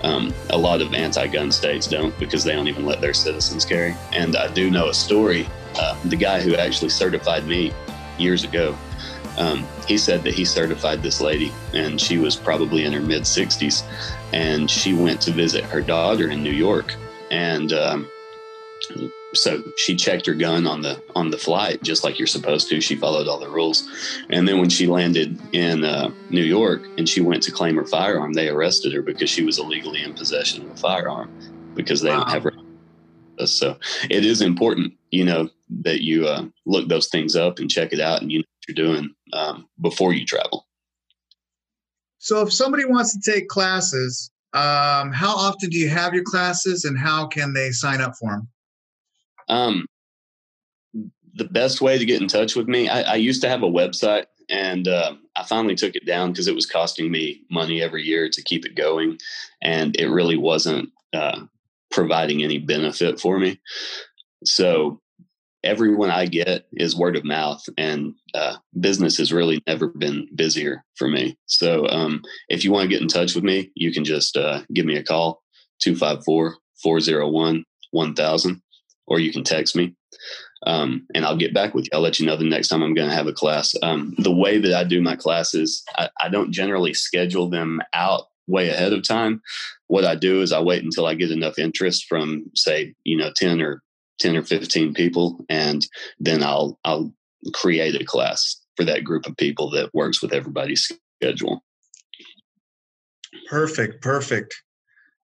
Um, 0.02 0.32
a 0.50 0.58
lot 0.58 0.80
of 0.80 0.94
anti-gun 0.94 1.50
states 1.50 1.88
don't 1.88 2.16
because 2.18 2.44
they 2.44 2.52
don't 2.52 2.68
even 2.68 2.86
let 2.86 3.00
their 3.00 3.14
citizens 3.14 3.64
carry. 3.64 3.96
And 4.12 4.36
I 4.36 4.52
do 4.52 4.70
know 4.70 4.88
a 4.88 4.94
story. 4.94 5.48
Uh, 5.78 5.98
the 6.04 6.16
guy 6.16 6.40
who 6.40 6.54
actually 6.54 6.90
certified 6.90 7.46
me 7.46 7.72
years 8.16 8.44
ago, 8.44 8.76
um, 9.38 9.66
he 9.86 9.98
said 9.98 10.22
that 10.24 10.34
he 10.34 10.44
certified 10.44 11.02
this 11.02 11.20
lady, 11.20 11.52
and 11.72 12.00
she 12.00 12.18
was 12.18 12.36
probably 12.36 12.84
in 12.84 12.92
her 12.92 13.00
mid 13.00 13.22
60s, 13.22 13.84
and 14.32 14.70
she 14.70 14.94
went 14.94 15.20
to 15.22 15.30
visit 15.30 15.64
her 15.64 15.80
daughter 15.80 16.30
in 16.30 16.42
New 16.42 16.52
York, 16.52 16.94
and 17.30 17.72
um, 17.72 18.10
so 19.38 19.62
she 19.76 19.96
checked 19.96 20.26
her 20.26 20.34
gun 20.34 20.66
on 20.66 20.82
the 20.82 21.02
on 21.14 21.30
the 21.30 21.38
flight 21.38 21.82
just 21.82 22.04
like 22.04 22.18
you're 22.18 22.26
supposed 22.26 22.68
to. 22.68 22.80
She 22.80 22.96
followed 22.96 23.28
all 23.28 23.38
the 23.38 23.48
rules. 23.48 23.88
And 24.30 24.46
then 24.46 24.58
when 24.58 24.68
she 24.68 24.86
landed 24.86 25.40
in 25.52 25.84
uh, 25.84 26.10
new 26.30 26.42
york 26.42 26.86
and 26.98 27.08
she 27.08 27.20
went 27.20 27.42
to 27.44 27.52
claim 27.52 27.76
her 27.76 27.86
firearm 27.86 28.32
they 28.32 28.48
arrested 28.48 28.92
her 28.92 29.02
because 29.02 29.30
she 29.30 29.44
was 29.44 29.58
illegally 29.58 30.02
in 30.02 30.14
possession 30.14 30.64
of 30.64 30.70
a 30.72 30.76
firearm 30.76 31.30
because 31.74 32.00
they 32.00 32.10
wow. 32.10 32.20
don't 32.20 32.30
have 32.30 32.44
her. 32.44 32.52
So 33.46 33.78
it 34.10 34.24
is 34.24 34.42
important 34.42 34.94
you 35.10 35.24
know 35.24 35.48
that 35.82 36.02
you 36.02 36.26
uh, 36.26 36.44
look 36.66 36.88
those 36.88 37.08
things 37.08 37.36
up 37.36 37.58
and 37.58 37.70
check 37.70 37.92
it 37.92 38.00
out 38.00 38.20
and 38.20 38.32
you 38.32 38.38
know 38.38 38.44
what 38.44 38.76
you're 38.76 38.86
doing 38.86 39.14
um, 39.32 39.68
before 39.80 40.12
you 40.12 40.26
travel. 40.26 40.66
So 42.18 42.42
if 42.42 42.52
somebody 42.52 42.84
wants 42.84 43.16
to 43.16 43.30
take 43.30 43.48
classes 43.48 44.30
um, 44.54 45.12
how 45.12 45.36
often 45.36 45.68
do 45.68 45.78
you 45.78 45.88
have 45.88 46.14
your 46.14 46.24
classes 46.24 46.84
and 46.84 46.98
how 46.98 47.26
can 47.26 47.52
they 47.52 47.70
sign 47.70 48.00
up 48.00 48.14
for 48.18 48.30
them 48.30 48.48
um, 49.48 49.86
the 51.34 51.44
best 51.44 51.80
way 51.80 51.98
to 51.98 52.04
get 52.04 52.20
in 52.20 52.28
touch 52.28 52.56
with 52.56 52.68
me, 52.68 52.88
I, 52.88 53.12
I 53.12 53.14
used 53.16 53.42
to 53.42 53.48
have 53.48 53.62
a 53.62 53.66
website 53.66 54.26
and 54.48 54.88
uh, 54.88 55.14
I 55.36 55.44
finally 55.44 55.74
took 55.74 55.94
it 55.94 56.06
down 56.06 56.32
because 56.32 56.48
it 56.48 56.54
was 56.54 56.66
costing 56.66 57.10
me 57.10 57.42
money 57.50 57.82
every 57.82 58.02
year 58.02 58.28
to 58.30 58.42
keep 58.42 58.64
it 58.64 58.74
going, 58.74 59.18
and 59.62 59.94
it 59.96 60.08
really 60.08 60.36
wasn't 60.36 60.90
uh, 61.12 61.42
providing 61.90 62.42
any 62.42 62.58
benefit 62.58 63.20
for 63.20 63.38
me. 63.38 63.60
So 64.44 65.00
everyone 65.62 66.10
I 66.10 66.26
get 66.26 66.66
is 66.72 66.96
word 66.96 67.16
of 67.16 67.24
mouth, 67.24 67.62
and 67.76 68.14
uh, 68.34 68.56
business 68.80 69.18
has 69.18 69.32
really 69.32 69.62
never 69.66 69.88
been 69.88 70.28
busier 70.34 70.84
for 70.96 71.08
me. 71.08 71.36
So 71.46 71.86
um, 71.88 72.22
if 72.48 72.64
you 72.64 72.72
want 72.72 72.84
to 72.84 72.88
get 72.88 73.02
in 73.02 73.08
touch 73.08 73.34
with 73.34 73.44
me, 73.44 73.70
you 73.74 73.92
can 73.92 74.04
just 74.04 74.36
uh, 74.36 74.62
give 74.72 74.86
me 74.86 74.96
a 74.96 75.04
call 75.04 75.42
254 75.82 76.56
401 76.82 77.64
1000 77.90 78.62
or 79.08 79.18
you 79.18 79.32
can 79.32 79.44
text 79.44 79.74
me 79.74 79.94
um, 80.66 81.06
and 81.14 81.24
I'll 81.24 81.36
get 81.36 81.54
back 81.54 81.74
with 81.74 81.84
you. 81.84 81.90
I'll 81.92 82.00
let 82.00 82.18
you 82.18 82.26
know 82.26 82.36
the 82.36 82.44
next 82.44 82.68
time 82.68 82.82
I'm 82.82 82.94
going 82.94 83.08
to 83.08 83.14
have 83.14 83.26
a 83.26 83.32
class. 83.32 83.74
Um, 83.82 84.14
the 84.18 84.34
way 84.34 84.58
that 84.58 84.74
I 84.74 84.84
do 84.84 85.00
my 85.00 85.16
classes, 85.16 85.84
I, 85.96 86.08
I, 86.20 86.28
don't 86.28 86.52
generally 86.52 86.94
schedule 86.94 87.48
them 87.48 87.80
out 87.94 88.24
way 88.48 88.68
ahead 88.68 88.92
of 88.92 89.06
time. 89.06 89.40
What 89.86 90.04
I 90.04 90.16
do 90.16 90.42
is 90.42 90.52
I 90.52 90.60
wait 90.60 90.82
until 90.82 91.06
I 91.06 91.14
get 91.14 91.30
enough 91.30 91.58
interest 91.58 92.06
from, 92.08 92.50
say, 92.54 92.94
you 93.04 93.16
know, 93.16 93.30
ten 93.36 93.62
or 93.62 93.82
ten 94.18 94.36
or 94.36 94.42
fifteen 94.42 94.94
people, 94.94 95.44
and 95.48 95.86
then 96.18 96.42
I'll 96.42 96.78
I'll 96.84 97.12
create 97.54 98.00
a 98.00 98.04
class 98.04 98.60
for 98.76 98.84
that 98.84 99.04
group 99.04 99.26
of 99.26 99.36
people 99.36 99.70
that 99.70 99.94
works 99.94 100.20
with 100.20 100.32
everybody's 100.32 100.92
schedule. 101.22 101.62
Perfect, 103.48 104.02
perfect. 104.02 104.62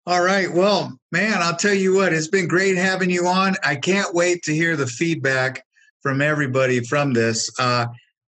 All 0.04 0.22
right. 0.22 0.52
Well, 0.52 0.98
man, 1.12 1.38
I'll 1.40 1.56
tell 1.56 1.74
you 1.74 1.94
what, 1.94 2.12
it's 2.12 2.26
been 2.26 2.48
great 2.48 2.76
having 2.76 3.08
you 3.08 3.26
on. 3.26 3.54
I 3.64 3.76
can't 3.76 4.12
wait 4.12 4.42
to 4.44 4.54
hear 4.54 4.76
the 4.76 4.86
feedback 4.86 5.64
from 6.00 6.20
everybody 6.20 6.80
from 6.80 7.12
this. 7.12 7.48
Uh, 7.58 7.86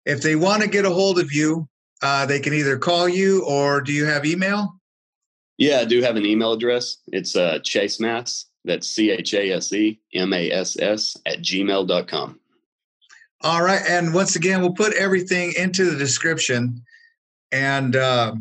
if 0.06 0.22
they 0.22 0.36
want 0.36 0.62
to 0.62 0.70
get 0.70 0.86
a 0.86 0.92
hold 0.92 1.18
of 1.18 1.34
you, 1.34 1.68
uh, 2.04 2.28
they 2.28 2.40
can 2.40 2.54
either 2.54 2.78
call 2.78 3.10
you 3.10 3.44
or 3.46 3.82
do 3.82 3.92
you 3.92 4.06
have 4.06 4.26
email? 4.26 4.80
Yeah, 5.58 5.80
I 5.80 5.86
do 5.86 6.04
have 6.04 6.16
an 6.16 6.26
email 6.26 6.52
address. 6.52 6.98
It's 7.08 7.36
uh, 7.36 7.60
Chase 7.64 8.00
Mass. 8.00 8.46
That's 8.64 8.88
C 8.88 9.10
H 9.10 9.34
A 9.34 9.52
S 9.54 9.74
E 9.74 10.00
M 10.14 10.34
A 10.34 10.52
S 10.52 10.78
S 10.80 11.18
at 11.26 11.40
gmail.com. 11.40 12.40
All 13.42 13.64
right. 13.64 13.82
And 13.88 14.14
once 14.14 14.36
again, 14.36 14.62
we'll 14.62 14.74
put 14.74 14.94
everything 14.94 15.54
into 15.58 15.90
the 15.90 15.98
description. 15.98 16.84
And 17.52 17.96
uh, 17.96 18.36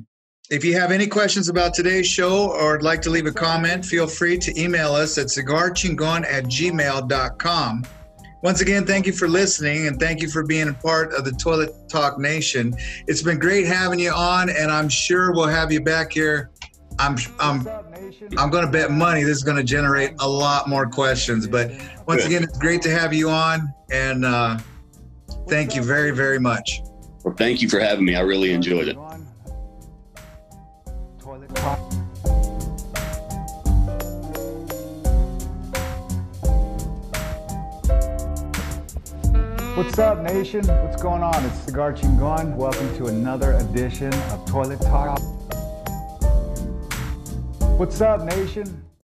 if 0.51 0.65
you 0.65 0.75
have 0.79 0.93
any 0.93 1.07
questions 1.07 1.49
about 1.49 1.73
today's 1.73 2.07
show 2.07 2.51
or 2.51 2.73
would 2.73 2.83
like 2.83 3.01
to 3.03 3.11
leave 3.11 3.27
a 3.27 3.33
comment, 3.33 3.85
feel 3.85 4.07
free 4.07 4.37
to 4.39 4.61
email 4.61 4.93
us 4.93 5.17
at 5.17 5.29
cigarchingon 5.29 6.25
at 6.31 6.45
gmail.com. 6.45 7.85
Once 8.43 8.61
again, 8.61 8.85
thank 8.85 9.07
you 9.07 9.13
for 9.13 9.27
listening 9.27 9.87
and 9.87 9.99
thank 9.99 10.21
you 10.21 10.29
for 10.29 10.45
being 10.45 10.69
a 10.69 10.73
part 10.75 11.15
of 11.15 11.25
the 11.25 11.33
Toilet 11.33 11.71
Talk 11.89 12.19
Nation. 12.19 12.75
It's 13.07 13.23
been 13.23 13.39
great 13.39 13.65
having 13.65 13.99
you 13.99 14.13
on, 14.13 14.51
and 14.51 14.71
I'm 14.71 14.91
sure 14.91 15.33
we'll 15.33 15.47
have 15.47 15.73
you 15.73 15.81
back 15.81 16.13
here. 16.13 16.51
I'm 16.99 17.17
I'm 17.41 17.67
I'm 18.37 18.51
going 18.51 18.67
to 18.67 18.71
bet 18.71 18.91
money 18.91 19.25
this 19.25 19.39
is 19.39 19.43
going 19.43 19.57
to 19.57 19.65
generate 19.65 20.13
a 20.21 20.29
lot 20.29 20.69
more 20.69 20.87
questions. 20.87 21.47
But 21.47 21.73
once 22.07 22.27
again, 22.27 22.43
it's 22.43 22.59
great 22.59 22.83
to 22.83 22.91
have 22.91 23.15
you 23.15 23.31
on, 23.31 23.73
and 23.91 24.27
uh, 24.27 24.59
thank 25.49 25.75
you 25.75 25.83
very 25.83 26.11
very 26.11 26.39
much. 26.39 26.83
Well, 27.25 27.35
thank 27.35 27.63
you 27.63 27.69
for 27.71 27.81
having 27.81 28.05
me. 28.05 28.15
I 28.15 28.21
really 28.21 28.53
enjoyed 28.53 28.89
it. 28.89 28.99
What's 39.75 39.99
up, 39.99 40.23
nation? 40.23 40.65
What's 40.65 41.03
going 41.03 41.25
on? 41.25 41.45
It's 41.45 41.59
Cigar 41.65 41.93
Chingon. 41.93 42.55
Welcome 42.55 42.97
to 42.97 43.07
another 43.07 43.55
edition 43.55 44.15
of 44.15 44.47
Toilet 44.47 44.81
Talk. 44.81 45.19
What's 47.77 48.01
up, 48.01 48.23
nation? 48.23 48.84